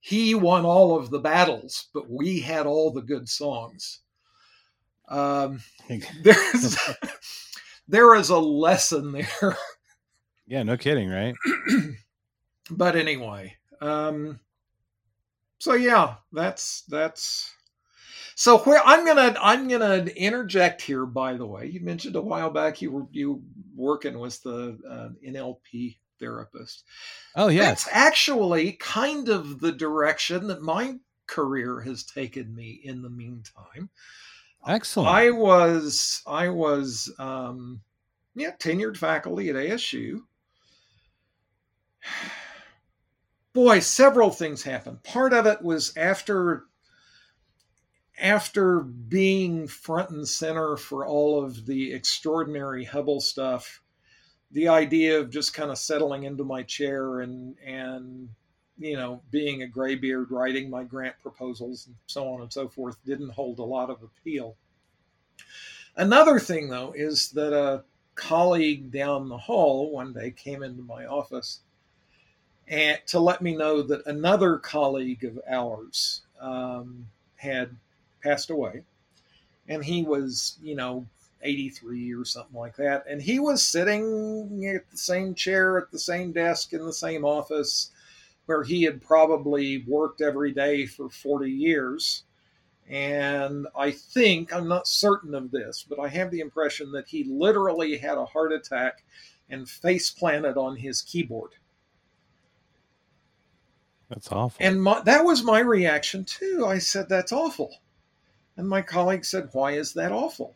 [0.00, 4.00] He won all of the battles, but we had all the good songs.
[5.08, 5.60] Um,
[6.22, 6.76] there's
[7.88, 9.56] there is a lesson there
[10.46, 11.34] yeah, no kidding, right?
[12.70, 14.38] but anyway um
[15.58, 17.52] so yeah that's that's
[18.34, 22.50] so where i'm gonna i'm gonna interject here by the way you mentioned a while
[22.50, 23.42] back you were you
[23.74, 26.84] working with the uh, nlp therapist
[27.34, 30.96] Oh yeah, that's actually kind of the direction that my
[31.26, 33.90] career has taken me in the meantime
[34.66, 35.08] Excellent.
[35.08, 37.82] I was I was um,
[38.34, 40.22] yeah tenured faculty at ASU.
[43.56, 45.02] Boy, several things happened.
[45.02, 46.66] Part of it was after
[48.20, 53.80] after being front and center for all of the extraordinary Hubble stuff.
[54.50, 58.28] The idea of just kind of settling into my chair and and
[58.76, 63.02] you know being a graybeard writing my grant proposals and so on and so forth
[63.06, 64.58] didn't hold a lot of appeal.
[65.96, 67.84] Another thing, though, is that a
[68.16, 71.60] colleague down the hall one day came into my office
[72.68, 77.06] and to let me know that another colleague of ours um,
[77.36, 77.76] had
[78.22, 78.82] passed away,
[79.68, 81.06] and he was, you know,
[81.42, 85.98] 83 or something like that, and he was sitting at the same chair at the
[85.98, 87.90] same desk in the same office
[88.46, 92.22] where he had probably worked every day for 40 years.
[92.88, 97.24] And I think, I'm not certain of this, but I have the impression that he
[97.24, 99.02] literally had a heart attack
[99.50, 101.52] and face planted on his keyboard.
[104.08, 104.64] That's awful.
[104.64, 106.64] And my, that was my reaction too.
[106.66, 107.80] I said, That's awful.
[108.56, 110.54] And my colleague said, Why is that awful?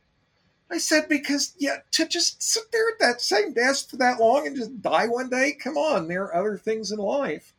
[0.71, 4.47] I said, Because, yeah, to just sit there at that same desk for that long
[4.47, 7.53] and just die one day, come on, there are other things in life.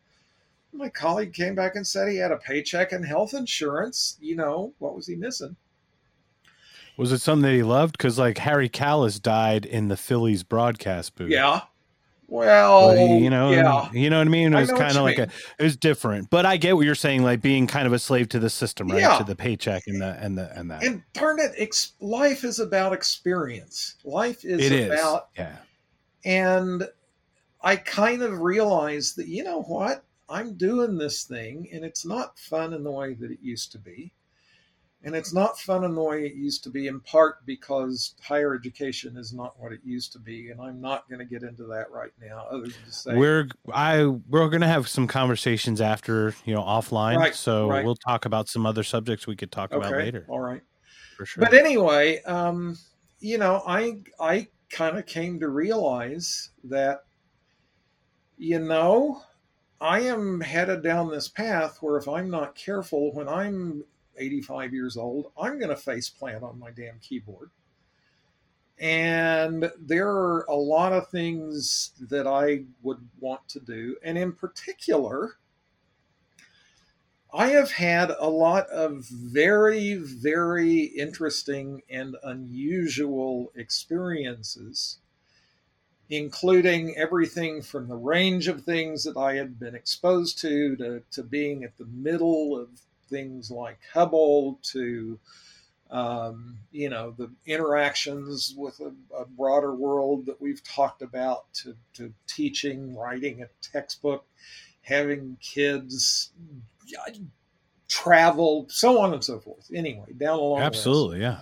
[0.74, 4.18] My colleague came back and said he had a paycheck and health insurance.
[4.22, 5.58] You know, what was he missing?
[6.96, 7.98] Was it something that he loved?
[7.98, 11.30] Because like Harry Kalas died in the Phillies broadcast booth.
[11.30, 11.62] Yeah.
[12.32, 13.92] Well, you know, yeah.
[13.92, 14.54] you know what I mean.
[14.54, 15.28] It was kind of like mean.
[15.28, 16.30] a, it was different.
[16.30, 18.88] But I get what you're saying, like being kind of a slave to the system,
[18.88, 19.02] right?
[19.02, 19.18] Yeah.
[19.18, 20.82] To the paycheck and the and the and that.
[20.82, 23.96] And darn it, ex- life is about experience.
[24.06, 24.92] Life is It is.
[24.92, 25.58] about, Yeah.
[26.24, 26.88] and
[27.62, 30.06] I kind of realized that, you know what?
[30.30, 33.78] I'm doing this thing and it's not fun in the way that it used to
[33.78, 34.14] be.
[35.04, 38.54] And it's not fun in the way it used to be, in part because higher
[38.54, 40.52] education is not what it used to be.
[40.52, 43.48] And I'm not going to get into that right now, other than to say we're
[43.74, 47.84] I we're going to have some conversations after you know offline, Right, so right.
[47.84, 50.62] we'll talk about some other subjects we could talk about later all right.
[51.18, 51.44] for sure.
[51.44, 52.78] But anyway, um,
[53.20, 57.02] you know, I I kind of came to realize that,
[58.38, 59.22] you know,
[59.80, 63.84] I am headed down this path where if I'm not careful, when I'm
[64.18, 67.50] 85 years old, I'm going to face plant on my damn keyboard.
[68.80, 73.96] And there are a lot of things that I would want to do.
[74.04, 75.38] And in particular,
[77.34, 84.98] I have had a lot of very, very interesting and unusual experiences,
[86.10, 91.24] including everything from the range of things that I had been exposed to, to, to
[91.24, 92.82] being at the middle of
[93.12, 95.20] things like Hubble, to
[95.92, 101.76] um, you know the interactions with a, a broader world that we've talked about, to,
[101.94, 104.26] to teaching, writing a textbook,
[104.82, 106.32] having kids
[107.88, 109.70] travel, so on and so forth.
[109.74, 110.78] Anyway, down a long list.
[110.78, 111.42] Absolutely, yeah.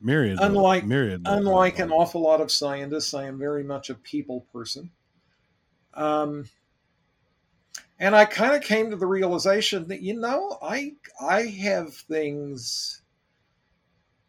[0.00, 0.38] Myriad.
[0.40, 1.22] Unlike- myriad.
[1.24, 4.90] Unlike an awful lot of scientists, I am very much a people person.
[5.94, 6.48] Um,
[7.98, 13.02] and I kind of came to the realization that you know I I have things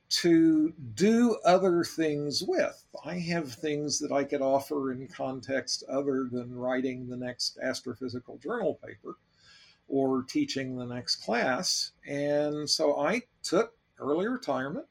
[0.09, 2.83] to do other things with.
[3.05, 8.41] I have things that I could offer in context other than writing the next astrophysical
[8.41, 9.17] journal paper
[9.87, 11.91] or teaching the next class.
[12.07, 14.87] And so I took early retirement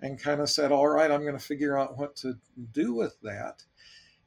[0.00, 2.34] and kind of said, all right, I'm going to figure out what to
[2.72, 3.64] do with that.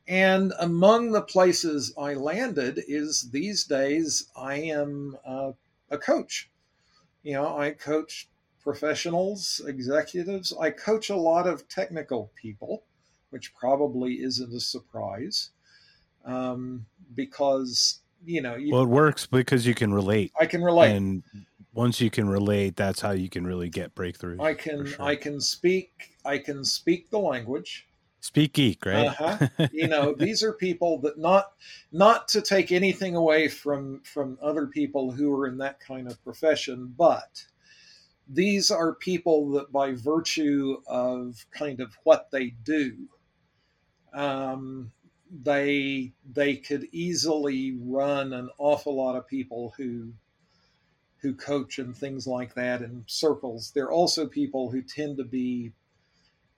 [0.08, 5.52] And among the places I landed is these days I am uh,
[5.90, 6.50] a coach.
[7.24, 8.30] You know, I coach
[8.62, 10.54] professionals, executives.
[10.60, 12.84] I coach a lot of technical people,
[13.32, 15.52] which probably isn't a surprise
[16.24, 16.86] um,
[17.16, 20.96] because, you know, you, Well, it works because you can relate, I can relate.
[20.96, 21.24] and
[21.74, 24.42] once you can relate, that's how you can really get breakthroughs.
[24.42, 25.06] I can sure.
[25.06, 27.87] I can speak I can speak the language.
[28.20, 29.08] Speak geek, right?
[29.08, 29.68] Uh-huh.
[29.72, 31.52] you know these are people that not
[31.92, 36.22] not to take anything away from from other people who are in that kind of
[36.24, 37.46] profession but
[38.30, 43.08] these are people that by virtue of kind of what they do
[44.14, 44.92] um,
[45.44, 50.12] they they could easily run an awful lot of people who
[51.22, 55.72] who coach and things like that in circles they're also people who tend to be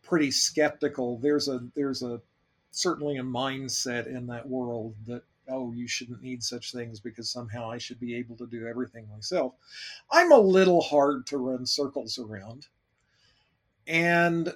[0.03, 1.17] pretty skeptical.
[1.17, 2.21] There's a there's a
[2.71, 7.71] certainly a mindset in that world that oh you shouldn't need such things because somehow
[7.71, 9.53] i should be able to do everything myself.
[10.11, 12.67] I'm a little hard to run circles around.
[13.87, 14.53] And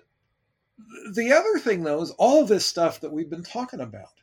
[1.11, 4.21] the other thing though is all this stuff that we've been talking about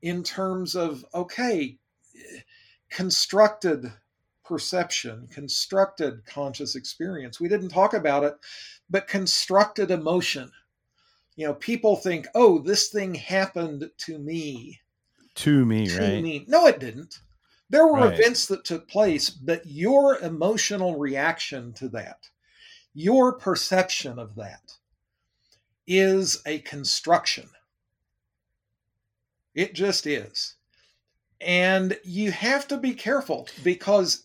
[0.00, 1.78] in terms of okay
[2.90, 3.92] constructed
[4.44, 7.40] perception constructed conscious experience.
[7.40, 8.36] We didn't talk about it
[8.90, 10.50] but constructed emotion.
[11.36, 14.80] You know people think oh this thing happened to me.
[15.36, 16.22] To me, to right?
[16.22, 16.44] me.
[16.48, 17.20] No it didn't.
[17.70, 18.18] There were Right.
[18.18, 22.28] events that took place but your emotional reaction to that
[22.94, 24.76] your perception of that
[25.86, 27.48] is a construction.
[29.54, 30.56] It just is.
[31.40, 34.24] And you have to be careful because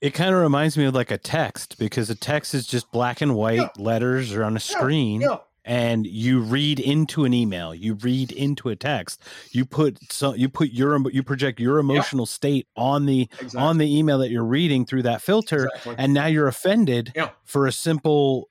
[0.00, 3.20] It kind of reminds me of like a text because a text is just black
[3.20, 3.68] and white Yeah.
[3.76, 5.20] letters or on a screen.
[5.22, 9.20] you know, and you read into an email you read into a text
[9.50, 13.76] you put so you put your you project your emotional state on the exactly, on
[13.76, 15.94] the email that you're reading through that filter exactly.
[15.98, 17.30] and now you're offended Yeah.
[17.44, 18.48] for a simple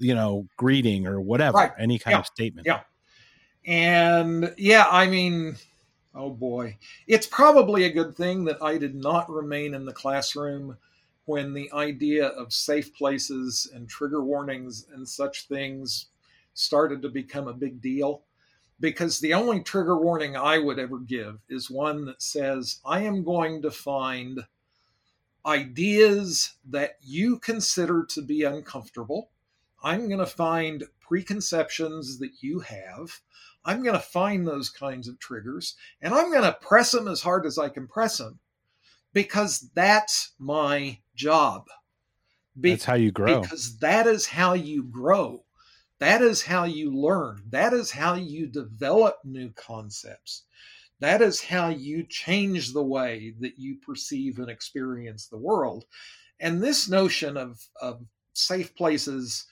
[0.00, 1.72] you know greeting or whatever Right.
[1.76, 2.18] any kind Yeah.
[2.20, 2.80] of statement Yeah.
[3.66, 5.56] And yeah, I mean,
[6.14, 10.76] oh boy, it's probably a good thing that I did not remain in the classroom
[11.26, 16.06] when the idea of safe places and trigger warnings and such things
[16.52, 18.22] started to become a big deal.
[18.80, 23.22] Because the only trigger warning I would ever give is one that says, I am
[23.22, 24.40] going to find
[25.46, 29.30] ideas that you consider to be uncomfortable.
[29.82, 33.20] I'm going to find preconceptions that you have.
[33.64, 37.22] I'm going to find those kinds of triggers and I'm going to press them as
[37.22, 38.38] hard as I can press them
[39.12, 41.66] because that's my job.
[42.60, 45.44] Be- that's how you grow because that is how you grow.
[46.00, 47.42] That is how you learn.
[47.48, 50.42] That is how you develop new concepts.
[51.00, 55.84] That is how you change the way that you perceive and experience the world.
[56.40, 59.46] And this notion of, of safe places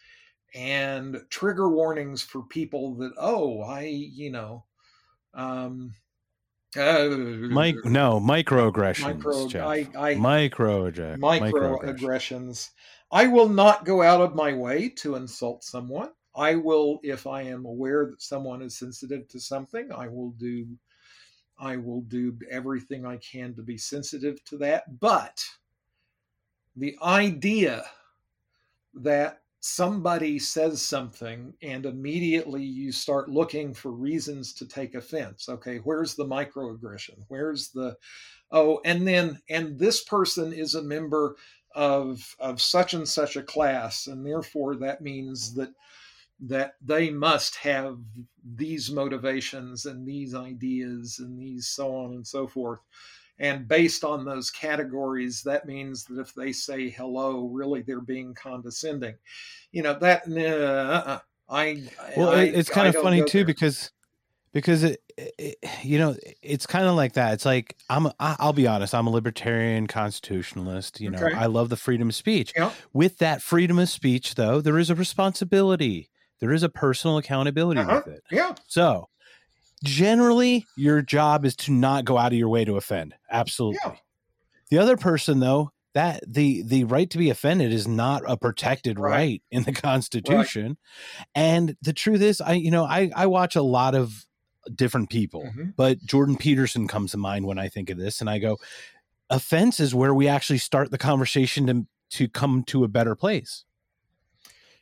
[0.54, 4.64] and trigger warnings for people that oh i you know
[5.34, 5.94] um
[6.74, 9.22] uh, Mike, no microaggressions.
[9.22, 9.62] Micro.
[9.62, 11.18] I, I, microaggressions.
[11.18, 12.70] Microaggressions.
[13.10, 16.10] I will not go out of my way to insult someone.
[16.34, 20.66] I will, if I am aware that someone is sensitive to something, I will do,
[21.58, 24.98] I will do everything I can to be sensitive to that.
[24.98, 25.44] But
[26.74, 27.84] the idea
[28.94, 35.48] that somebody says something and immediately you start looking for reasons to take offense.
[35.48, 37.16] Okay where's the microaggression?
[37.28, 37.96] Where's the
[38.50, 41.36] oh and then and this person is a member
[41.76, 45.70] of of such and such a class and therefore that means that
[46.40, 47.98] that they must have
[48.56, 52.80] these motivations and these ideas and these so on and so forth
[53.38, 58.34] and based on those categories, that means that if they say hello, really they're being
[58.34, 59.14] condescending.
[59.72, 61.18] You know, that, uh,
[61.48, 63.44] I, well, I, it's kind of funny too, there.
[63.44, 63.90] because,
[64.52, 67.32] because it, it, you know, it's kind of like that.
[67.34, 71.00] It's like, I'm, I'll be honest, I'm a libertarian constitutionalist.
[71.00, 71.34] You know, okay.
[71.34, 72.52] I love the freedom of speech.
[72.56, 72.70] Yeah.
[72.92, 76.10] With that freedom of speech, though, there is a responsibility.
[76.40, 78.02] There is a personal accountability uh-huh.
[78.04, 78.22] with it.
[78.30, 78.54] Yeah.
[78.66, 79.08] So
[79.82, 83.14] generally your job is to not go out of your way to offend.
[83.30, 83.78] Absolutely.
[83.84, 83.94] Yeah.
[84.70, 88.98] the other person though that the the right to be offended is not a protected
[88.98, 90.66] right, right in the constitution.
[90.66, 91.26] Right.
[91.34, 94.24] and the truth is i you know i i watch a lot of
[94.74, 95.70] different people mm-hmm.
[95.76, 98.56] but jordan peterson comes to mind when i think of this and i go
[99.32, 103.64] offense is where we actually start the conversation to to come to a better place.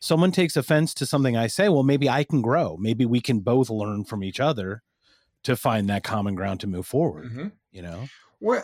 [0.00, 2.76] Someone takes offense to something i say well maybe i can grow.
[2.78, 4.82] Maybe we can both learn from each other
[5.42, 7.48] to find that common ground to move forward mm-hmm.
[7.72, 8.08] you know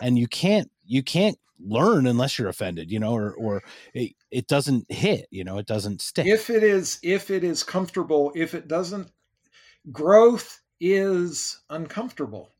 [0.01, 3.63] and you can't you can't learn unless you're offended you know or or
[3.93, 7.63] it, it doesn't hit you know it doesn't stick if it is if it is
[7.63, 9.09] comfortable if it doesn't
[9.91, 12.51] growth is uncomfortable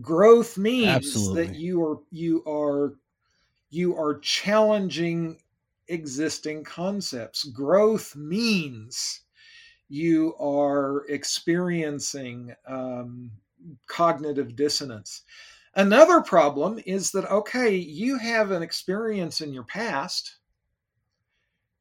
[0.00, 1.46] growth means Absolutely.
[1.46, 2.94] that you are you are
[3.70, 5.38] you are challenging
[5.88, 9.22] existing concepts growth means
[9.90, 13.30] you are experiencing um,
[13.88, 15.22] cognitive dissonance.
[15.74, 20.36] Another problem is that, okay, you have an experience in your past,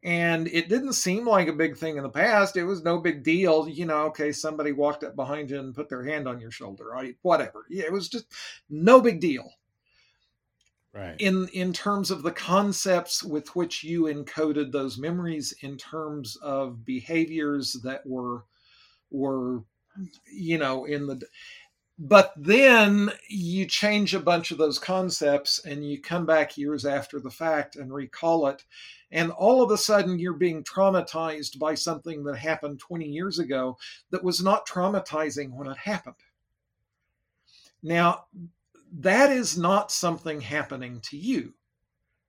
[0.03, 2.57] and it didn't seem like a big thing in the past.
[2.57, 3.69] It was no big deal.
[3.69, 6.85] You know, okay, somebody walked up behind you and put their hand on your shoulder,
[6.85, 7.15] right?
[7.21, 7.65] Whatever.
[7.69, 8.25] Yeah, it was just
[8.69, 9.51] no big deal
[10.93, 11.15] right.
[11.19, 16.85] in in terms of the concepts with which you encoded those memories in terms of
[16.85, 18.43] behaviors that were
[19.11, 19.63] were
[20.31, 21.21] you know in the
[22.01, 27.19] but then you change a bunch of those concepts and you come back years after
[27.19, 28.63] the fact and recall it
[29.11, 33.77] and all of a sudden you're being traumatized by something that happened 20 years ago
[34.11, 36.15] that was not traumatizing when it happened.
[37.81, 38.25] Now
[38.97, 41.53] that is not something happening to you.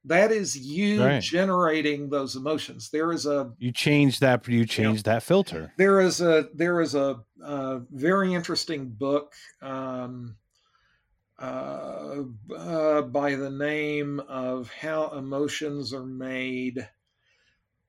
[0.05, 1.23] That is you right.
[1.23, 2.89] generating those emotions.
[2.91, 5.73] There is a you change that you change you know, that filter.
[5.77, 10.37] There is a there is a, a very interesting book um,
[11.39, 12.23] uh,
[12.57, 16.89] uh, by the name of how emotions are made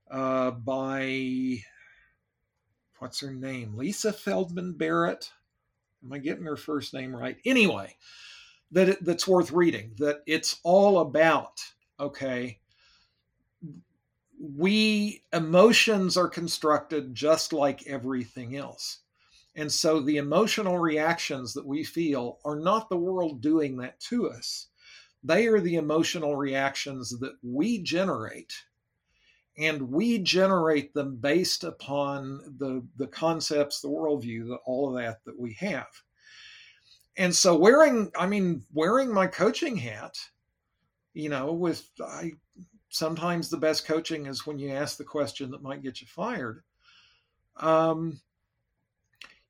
[0.09, 1.59] uh, by
[2.99, 3.77] what's her name?
[3.77, 5.31] Lisa feldman barrett?
[6.03, 7.37] Am i getting her first name right?
[7.45, 7.95] Anyway
[8.71, 9.91] that it, that's worth reading.
[9.97, 11.61] That it's all about
[11.99, 12.59] okay.
[14.39, 18.99] We emotions are constructed just like everything else.
[19.55, 24.29] And so the emotional reactions that we feel are not the world doing that to
[24.29, 24.67] us.
[25.23, 28.53] They are the emotional reactions that we generate.
[29.57, 35.19] And we generate them based upon the, the concepts, the worldview, the, all of that
[35.25, 35.89] that we have
[37.17, 40.17] and so wearing i mean wearing my coaching hat
[41.13, 42.31] you know with i
[42.91, 46.63] sometimes the best coaching is when you ask the question that might get you fired.
[47.57, 48.19] Um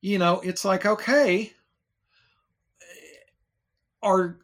[0.00, 1.52] you know it's like okay
[4.02, 4.38] are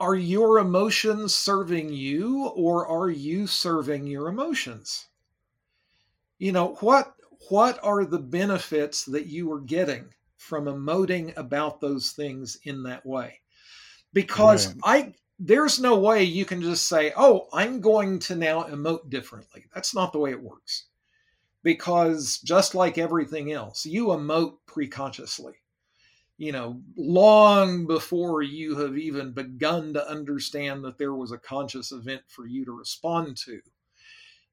[0.00, 5.06] are your emotions serving you or are you serving your emotions?
[6.38, 7.14] You know what
[7.48, 10.06] what are the benefits that you are getting
[10.44, 13.40] from emoting about those things in that way.
[14.12, 14.76] Because right.
[14.84, 19.64] I there's no way you can just say, "Oh, I'm going to now emote differently."
[19.74, 20.86] That's not the way it works.
[21.62, 25.54] Because just like everything else, you emote preconsciously.
[26.36, 31.90] You know, long before you have even begun to understand that there was a conscious
[31.90, 33.60] event for you to respond to.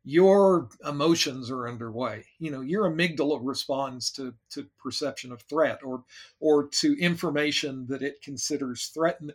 [0.04, 2.26] Your emotions are underway.
[2.40, 6.04] You know, your amygdala responds to to perception of threat or
[6.40, 9.34] or to information that it considers threatened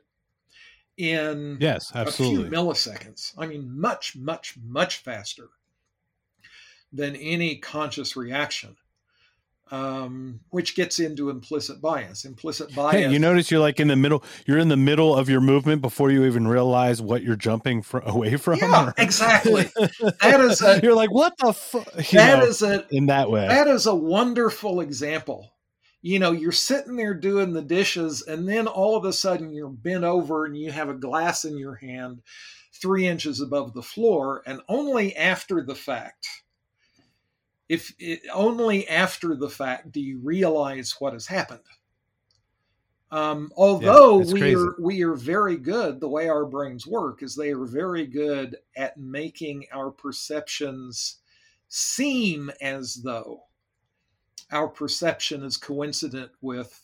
[0.97, 2.47] in yes, absolutely.
[2.47, 3.33] a few milliseconds.
[3.39, 5.49] I mean, much, much, much faster
[6.93, 8.77] than any conscious reaction
[9.71, 12.25] um, which gets into implicit bias.
[12.25, 12.95] Implicit bias.
[12.95, 14.23] Hey, you notice you're like in the middle.
[14.47, 17.99] You're in the middle of your movement before you even realize what you're jumping fr-
[17.99, 18.59] away from.
[18.59, 19.63] Yeah, exactly.
[20.23, 20.63] that is.
[20.63, 21.93] A, you're like, what the fuck?
[21.93, 23.49] That know, is a in that way.
[23.49, 25.53] That is a wonderful example.
[26.03, 29.69] You know, you're sitting there doing the dishes, and then all of a sudden you're
[29.69, 32.23] bent over and you have a glass in your hand,
[32.81, 36.29] three inches above the floor, and only after the fact
[37.69, 41.61] if it, only after the fact do you realize what has happened.
[43.11, 44.57] Um, although yeah, we crazy.
[44.57, 48.57] are we are very good, the way our brains work is they are very good
[48.77, 51.19] at making our perceptions
[51.69, 53.45] seem as though
[54.51, 56.83] our perception is coincident with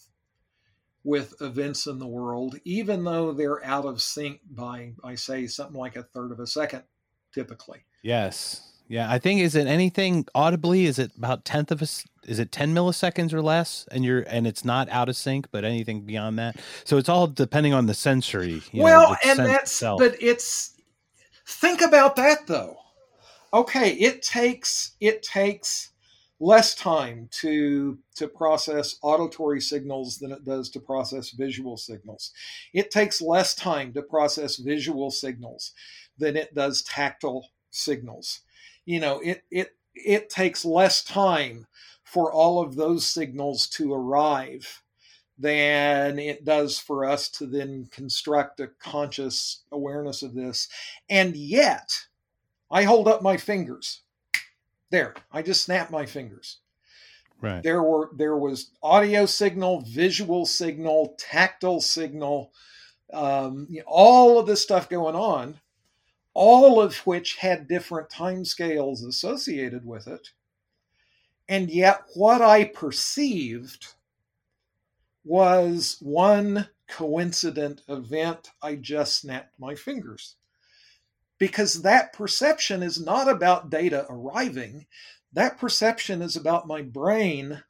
[1.04, 5.76] with events in the world, even though they're out of sync by I say something
[5.76, 6.84] like a third of a second,
[7.32, 7.84] typically.
[8.02, 8.71] Yes.
[8.92, 10.84] Yeah, I think is it anything audibly?
[10.84, 11.88] Is it about tenth of a?
[12.30, 13.88] Is it ten milliseconds or less?
[13.90, 16.56] And you're and it's not out of sync, but anything beyond that.
[16.84, 18.60] So it's all depending on the sensory.
[18.74, 19.98] well, know, and that's itself.
[19.98, 20.74] but it's
[21.46, 22.76] think about that though.
[23.54, 25.92] Okay, it takes it takes
[26.38, 32.30] less time to to process auditory signals than it does to process visual signals.
[32.74, 35.72] It takes less time to process visual signals
[36.18, 38.42] than it does tactile signals
[38.84, 41.66] you know it it it takes less time
[42.04, 44.82] for all of those signals to arrive
[45.38, 50.68] than it does for us to then construct a conscious awareness of this.
[51.08, 51.90] And yet
[52.70, 54.02] i hold up my fingers.
[54.90, 56.58] There i just snap my fingers.
[57.40, 57.62] Right.
[57.62, 62.52] There were there was audio signal visual signal tactile signal
[63.12, 65.60] um, you know, all of this stuff going on
[66.34, 70.30] all of which had different timescales associated with it.
[71.48, 73.88] And yet, what I perceived
[75.24, 78.50] was one coincident event.
[78.62, 80.36] I just snapped my fingers.
[81.38, 84.86] Because that perception is not about data arriving,
[85.32, 87.62] that perception is about my brain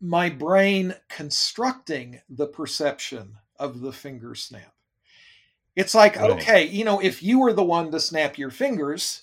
[0.00, 4.72] my brain constructing the perception of the finger snap
[5.78, 6.32] it's like, right.
[6.32, 9.22] okay, you know, if you were the one to snap your fingers,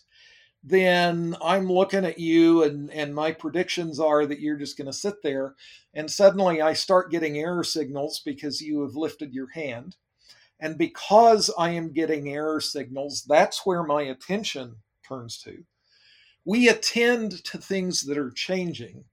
[0.64, 4.94] then I'm looking at you and, and my predictions are that you're just going to
[4.94, 5.56] sit there.
[5.94, 9.98] And suddenly I start getting error signals because you have lifted your hand.
[10.58, 15.66] And because I am getting error signals, that's where my attention turns to.
[16.46, 19.04] We attend to things that are changing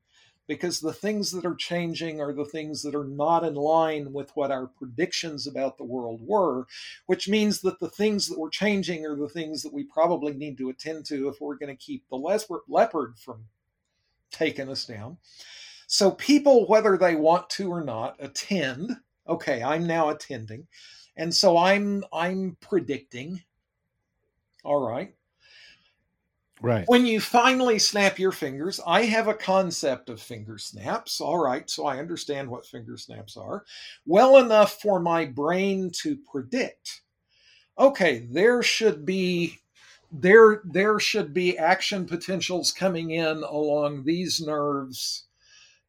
[0.49, 4.31] because the things that are changing are the things that are not in line with
[4.35, 6.67] what our predictions about the world were,
[7.07, 10.59] which means that the things that were changing are the things that we probably need
[10.59, 12.39] to attend to if we're going to keep the
[12.69, 13.45] leopard from
[14.31, 15.19] taking us down.
[15.87, 18.97] So, people, whether they want to or not, attend.
[19.29, 20.67] Okay, I'm now attending.
[21.17, 23.43] And so I'm I'm predicting.
[24.65, 25.15] All right.
[26.63, 26.85] Right.
[26.87, 31.21] When you finally snap your fingers, I have a concept of finger snaps.
[31.21, 33.65] All right, so I understand what finger snaps are
[34.07, 37.03] well enough for my brain to predict.
[37.79, 39.59] Okay, there should be
[40.13, 45.27] there there should be action potentials coming in along these nerves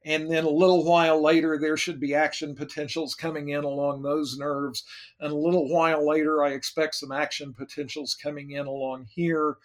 [0.05, 4.37] and then a little while later there should be action potentials coming in along those
[4.37, 4.85] nerves
[5.19, 9.57] and a little while later i expect some action potentials coming in along here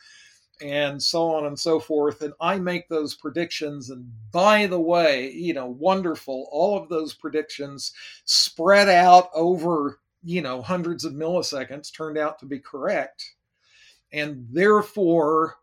[0.61, 2.23] and so on and so forth.
[2.23, 3.91] And I make those predictions.
[3.91, 7.93] And by the way, you know, wonderful, all of those predictions
[8.25, 13.35] spread out over, you know, hundreds of milliseconds turned out to be correct.
[14.13, 15.57] And therefore,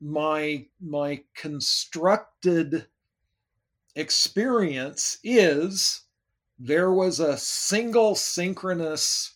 [0.00, 2.86] my my constructed
[3.94, 6.02] experience is
[6.58, 9.35] there was a single synchronous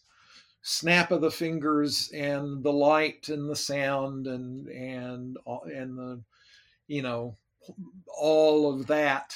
[0.63, 6.23] snap of the fingers and the light and the sound and and uh, and the
[6.87, 7.37] you know
[8.07, 9.35] all of that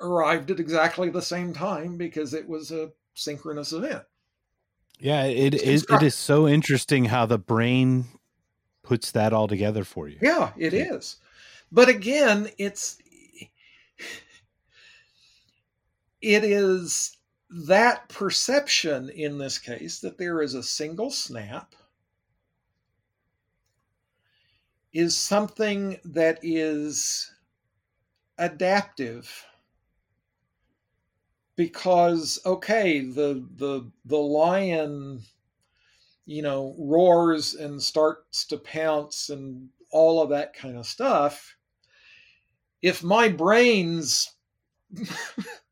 [0.00, 4.02] arrived at exactly the same time because it was a synchronous event.
[4.98, 8.04] Yeah, it is it is so interesting how the brain
[8.82, 10.18] puts that all together for you.
[10.22, 10.94] Yeah, it yeah.
[10.94, 11.16] is.
[11.72, 12.98] But again, it's
[16.20, 17.16] it is
[17.54, 21.74] that perception in this case that there is a single snap
[24.92, 27.32] is something that is
[28.38, 29.46] adaptive
[31.56, 35.22] because okay the the the lion
[36.26, 41.56] you know roars and starts to pounce and all of that kind of stuff.
[42.82, 44.34] If my brain's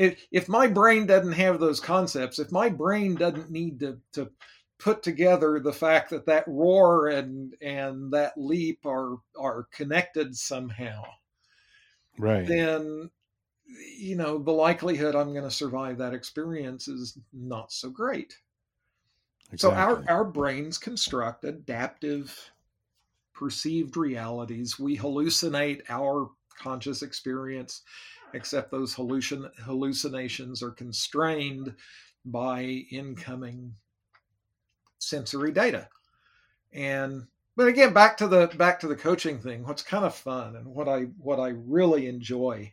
[0.00, 4.30] if, if my brain doesn't have those concepts if my brain doesn't need to to
[4.78, 11.02] put together the fact that that roar and and that leap are are connected somehow
[12.18, 12.46] right.
[12.46, 13.10] then
[13.98, 18.36] you know the likelihood i'm going to survive that experience is not so great.
[19.52, 19.58] Exactly.
[19.58, 22.52] so our our brains construct adaptive
[23.40, 24.78] perceived realities.
[24.78, 27.82] We hallucinate our conscious experience
[28.34, 31.74] except those hallucin- hallucinations are constrained
[32.24, 33.74] by incoming
[34.98, 35.88] sensory data.
[36.72, 37.26] And
[37.56, 40.66] but again back to the back to the coaching thing what's kind of fun and
[40.66, 42.72] what i what i really enjoy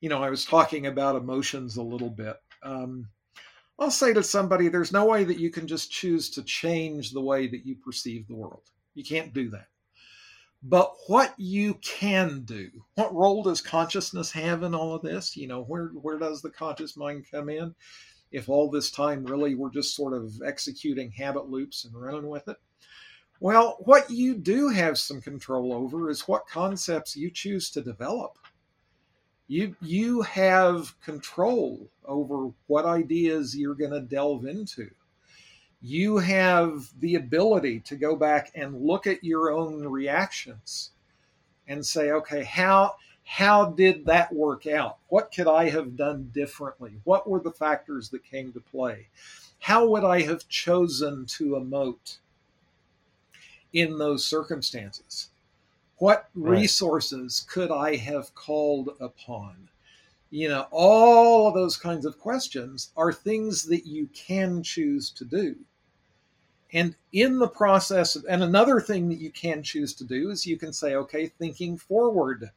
[0.00, 2.36] you know i was talking about emotions a little bit.
[2.62, 3.08] Um,
[3.78, 7.22] i'll say to somebody there's no way that you can just choose to change the
[7.22, 8.64] way that you perceive the world.
[8.94, 9.68] You can't do that
[10.62, 15.46] but what you can do what role does consciousness have in all of this you
[15.46, 17.74] know where where does the conscious mind come in
[18.30, 22.46] if all this time really we're just sort of executing habit loops and running with
[22.48, 22.56] it
[23.42, 28.38] well, what you do have some control over is what concepts you choose to develop.
[29.48, 34.92] You you have control over what ideas you're going to delve into.
[35.82, 40.90] You have the ability to go back and look at your own reactions
[41.66, 44.98] and say, okay, how how did that work out?
[45.08, 47.00] What could I have done differently?
[47.04, 49.06] What were the factors that came to play?
[49.60, 52.18] How would I have chosen to emote?
[53.72, 55.30] in those circumstances?
[55.98, 57.52] What resources right.
[57.52, 59.68] could I have called upon?
[60.30, 65.24] You know, all of those kinds of questions are things that you can choose to
[65.24, 65.56] do.
[66.72, 70.56] And in the process, and another thing that you can choose to do is you
[70.56, 72.50] can say, okay, thinking forward,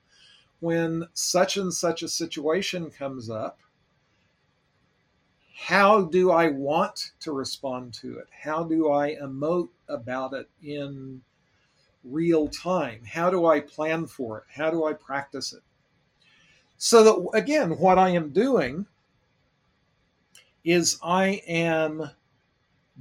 [0.62, 3.60] when such and such a situation comes up,
[5.54, 8.28] how do I want to respond to it?
[8.32, 11.22] How do I emote about it in
[12.04, 13.02] real time?
[13.06, 14.44] How do I plan for it?
[14.54, 15.64] How do I practice it?
[16.78, 18.86] So that, again, what I am doing
[20.64, 22.10] is I am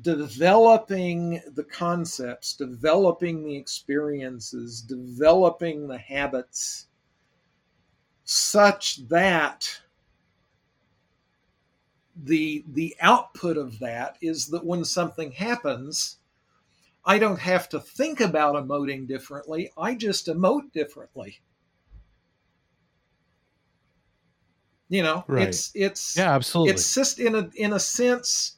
[0.01, 6.89] developing the concepts, developing the experiences, developing the habits
[8.25, 9.81] such that
[12.17, 16.19] the the output of that is that when something happens
[17.05, 21.41] i don't have to think about emoting differently i just emote differently
[24.89, 25.49] you know right.
[25.49, 28.54] it's it's yeah absolutely it's just in a in a sense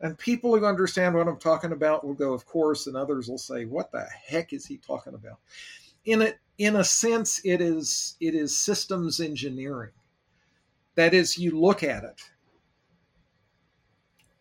[0.00, 3.38] and people who understand what i'm talking about will go of course and others will
[3.38, 5.38] say what the heck is he talking about
[6.04, 9.92] in a in a sense it is it is systems engineering
[10.94, 12.20] that is you look at it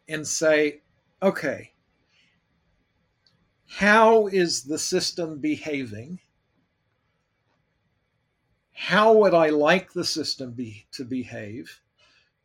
[0.09, 0.81] and say,
[1.21, 1.71] okay,
[3.67, 6.19] how is the system behaving?
[8.73, 11.81] How would I like the system be, to behave?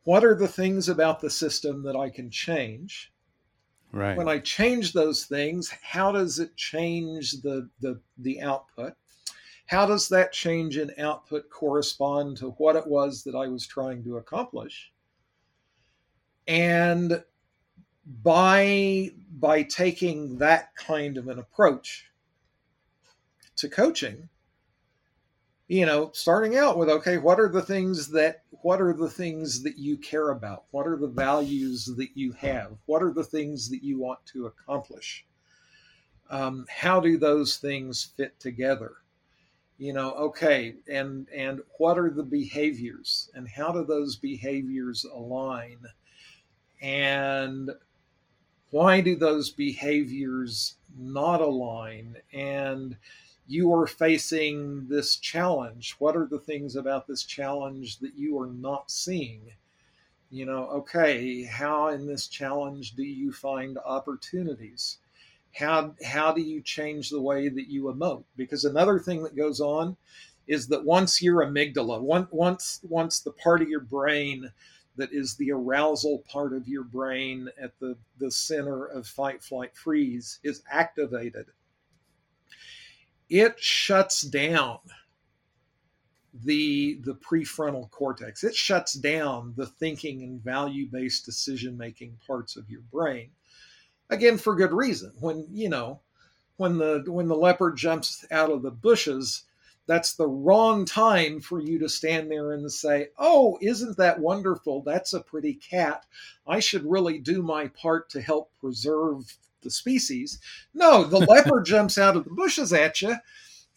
[0.05, 3.11] What are the things about the system that I can change?
[3.91, 4.17] Right.
[4.17, 8.93] When I change those things, how does it change the, the, the output?
[9.67, 14.03] How does that change in output correspond to what it was that I was trying
[14.03, 14.91] to accomplish?
[16.47, 17.23] And
[18.05, 22.05] by by taking that kind of an approach
[23.55, 24.29] to coaching
[25.67, 29.61] you know starting out with okay what are the things that what are the things
[29.61, 30.63] that you care about?
[30.71, 32.71] What are the values that you have?
[32.87, 35.23] What are the things that you want to accomplish?
[36.31, 38.93] Um, how do those things fit together?
[39.77, 43.29] You know okay and and what are the behaviors?
[43.35, 45.77] And how do those behaviors align?
[46.81, 47.69] And
[48.71, 52.17] why do those behaviors not align?
[52.33, 52.97] And
[53.47, 55.95] you are facing this challenge.
[55.99, 59.41] What are the things about this challenge that you are not seeing?
[60.31, 64.97] You know, okay, how in this challenge do you find opportunities?
[65.53, 68.23] How, how do you change the way that you emote?
[68.35, 69.95] Because another thing that goes on
[70.47, 74.51] is that once your amygdala, once once the part of your brain
[74.97, 79.75] that is the arousal part of your brain at the, the center of fight, flight,
[79.75, 81.47] freeze is activated.
[83.29, 84.79] It shuts down
[86.43, 88.43] the the prefrontal cortex.
[88.43, 93.31] It shuts down the thinking and value-based decision-making parts of your brain.
[94.09, 95.13] Again, for good reason.
[95.19, 96.01] When you know,
[96.57, 99.43] when the when the leopard jumps out of the bushes,
[99.87, 104.81] that's the wrong time for you to stand there and say, "Oh, isn't that wonderful?
[104.81, 106.05] That's a pretty cat.
[106.45, 110.39] I should really do my part to help preserve the species."
[110.73, 113.17] No, the leopard jumps out of the bushes at you,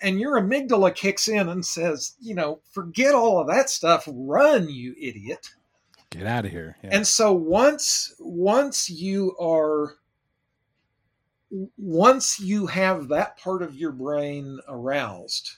[0.00, 4.06] and your amygdala kicks in and says, "You know, forget all of that stuff.
[4.06, 5.48] Run, you idiot."
[6.10, 6.76] Get out of here.
[6.82, 6.90] Yeah.
[6.92, 9.96] And so once once you are
[11.76, 15.56] once you have that part of your brain aroused,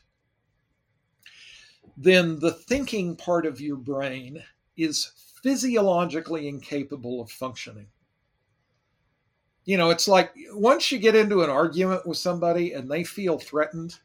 [1.96, 4.42] then the thinking part of your brain
[4.76, 5.12] is
[5.42, 7.88] physiologically incapable of functioning.
[9.64, 13.38] You know, it's like once you get into an argument with somebody and they feel
[13.38, 13.98] threatened,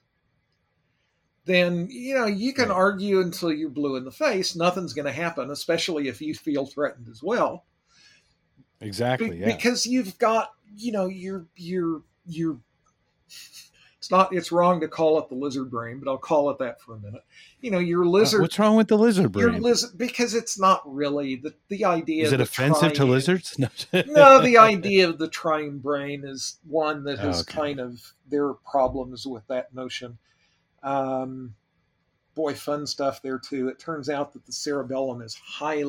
[1.46, 2.76] then, you know, you can right.
[2.76, 4.56] argue until you're blue in the face.
[4.56, 7.66] Nothing's going to happen, especially if you feel threatened as well.
[8.82, 9.30] Exactly.
[9.30, 9.56] Be- yeah.
[9.56, 12.60] Because you've got, you know, your, your, your,
[14.06, 16.80] it's not it's wrong to call it the lizard brain, but I'll call it that
[16.80, 17.24] for a minute.
[17.60, 18.40] You know, your lizard.
[18.40, 19.54] Uh, what's wrong with the lizard brain?
[19.54, 22.24] Your lizard because it's not really the the idea.
[22.24, 23.58] Is it offensive to lizards?
[23.66, 23.70] No.
[24.08, 27.54] no, the idea of the triune brain is one that has oh, okay.
[27.54, 30.20] kind of there are problems with that notion.
[30.84, 31.56] Um,
[32.36, 33.70] boy, fun stuff there too.
[33.70, 35.84] It turns out that the cerebellum is high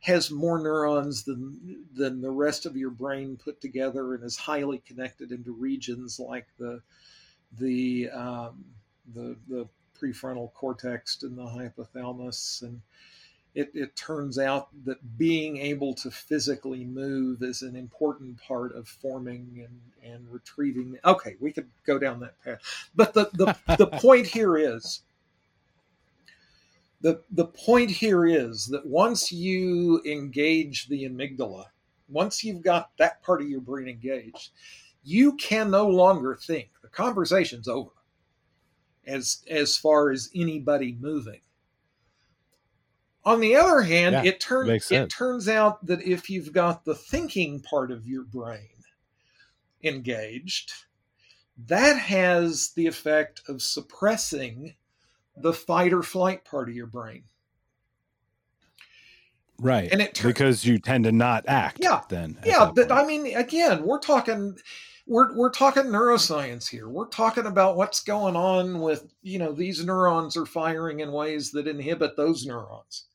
[0.00, 4.78] has more neurons than than the rest of your brain put together and is highly
[4.78, 6.80] connected into regions like the
[7.58, 8.64] the um,
[9.14, 9.68] the the
[10.00, 12.80] prefrontal cortex and the hypothalamus and
[13.54, 18.86] it, it turns out that being able to physically move is an important part of
[18.86, 20.96] forming and, and retrieving.
[21.04, 22.60] Okay, we could go down that path.
[22.94, 25.02] But the, the, the point here is
[27.00, 31.66] the, the point here is that once you engage the amygdala,
[32.08, 34.50] once you've got that part of your brain engaged,
[35.02, 36.70] you can no longer think.
[36.82, 37.90] The conversation's over
[39.06, 41.40] as as far as anybody moving.
[43.24, 46.94] On the other hand, yeah, it turns it turns out that if you've got the
[46.94, 48.68] thinking part of your brain
[49.82, 50.72] engaged,
[51.66, 54.74] that has the effect of suppressing
[55.36, 57.24] the fight or flight part of your brain.
[59.60, 59.88] Right.
[59.92, 62.38] And it because you tend to not act yeah, then.
[62.44, 64.56] Yeah, but I mean again, we're talking
[65.06, 66.88] we're we're talking neuroscience here.
[66.88, 71.50] We're talking about what's going on with, you know, these neurons are firing in ways
[71.52, 73.06] that inhibit those neurons.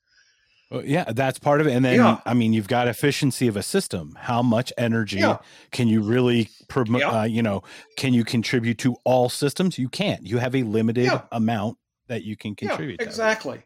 [0.71, 1.73] Well, yeah, that's part of it.
[1.73, 2.19] And then, yeah.
[2.25, 4.17] I mean, you've got efficiency of a system.
[4.19, 5.37] How much energy yeah.
[5.71, 7.01] can you really, promote?
[7.01, 7.21] yeah.
[7.21, 7.63] uh, you know,
[7.97, 9.77] can you contribute to all systems?
[9.77, 10.25] You can't.
[10.25, 11.77] You have a limited amount
[12.07, 13.01] that you can contribute.
[13.01, 13.61] exactly.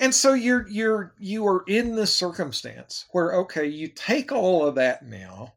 [0.00, 4.74] And so you're you're you are in this circumstance where okay, you take all of
[4.76, 5.52] that now,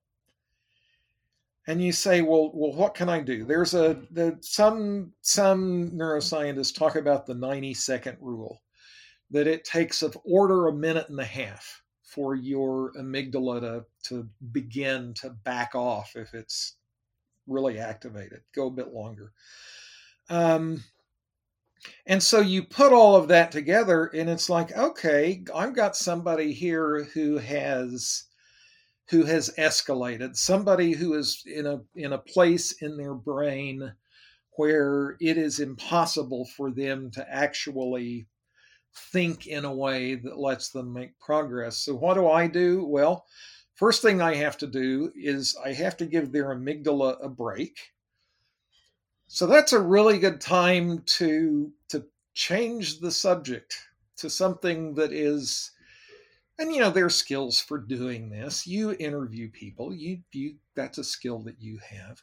[1.65, 3.45] and you say, well, well, what can I do?
[3.45, 8.61] There's a the, some some neuroscientists talk about the 90 second rule
[9.31, 14.29] that it takes of order a minute and a half for your amygdala to, to
[14.51, 16.75] begin to back off if it's
[17.47, 19.31] really activated, go a bit longer.
[20.29, 20.83] Um,
[22.05, 26.53] and so you put all of that together, and it's like, okay, I've got somebody
[26.53, 28.25] here who has
[29.09, 33.93] who has escalated, somebody who is in a in a place in their brain
[34.55, 38.27] where it is impossible for them to actually
[39.11, 41.77] think in a way that lets them make progress.
[41.77, 42.85] So, what do I do?
[42.85, 43.25] Well,
[43.75, 47.77] first thing I have to do is I have to give their amygdala a break.
[49.27, 55.71] So, that's a really good time to, to change the subject to something that is
[56.59, 60.97] and you know there are skills for doing this you interview people you you that's
[60.97, 62.21] a skill that you have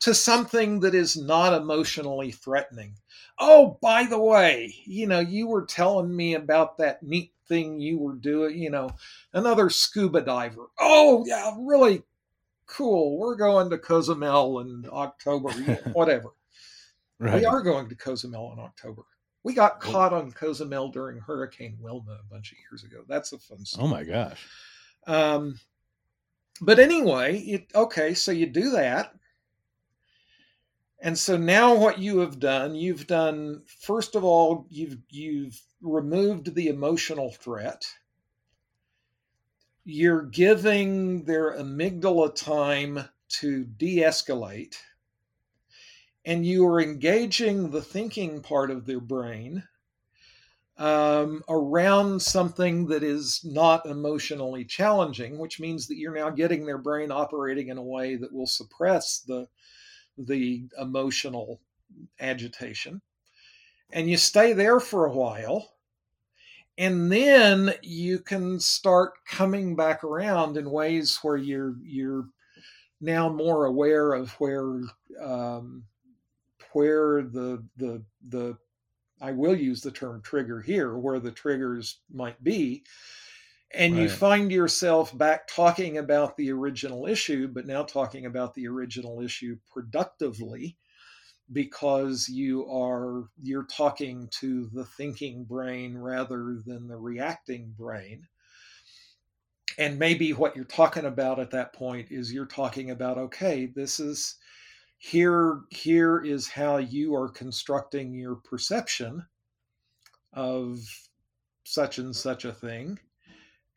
[0.00, 2.94] to something that is not emotionally threatening.
[3.38, 7.98] Oh, by the way, you know, you were telling me about that neat thing you
[7.98, 8.90] were doing, you know,
[9.32, 10.66] another scuba diver.
[10.80, 12.02] Oh, yeah, really
[12.72, 13.18] cool.
[13.18, 15.50] We're going to Cozumel in October,
[15.92, 16.30] whatever.
[17.18, 17.40] right.
[17.40, 19.02] We are going to Cozumel in October.
[19.44, 23.02] We got caught on Cozumel during Hurricane Wilma a bunch of years ago.
[23.08, 23.84] That's a fun story.
[23.84, 24.46] Oh my gosh.
[25.06, 25.58] Um,
[26.60, 29.12] but anyway, it, okay, so you do that.
[31.00, 36.54] And so now what you have done, you've done first of all, you've you've removed
[36.54, 37.84] the emotional threat.
[39.84, 43.08] You're giving their amygdala time
[43.40, 44.76] to de-escalate.
[46.24, 49.64] and you are engaging the thinking part of their brain
[50.78, 56.78] um, around something that is not emotionally challenging, which means that you're now getting their
[56.78, 59.46] brain operating in a way that will suppress the
[60.18, 61.60] the emotional
[62.20, 63.00] agitation.
[63.90, 65.74] And you stay there for a while,
[66.78, 72.26] and then you can start coming back around in ways where you're you're
[73.00, 74.80] now more aware of where
[75.20, 75.84] um,
[76.72, 78.56] where the the the
[79.20, 82.84] I will use the term trigger here, where the triggers might be.
[83.74, 84.02] And right.
[84.02, 89.22] you find yourself back talking about the original issue, but now talking about the original
[89.22, 90.76] issue productively
[91.52, 98.26] because you are you're talking to the thinking brain rather than the reacting brain.
[99.78, 104.00] And maybe what you're talking about at that point is you're talking about okay this
[104.00, 104.36] is
[104.98, 109.24] here here is how you are constructing your perception
[110.32, 110.78] of
[111.64, 112.98] such and such a thing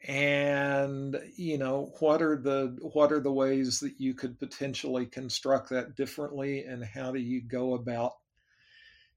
[0.08, 5.70] and you know what are the what are the ways that you could potentially construct
[5.70, 6.64] that differently?
[6.64, 8.14] And how do you go about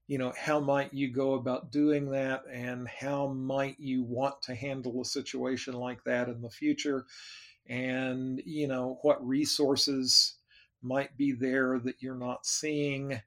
[0.07, 2.41] you know how might you go about doing that?
[2.51, 7.05] And how might you want to handle a situation like that in the future?
[7.67, 10.37] And you know what resources
[10.81, 13.21] might be there that you're not seeing?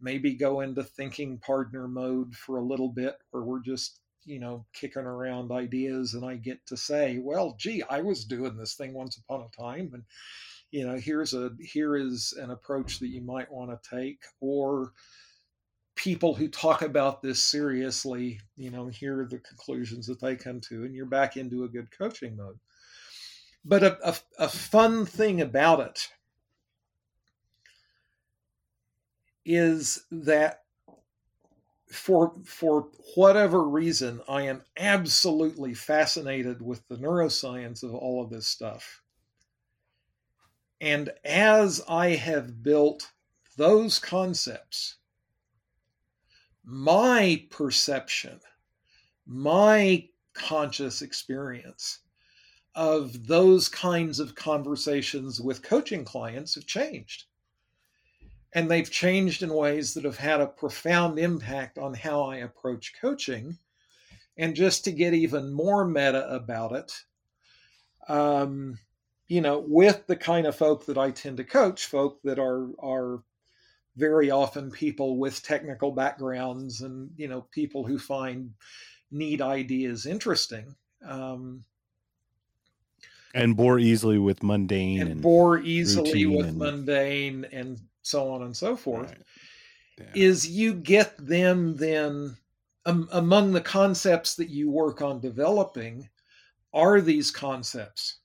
[0.00, 4.64] Maybe go into thinking partner mode for a little bit where we're just you know
[4.72, 8.92] kicking around ideas and i get to say well gee i was doing this thing
[8.92, 10.04] once upon a time and
[10.70, 14.92] you know here's a here is an approach that you might want to take or
[15.94, 20.60] people who talk about this seriously you know here are the conclusions that they come
[20.60, 22.58] to and you're back into a good coaching mode.
[23.64, 26.08] But a, a, a fun thing about it
[29.46, 30.63] is that
[31.94, 38.46] for for whatever reason, I am absolutely fascinated with the neuroscience of all of this
[38.46, 39.02] stuff.
[40.80, 43.12] And as I have built
[43.56, 44.96] those concepts,
[46.64, 48.40] my perception,
[49.26, 52.00] my conscious experience
[52.74, 57.26] of those kinds of conversations with coaching clients have changed
[58.54, 62.94] and they've changed in ways that have had a profound impact on how I approach
[63.00, 63.58] coaching.
[64.36, 66.92] And just to get even more meta about it,
[68.08, 68.78] um,
[69.26, 72.68] you know, with the kind of folk that I tend to coach, folk that are
[72.78, 73.22] are
[73.96, 78.52] very often people with technical backgrounds and you know people who find
[79.10, 80.74] neat ideas interesting.
[81.06, 81.64] Um,
[83.34, 86.58] and bore easily with mundane and, and bore easily with and...
[86.58, 89.14] mundane and so on and so forth,
[89.98, 90.08] right.
[90.14, 92.36] is you get them then
[92.86, 96.08] um, among the concepts that you work on developing
[96.72, 98.18] are these concepts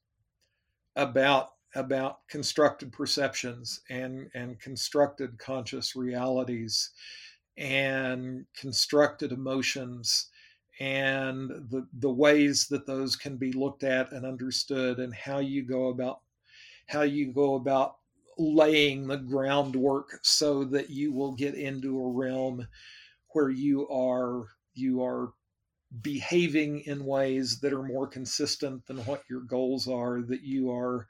[0.96, 6.92] about about constructed perceptions and and constructed conscious realities
[7.58, 10.30] and constructed emotions
[10.80, 15.64] and the the ways that those can be looked at and understood and how you
[15.64, 16.22] go about
[16.88, 17.98] how you go about
[18.40, 22.68] laying the groundwork so that you will get into a realm
[23.34, 25.34] where you are you are
[26.02, 31.08] behaving in ways that are more consistent than what your goals are that you are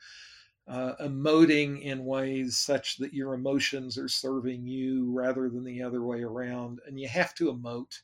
[0.70, 6.04] uh, emoting in ways such that your emotions are serving you rather than the other
[6.04, 6.80] way around.
[6.86, 8.02] And you have to emote.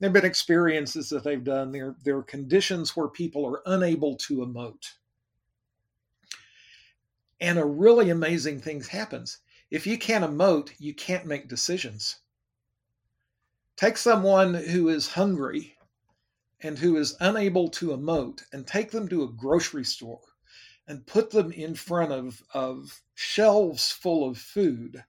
[0.00, 1.70] There have been experiences that they've done.
[1.72, 4.97] There there are conditions where people are unable to emote
[7.40, 9.38] and a really amazing thing happens.
[9.70, 12.20] If you can't emote, you can't make decisions.
[13.76, 15.76] Take someone who is hungry
[16.60, 20.22] and who is unable to emote and take them to a grocery store
[20.88, 25.04] and put them in front of, of shelves full of food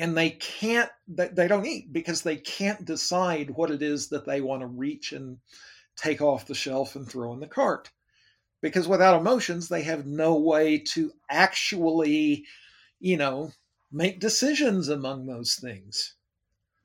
[0.00, 4.40] and they can't they don't eat because they can't decide what it is that they
[4.40, 5.36] want to reach and
[5.94, 7.90] take off the shelf and throw in the cart
[8.60, 12.44] because without emotions they have no way to actually
[12.98, 13.52] you know
[13.92, 16.14] make decisions among those things.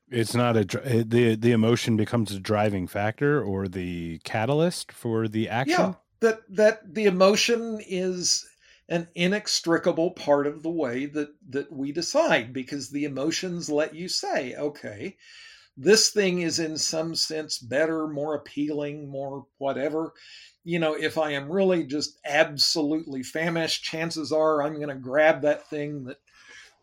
[0.08, 0.64] It's not a
[1.04, 5.80] the the emotion becomes a driving factor or the catalyst for the action?
[5.80, 8.46] Yeah that that the emotion is
[8.88, 14.08] an inextricable part of the way that that we decide because the emotions let you
[14.08, 15.16] say okay
[15.76, 20.12] this thing is in some sense better more appealing more whatever
[20.66, 25.42] you know, if I am really just absolutely famished, chances are I'm going to grab
[25.42, 26.18] that thing that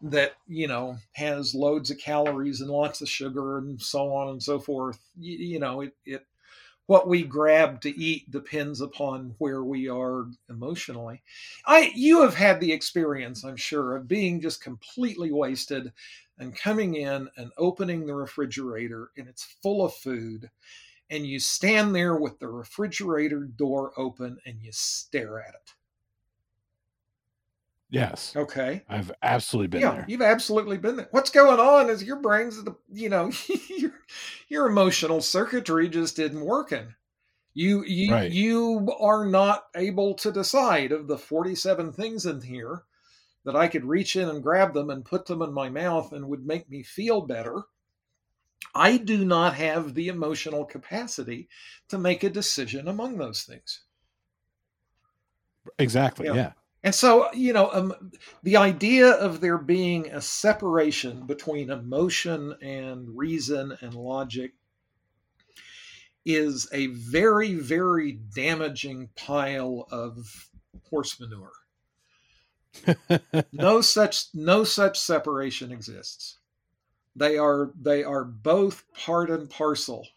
[0.01, 4.41] that you know has loads of calories and lots of sugar and so on and
[4.41, 4.99] so forth.
[5.19, 6.25] You, you know it, it
[6.85, 11.21] what we grab to eat depends upon where we are emotionally.
[11.65, 15.91] I you have had the experience i'm sure of being just completely wasted
[16.39, 20.49] and coming in and opening the refrigerator and it's full of food
[21.13, 25.71] and you stand there with the refrigerator door open and you stare at it
[27.89, 28.35] Yes.
[28.35, 28.83] Okay.
[28.87, 30.05] I've absolutely been yeah, there.
[30.07, 31.07] you've absolutely been there.
[31.11, 33.31] What's going on is your brain's the you know
[33.69, 33.93] your
[34.47, 36.95] your emotional circuitry just isn't working.
[37.53, 38.27] You you Right.
[38.27, 42.83] you are not able to decide of the 47 things in here
[43.45, 46.29] that I could reach in and grab them and put them in my mouth and
[46.29, 47.63] would make me feel better.
[48.75, 51.47] I do not have the emotional capacity
[51.89, 53.83] to make a decision among those things.
[55.79, 56.27] Exactly.
[56.27, 56.33] Yeah.
[56.33, 56.51] Yeah.
[56.83, 58.11] And so, you know, um,
[58.43, 64.53] the idea of there being a separation between emotion and reason and logic
[66.25, 70.49] is a very, very damaging pile of
[70.89, 71.53] horse manure.
[73.53, 76.39] no such no such separation exists.
[77.15, 80.07] They are they are both part and parcel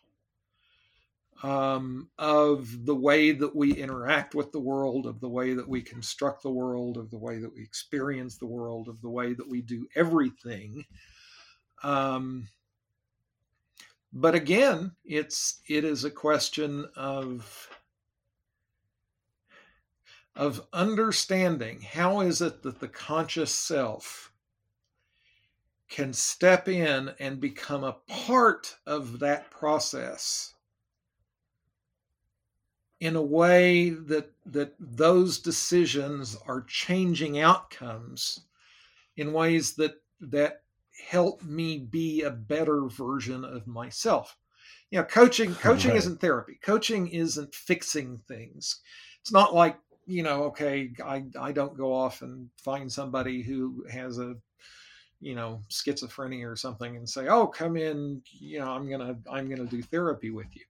[1.42, 5.82] um, of the way that we interact with the world, of the way that we
[5.82, 9.48] construct the world, of the way that we experience the world, of the way that
[9.48, 10.84] we do everything.
[11.82, 12.48] Um,
[14.12, 17.68] but again, it's it is a question of
[20.34, 24.32] of understanding how is it that the conscious self
[25.88, 30.54] can step in and become a part of that process
[33.00, 38.40] in a way that that those decisions are changing outcomes
[39.16, 40.62] in ways that that
[41.08, 44.36] help me be a better version of myself.
[44.90, 45.98] You know coaching coaching Right.
[45.98, 46.58] isn't therapy.
[46.62, 48.80] Coaching isn't fixing things.
[49.20, 49.76] It's not like
[50.06, 54.36] you know okay i i don't go off and find somebody who has a
[55.20, 59.48] you know schizophrenia or something and say oh come in you know i'm gonna i'm
[59.48, 60.62] gonna do therapy with you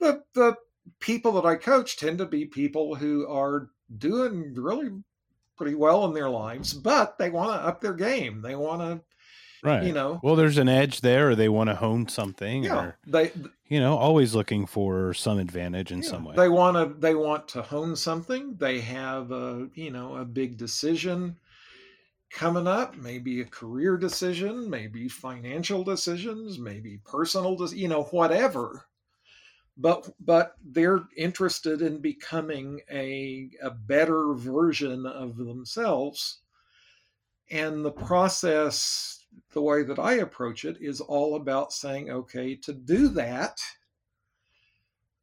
[0.00, 0.56] the the
[1.00, 4.90] people that I coach tend to be people who are doing really
[5.56, 8.42] pretty well in their lives, but they want to up their game.
[8.42, 9.00] They want to,
[9.62, 9.84] Right.
[9.84, 12.98] you know, well, there's an edge there, or they want to hone something, yeah, or
[13.06, 13.32] they
[13.66, 16.36] you know, always looking for some advantage in yeah, some way.
[16.36, 18.56] they want to they want to hone something.
[18.56, 21.36] They have a you know a big decision
[22.34, 28.84] coming up, maybe a career decision, maybe financial decisions, maybe personal, des- you know, whatever.
[29.76, 36.40] But but they're interested in becoming a a better version of themselves,
[37.50, 42.72] and the process, the way that I approach it, is all about saying, okay, to
[42.72, 43.60] do that,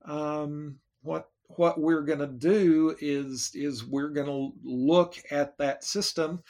[0.05, 5.83] um, what what we're going to do is is we're going to look at that
[5.83, 6.43] system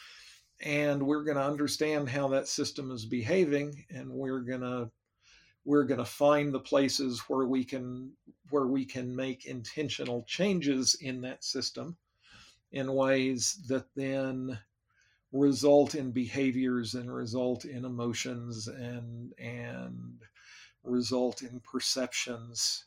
[0.61, 4.89] and we're going to understand how that system is behaving and we're going to
[5.63, 8.11] we're going to find the places where we can
[8.49, 11.97] where we can make intentional changes in that system
[12.71, 14.57] in ways that then
[15.31, 20.19] result in behaviors and result in emotions and and
[20.83, 22.85] result in perceptions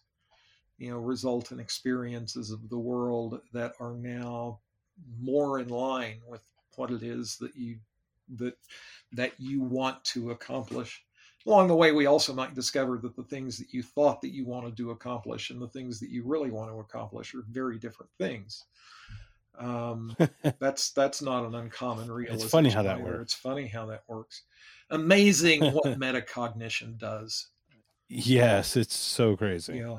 [0.79, 4.59] you know result in experiences of the world that are now
[5.21, 6.43] more in line with
[6.77, 7.79] what it is that you
[8.37, 8.55] that
[9.13, 11.05] that you want to accomplish
[11.47, 14.47] along the way we also might discover that the things that you thought that you
[14.47, 18.11] wanted to accomplish and the things that you really want to accomplish are very different
[18.19, 18.65] things
[19.59, 20.17] um,
[20.59, 23.05] that's that's not an uncommon realization it's funny how that either.
[23.05, 23.23] works.
[23.23, 24.43] it's funny how that works
[24.91, 27.49] amazing what metacognition does
[28.09, 29.77] yes, it's so crazy.
[29.79, 29.99] yeah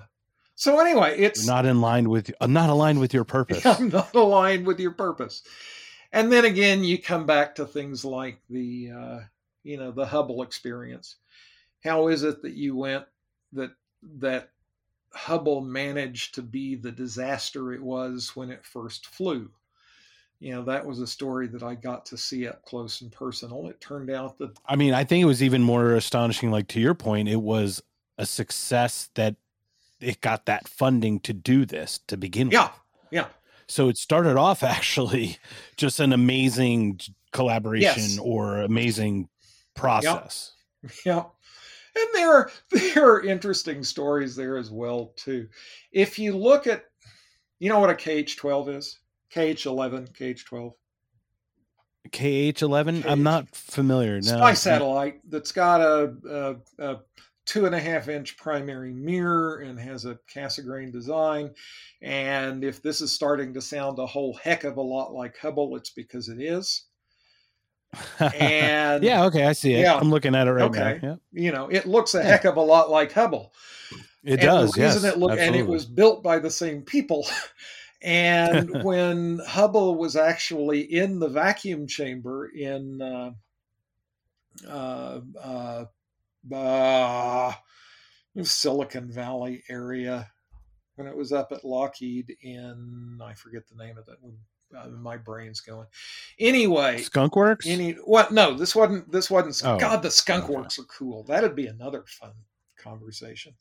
[0.56, 3.66] so anyway it's You're not in line with uh, not aligned with your purpose.
[3.66, 5.44] I'm not aligned with your purpose.
[6.16, 9.20] And then again, you come back to things like the, uh,
[9.64, 11.18] you know, the Hubble experience.
[11.84, 13.04] How is it that you went
[13.52, 13.72] that
[14.20, 14.52] that
[15.14, 19.52] Hubble managed to be the disaster it was when it first flew?
[20.40, 23.68] You know, that was a story that I got to see up close and personal.
[23.68, 26.50] It turned out that I mean, I think it was even more astonishing.
[26.50, 27.84] Like to your point, it was
[28.18, 29.36] a success that
[30.00, 32.72] it got that funding to do this to begin yeah, with.
[33.68, 35.38] So it started off actually
[35.78, 37.00] just an amazing
[37.32, 38.20] collaboration Yes.
[38.22, 39.30] or amazing
[39.76, 40.54] process.
[41.06, 41.24] Yeah.
[41.98, 45.48] And there are there are interesting stories there as well too.
[45.92, 46.86] If you look at
[47.60, 49.00] you know what a KH12 is?
[49.34, 50.74] KH11, KH12.
[52.10, 53.06] KH11?
[53.06, 54.16] I'm not familiar.
[54.16, 54.38] No.
[54.38, 56.56] Spy satellite that's got a, a,
[56.92, 56.98] a
[57.46, 61.52] two and a half inch primary mirror and has a Cassegrain design.
[62.02, 65.76] And if this is starting to sound a whole heck of a lot like Hubble,
[65.76, 66.86] it's because it is.
[68.20, 69.80] And yeah, okay, I see it.
[69.80, 71.00] Yeah, I'm looking at it right okay.
[71.02, 71.20] now.
[71.32, 71.44] Yeah.
[71.44, 73.54] You know, it looks a heck of a lot like Hubble.
[74.24, 74.78] It and does.
[74.78, 77.28] Yes, it look, and it was built by the same people.
[78.02, 83.32] and when Hubble was actually in the vacuum chamber in uh,
[84.68, 85.86] uh, uh,
[86.54, 87.54] uh,
[88.42, 90.30] Silicon Valley area
[90.96, 94.18] when it was up at Lockheed in I forget the name of it.
[94.76, 95.88] Uh, my brain's going.
[96.40, 97.68] Anyway, Skunk Works.
[97.68, 98.32] Any what?
[98.32, 99.12] No, this wasn't.
[99.12, 99.62] This wasn't.
[99.64, 100.54] Oh, God, the Skunk okay.
[100.54, 101.24] Works are cool.
[101.24, 102.34] That'd be another fun
[102.78, 103.54] conversation.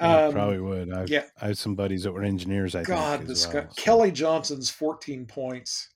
[0.00, 0.92] Yeah, um, probably would.
[0.92, 2.74] I've, yeah, I had some buddies that were engineers.
[2.74, 3.82] I God, think, the well, so.
[3.82, 5.88] Kelly Johnson's fourteen points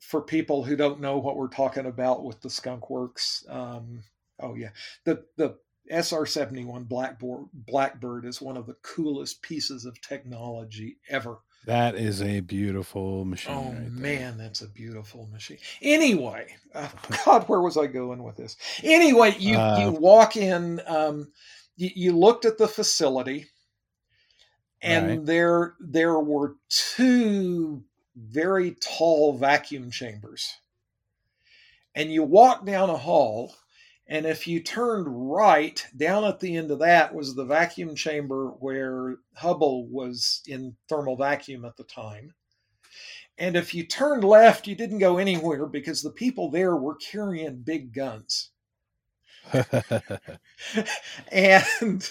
[0.00, 3.44] for people who don't know what we're talking about with the Skunk Works.
[3.48, 4.02] Um,
[4.42, 4.70] oh yeah,
[5.04, 5.56] the the
[5.90, 11.38] SR seventy one Blackboard Blackbird is one of the coolest pieces of technology ever.
[11.66, 13.54] That is a beautiful machine.
[13.54, 15.58] Oh right man, that's a beautiful machine.
[15.82, 16.88] Anyway, uh,
[17.24, 18.56] God, where was I going with this?
[18.82, 20.80] Anyway, you uh, you walk in.
[20.86, 21.32] Um,
[21.76, 23.46] you, you looked at the facility,
[24.80, 25.26] and right.
[25.26, 27.84] there there were two
[28.16, 30.56] very tall vacuum chambers.
[31.94, 33.54] And you walk down a hall,
[34.10, 38.48] and if you turned right, down at the end of that was the vacuum chamber
[38.58, 42.34] where Hubble was in thermal vacuum at the time.
[43.38, 47.58] And if you turned left, you didn't go anywhere because the people there were carrying
[47.58, 48.50] big guns.
[51.30, 52.10] and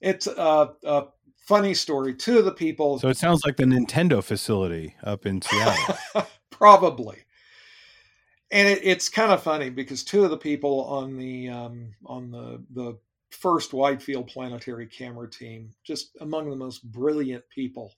[0.00, 1.04] it's a, a,
[1.36, 2.14] funny story.
[2.14, 2.98] Two of the people.
[2.98, 6.26] So it sounds like the Nintendo facility up in Seattle.
[6.50, 7.24] Probably
[8.52, 12.30] and it, it's kind of funny because two of the people on the um, on
[12.30, 12.98] the the
[13.30, 17.94] first wide field planetary camera team, just among the most brilliant people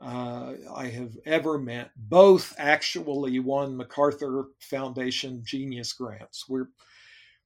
[0.00, 1.92] uh, I have ever met.
[1.96, 6.48] Both actually won MacArthur Foundation Genius grants.
[6.48, 6.68] We're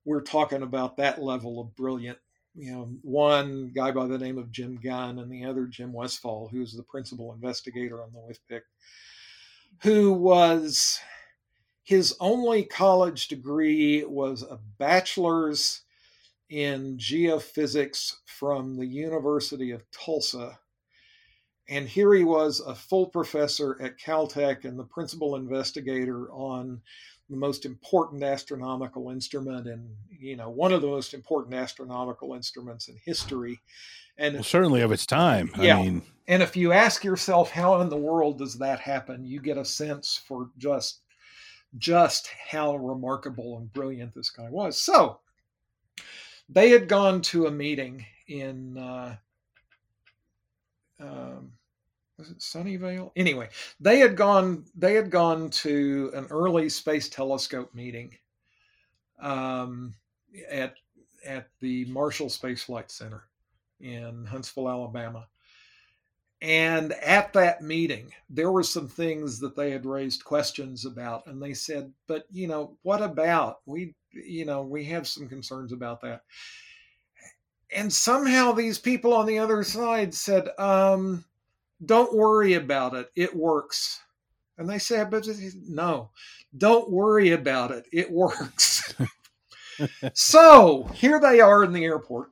[0.06, 2.18] we're talking about that level of brilliant.
[2.54, 6.48] You know, one guy by the name of Jim Gunn and the other Jim Westphal,
[6.50, 8.62] who's the principal investigator on the WFPC,
[9.82, 10.98] who was
[11.86, 15.82] his only college degree was a bachelor's
[16.50, 20.58] in geophysics from the University of Tulsa.
[21.68, 26.80] And here he was, a full professor at Caltech and the principal investigator on
[27.30, 32.88] the most important astronomical instrument and, you know, one of the most important astronomical instruments
[32.88, 33.60] in history.
[34.18, 35.52] And well, certainly of its time.
[35.56, 35.78] Yeah.
[35.78, 39.24] I mean, and if you ask yourself, how in the world does that happen?
[39.24, 41.02] You get a sense for just
[41.78, 44.80] just how remarkable and brilliant this guy was.
[44.80, 45.20] So
[46.48, 49.16] they had gone to a meeting in uh,
[51.00, 51.52] um,
[52.18, 53.10] was it Sunnyvale?
[53.16, 53.48] Anyway,
[53.80, 58.14] they had gone they had gone to an early space telescope meeting
[59.20, 59.94] um,
[60.48, 60.74] at
[61.24, 63.24] at the Marshall Space Flight Center
[63.80, 65.26] in Huntsville, Alabama.
[66.42, 71.26] And at that meeting, there were some things that they had raised questions about.
[71.26, 73.60] And they said, but, you know, what about?
[73.64, 76.22] We, you know, we have some concerns about that.
[77.74, 81.24] And somehow these people on the other side said, um,
[81.84, 83.10] don't worry about it.
[83.16, 84.00] It works.
[84.58, 85.26] And they said, but
[85.68, 86.10] no,
[86.56, 87.86] don't worry about it.
[87.92, 88.94] It works.
[90.14, 92.30] so here they are in the airport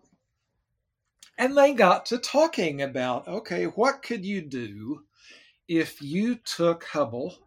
[1.37, 5.05] and they got to talking about okay, what could you do
[5.69, 7.39] if you took Hubble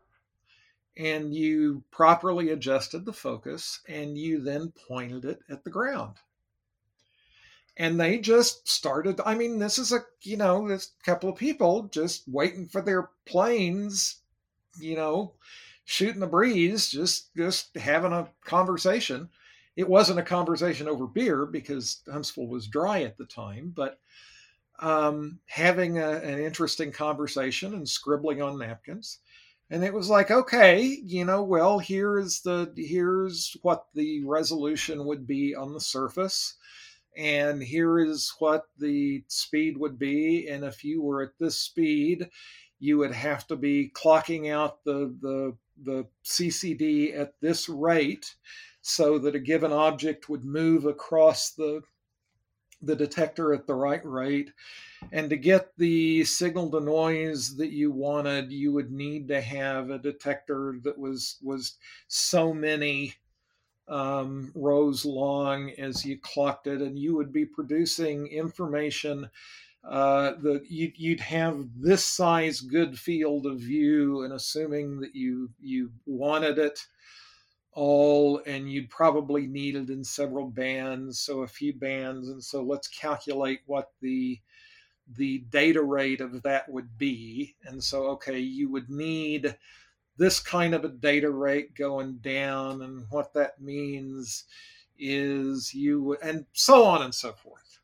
[0.97, 6.15] and you properly adjusted the focus and you then pointed it at the ground?
[7.77, 9.22] And they just started.
[9.23, 13.11] I mean, this is a, you know, this couple of people just waiting for their
[13.26, 14.22] planes,
[14.80, 15.34] you know,
[15.85, 19.30] shooting the breeze, just just having a conversation
[19.77, 23.99] it wasn't a conversation over beer because Huntsville was dry at the time, but
[24.79, 29.19] um, having a, an interesting conversation and scribbling on napkins.
[29.69, 35.27] And it was like, okay, you know, well, here's the here's what the resolution would
[35.27, 36.55] be on the surface,
[37.15, 40.47] and here is what the speed would be.
[40.47, 42.29] And if you were at this speed,
[42.79, 48.35] you would have to be clocking out the the the CCD at this rate
[48.88, 51.81] so that a given object would move across the
[52.81, 54.51] the detector at the right rate.
[55.11, 59.89] And to get the signal to noise that you wanted, you would need to have
[59.89, 61.77] a detector that was was
[62.07, 63.14] so many
[63.88, 69.30] um, rows long as you clocked it, and you would be producing information.
[69.84, 75.49] Uh, that you, you'd have this size good field of view, and assuming that you
[75.61, 76.85] you wanted it
[77.77, 82.63] all, and you'd probably need it in several bands, so a few bands, and so
[82.63, 84.39] let's calculate what the
[85.15, 89.55] the data rate of that would be, and so okay, you would need
[90.17, 94.45] this kind of a data rate going down, and what that means
[94.97, 97.79] is you and so on and so forth.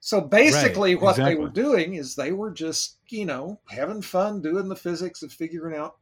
[0.00, 1.34] So basically, right, what exactly.
[1.34, 5.32] they were doing is they were just, you know, having fun doing the physics of
[5.32, 5.96] figuring out,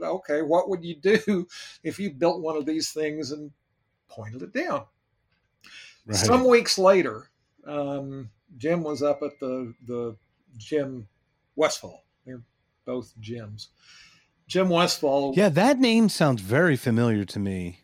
[0.00, 1.46] okay, what would you do
[1.82, 3.50] if you built one of these things and
[4.08, 4.84] pointed it down?
[6.06, 6.16] Right.
[6.16, 7.30] Some weeks later,
[7.66, 10.16] um, Jim was up at the the
[10.56, 11.08] Jim
[11.56, 12.02] Westphal.
[12.26, 12.42] They're
[12.84, 13.68] both Jims,
[14.48, 15.34] Jim Westphal.
[15.36, 17.80] Yeah, that name sounds very familiar to me.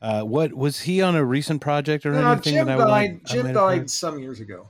[0.00, 2.54] Uh, what was he on a recent project or no, anything?
[2.54, 3.20] Jim that I died.
[3.24, 4.68] Jim died some years ago.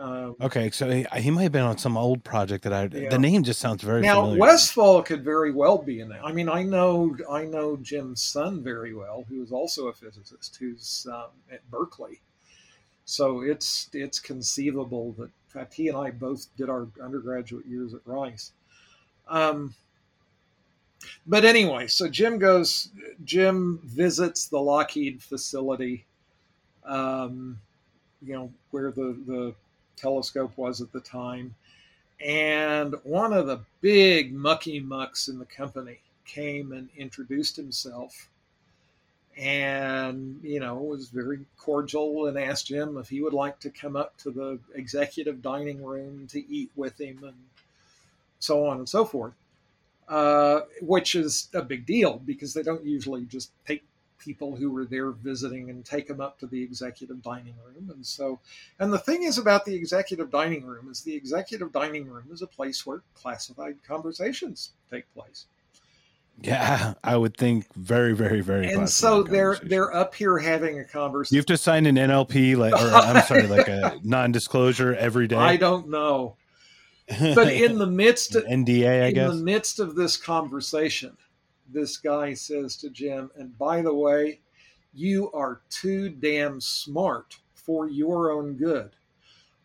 [0.00, 2.88] Um, okay, so he, he, might have been on some old project that I.
[2.90, 3.10] Yeah.
[3.10, 4.22] The name just sounds very now.
[4.22, 4.40] Familiar.
[4.40, 6.24] Westphal could very well be in there.
[6.24, 10.56] I mean, I know I know Jim's son very well, who is also a physicist,
[10.58, 12.22] who's um, at Berkeley.
[13.04, 17.92] So it's it's conceivable that in fact he and I both did our undergraduate years
[17.92, 18.52] at Rice.
[19.28, 19.74] Um,
[21.26, 22.88] but anyway, so Jim goes,
[23.24, 26.06] Jim visits the Lockheed facility,
[26.84, 27.58] um,
[28.22, 29.54] you know, where the, the
[30.00, 31.54] telescope was at the time.
[32.24, 38.28] And one of the big mucky mucks in the company came and introduced himself
[39.36, 43.96] and, you know, was very cordial and asked Jim if he would like to come
[43.96, 47.36] up to the executive dining room to eat with him and
[48.38, 49.32] so on and so forth.
[50.08, 53.84] Uh, which is a big deal because they don't usually just take
[54.20, 57.90] people who were there visiting and take them up to the executive dining room.
[57.90, 58.38] And so,
[58.78, 62.42] and the thing is about the executive dining room is the executive dining room is
[62.42, 65.46] a place where classified conversations take place.
[66.42, 68.72] Yeah, I would think very, very, very.
[68.72, 71.34] And so they're they're up here having a conversation.
[71.34, 75.36] You have to sign an NLP, like, or I'm sorry, like a non-disclosure every day.
[75.36, 76.36] I don't know
[77.18, 79.30] but in the midst of NDA, I guess in guess.
[79.30, 81.16] the midst of this conversation,
[81.72, 84.40] this guy says to Jim, and by the way,
[84.92, 88.90] you are too damn smart for your own good.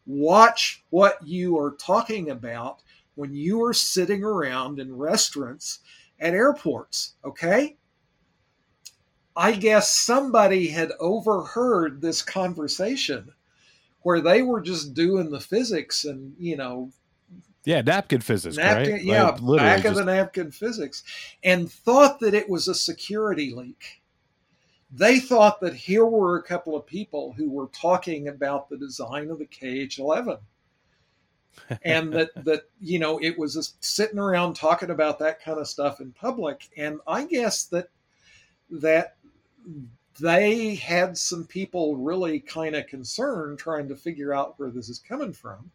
[0.06, 2.82] Watch what you are talking about
[3.16, 5.80] when you are sitting around in restaurants
[6.20, 7.78] at airports, okay?
[9.36, 13.34] I guess somebody had overheard this conversation
[14.04, 16.92] where they were just doing the physics and, you know,
[17.66, 19.04] yeah, napkin physics, napkin, right?
[19.04, 19.88] Yeah, like, back just...
[20.00, 21.04] of the napkin physics,
[21.44, 24.02] and thought that it was a security leak.
[24.92, 29.30] They thought that here were a couple of people who were talking about the design
[29.32, 30.38] of the KH-11,
[31.84, 35.68] and that that you know it was just sitting around talking about that kind of
[35.68, 36.70] stuff in public.
[36.78, 37.90] And I guess that
[38.70, 39.16] that
[40.20, 45.00] they had some people really kind of concerned trying to figure out where this is
[45.00, 45.72] coming from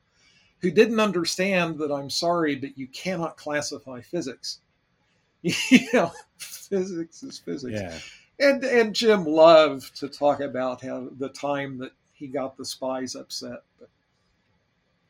[0.61, 4.61] who didn't understand that I'm sorry, but you cannot classify physics.
[5.43, 7.81] you know, physics is physics.
[7.81, 7.99] Yeah.
[8.47, 13.15] And and Jim loved to talk about how the time that he got the spies
[13.15, 13.62] upset.
[13.78, 13.89] But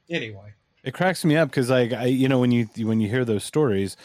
[0.09, 3.25] anyway, it cracks me up because like I, you know, when you when you hear
[3.25, 3.97] those stories,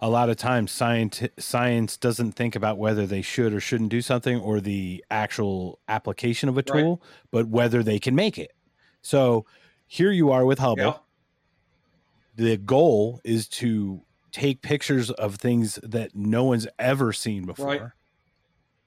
[0.00, 4.02] a lot of times science science doesn't think about whether they should or shouldn't do
[4.02, 7.28] something or the actual application of a tool, right.
[7.30, 8.52] but whether they can make it.
[9.00, 9.46] So
[9.94, 10.82] here you are with Hubble.
[10.82, 10.94] Yeah.
[12.34, 14.02] The goal is to
[14.32, 17.66] take pictures of things that no one's ever seen before.
[17.66, 17.82] Right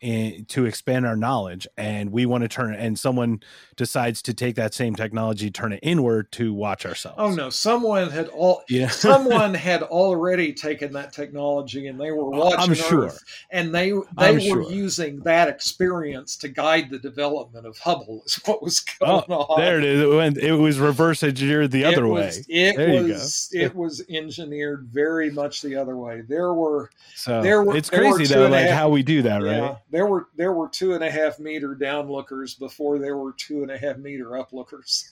[0.01, 3.41] and to expand our knowledge and we want to turn it and someone
[3.75, 7.17] decides to take that same technology turn it inward to watch oh, ourselves.
[7.17, 8.87] oh no someone had all yeah.
[8.89, 13.05] someone had already taken that technology and they were watching I'm sure.
[13.05, 14.71] Earth, and they they I'm were sure.
[14.71, 19.53] using that experience to guide the development of hubble is what was oh, going oh,
[19.53, 19.61] on.
[19.61, 22.31] there it is it, went, it was reverse engineered the other way.
[22.47, 26.21] it there was it was engineered very much the other way.
[26.21, 29.57] There were so there were it's crazy though like half, how we do that right?
[29.57, 33.61] yeah, there were there were two and a half meter downlookers before there were two
[33.61, 35.11] and a half meter uplookers.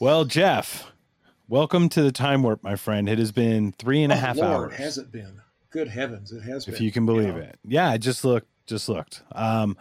[0.00, 0.90] Well, Jeff,
[1.48, 3.08] welcome to the time warp, my friend.
[3.08, 4.78] It has been three and a oh, half Lord, hours.
[4.78, 5.40] Has it been?
[5.70, 6.84] Good heavens, it has if been.
[6.84, 7.58] you can believe it.
[7.66, 8.48] Yeah, I just looked.
[8.66, 9.22] Just looked.
[9.32, 9.76] Um,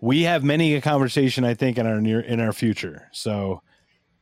[0.00, 3.08] we have many a conversation I think in our near in our future.
[3.12, 3.62] So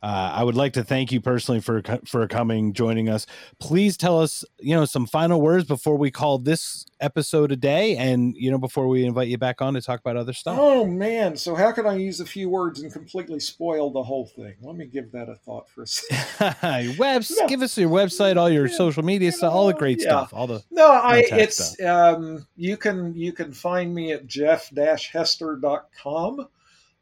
[0.02, 3.26] uh, I would like to thank you personally for for coming, joining us.
[3.58, 7.96] Please tell us, you know, some final words before we call this episode a day,
[7.96, 10.56] and you know, before we invite you back on to talk about other stuff.
[10.58, 11.36] Oh man!
[11.36, 14.54] So how can I use a few words and completely spoil the whole thing?
[14.62, 16.96] Let me give that a thought for a second.
[16.98, 17.46] Webs, no.
[17.46, 18.76] give us your website, all your yeah.
[18.76, 20.04] social media stuff, all the great yeah.
[20.04, 20.90] stuff, all the no.
[20.90, 26.48] I it's um, you can you can find me at jeff-hester.com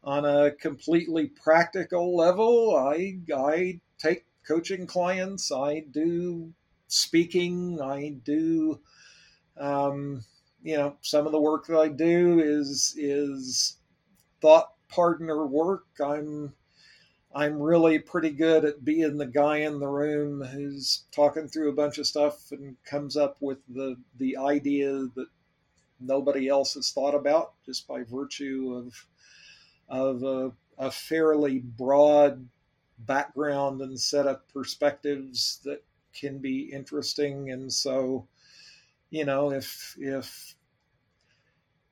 [0.03, 5.51] on a completely practical level, I I take coaching clients.
[5.51, 6.53] I do
[6.87, 7.81] speaking.
[7.81, 8.79] I do,
[9.57, 10.23] um,
[10.63, 13.77] you know, some of the work that I do is is
[14.41, 15.85] thought partner work.
[16.03, 16.53] I'm
[17.33, 21.75] I'm really pretty good at being the guy in the room who's talking through a
[21.75, 25.27] bunch of stuff and comes up with the the idea that
[25.99, 29.05] nobody else has thought about just by virtue of
[29.89, 32.47] of a, a fairly broad
[32.99, 35.83] background and set of perspectives that
[36.13, 37.51] can be interesting.
[37.51, 38.27] And so,
[39.09, 40.55] you know, if if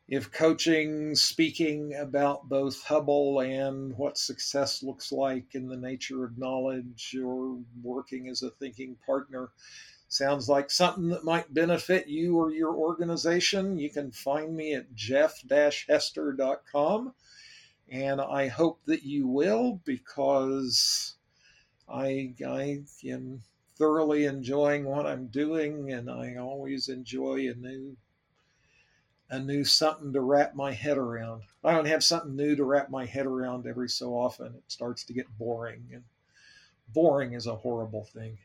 [0.08, 6.38] if coaching, speaking about both Hubble and what success looks like in the nature of
[6.38, 9.50] knowledge or working as a thinking partner
[10.08, 14.96] sounds like something that might benefit you or your organization, you can find me at
[14.96, 17.14] jeff-hester.com
[17.90, 21.16] and I hope that you will because
[21.90, 23.42] I I am
[23.78, 27.96] thoroughly enjoying what I'm doing, and I always enjoy a new
[29.30, 31.44] a new something to wrap my head around.
[31.64, 34.48] I don't have something new to wrap my head around every so often.
[34.48, 36.04] It starts to get boring, and
[36.94, 38.38] boring is a horrible thing.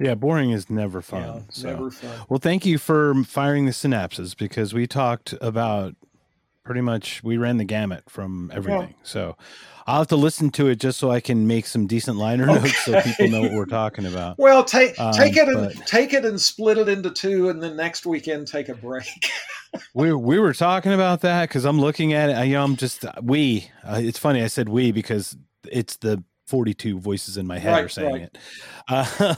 [0.00, 1.22] Yeah, boring is never fun.
[1.22, 1.68] Yeah, so.
[1.68, 2.26] Never fun.
[2.28, 5.96] Well, thank you for firing the synapses because we talked about
[6.68, 8.90] pretty much we ran the gamut from everything.
[8.90, 9.04] Yeah.
[9.04, 9.36] So
[9.86, 12.60] I'll have to listen to it just so I can make some decent liner okay.
[12.60, 14.36] notes so people know what we're talking about.
[14.38, 17.74] Well, take um, take it and take it and split it into two, and then
[17.74, 19.06] next weekend take a break.
[19.94, 22.32] we we were talking about that because I'm looking at it.
[22.34, 23.70] I, you know, I'm just we.
[23.82, 25.38] Uh, it's funny I said we because
[25.72, 28.22] it's the 42 voices in my head right, are saying right.
[28.22, 28.38] it.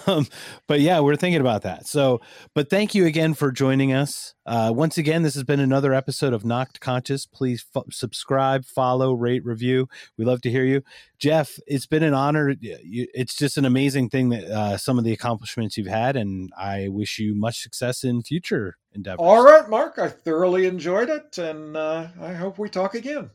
[0.06, 0.28] Um,
[0.68, 1.88] but yeah, we're thinking about that.
[1.88, 2.20] So,
[2.54, 4.32] but thank you again for joining us.
[4.46, 7.26] Uh, once again, this has been another episode of Knocked Conscious.
[7.26, 9.88] Please f- subscribe, follow, rate, review.
[10.16, 10.82] We love to hear you.
[11.18, 12.54] Jeff, it's been an honor.
[12.60, 16.86] It's just an amazing thing that uh, some of the accomplishments you've had, and I
[16.88, 19.18] wish you much success in future endeavors.
[19.20, 19.98] All right, Mark.
[19.98, 23.30] I thoroughly enjoyed it, and uh, I hope we talk again.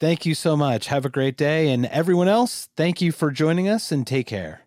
[0.00, 0.86] Thank you so much.
[0.86, 1.70] Have a great day.
[1.70, 4.62] And everyone else, thank you for joining us and take care.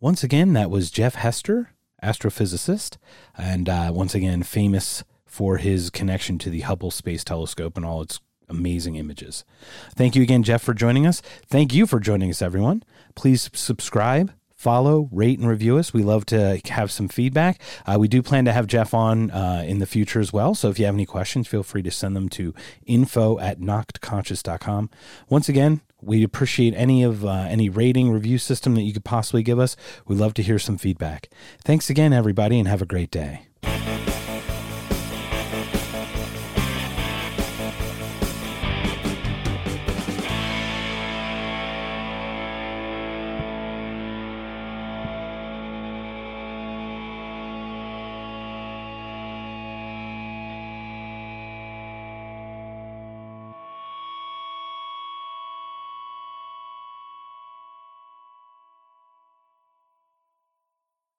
[0.00, 1.70] Once again, that was Jeff Hester,
[2.02, 2.98] astrophysicist,
[3.36, 8.02] and uh, once again, famous for his connection to the Hubble Space Telescope and all
[8.02, 9.44] its amazing images.
[9.94, 11.20] Thank you again, Jeff, for joining us.
[11.46, 12.82] Thank you for joining us, everyone.
[13.14, 15.94] Please subscribe follow, rate, and review us.
[15.94, 17.62] We love to have some feedback.
[17.86, 20.54] Uh, we do plan to have Jeff on uh, in the future as well.
[20.54, 22.52] So if you have any questions, feel free to send them to
[22.84, 24.90] info at knockedconscious.com.
[25.28, 29.42] Once again, we appreciate any of uh, any rating review system that you could possibly
[29.42, 29.76] give us.
[30.06, 31.28] We love to hear some feedback.
[31.64, 33.47] Thanks again, everybody, and have a great day.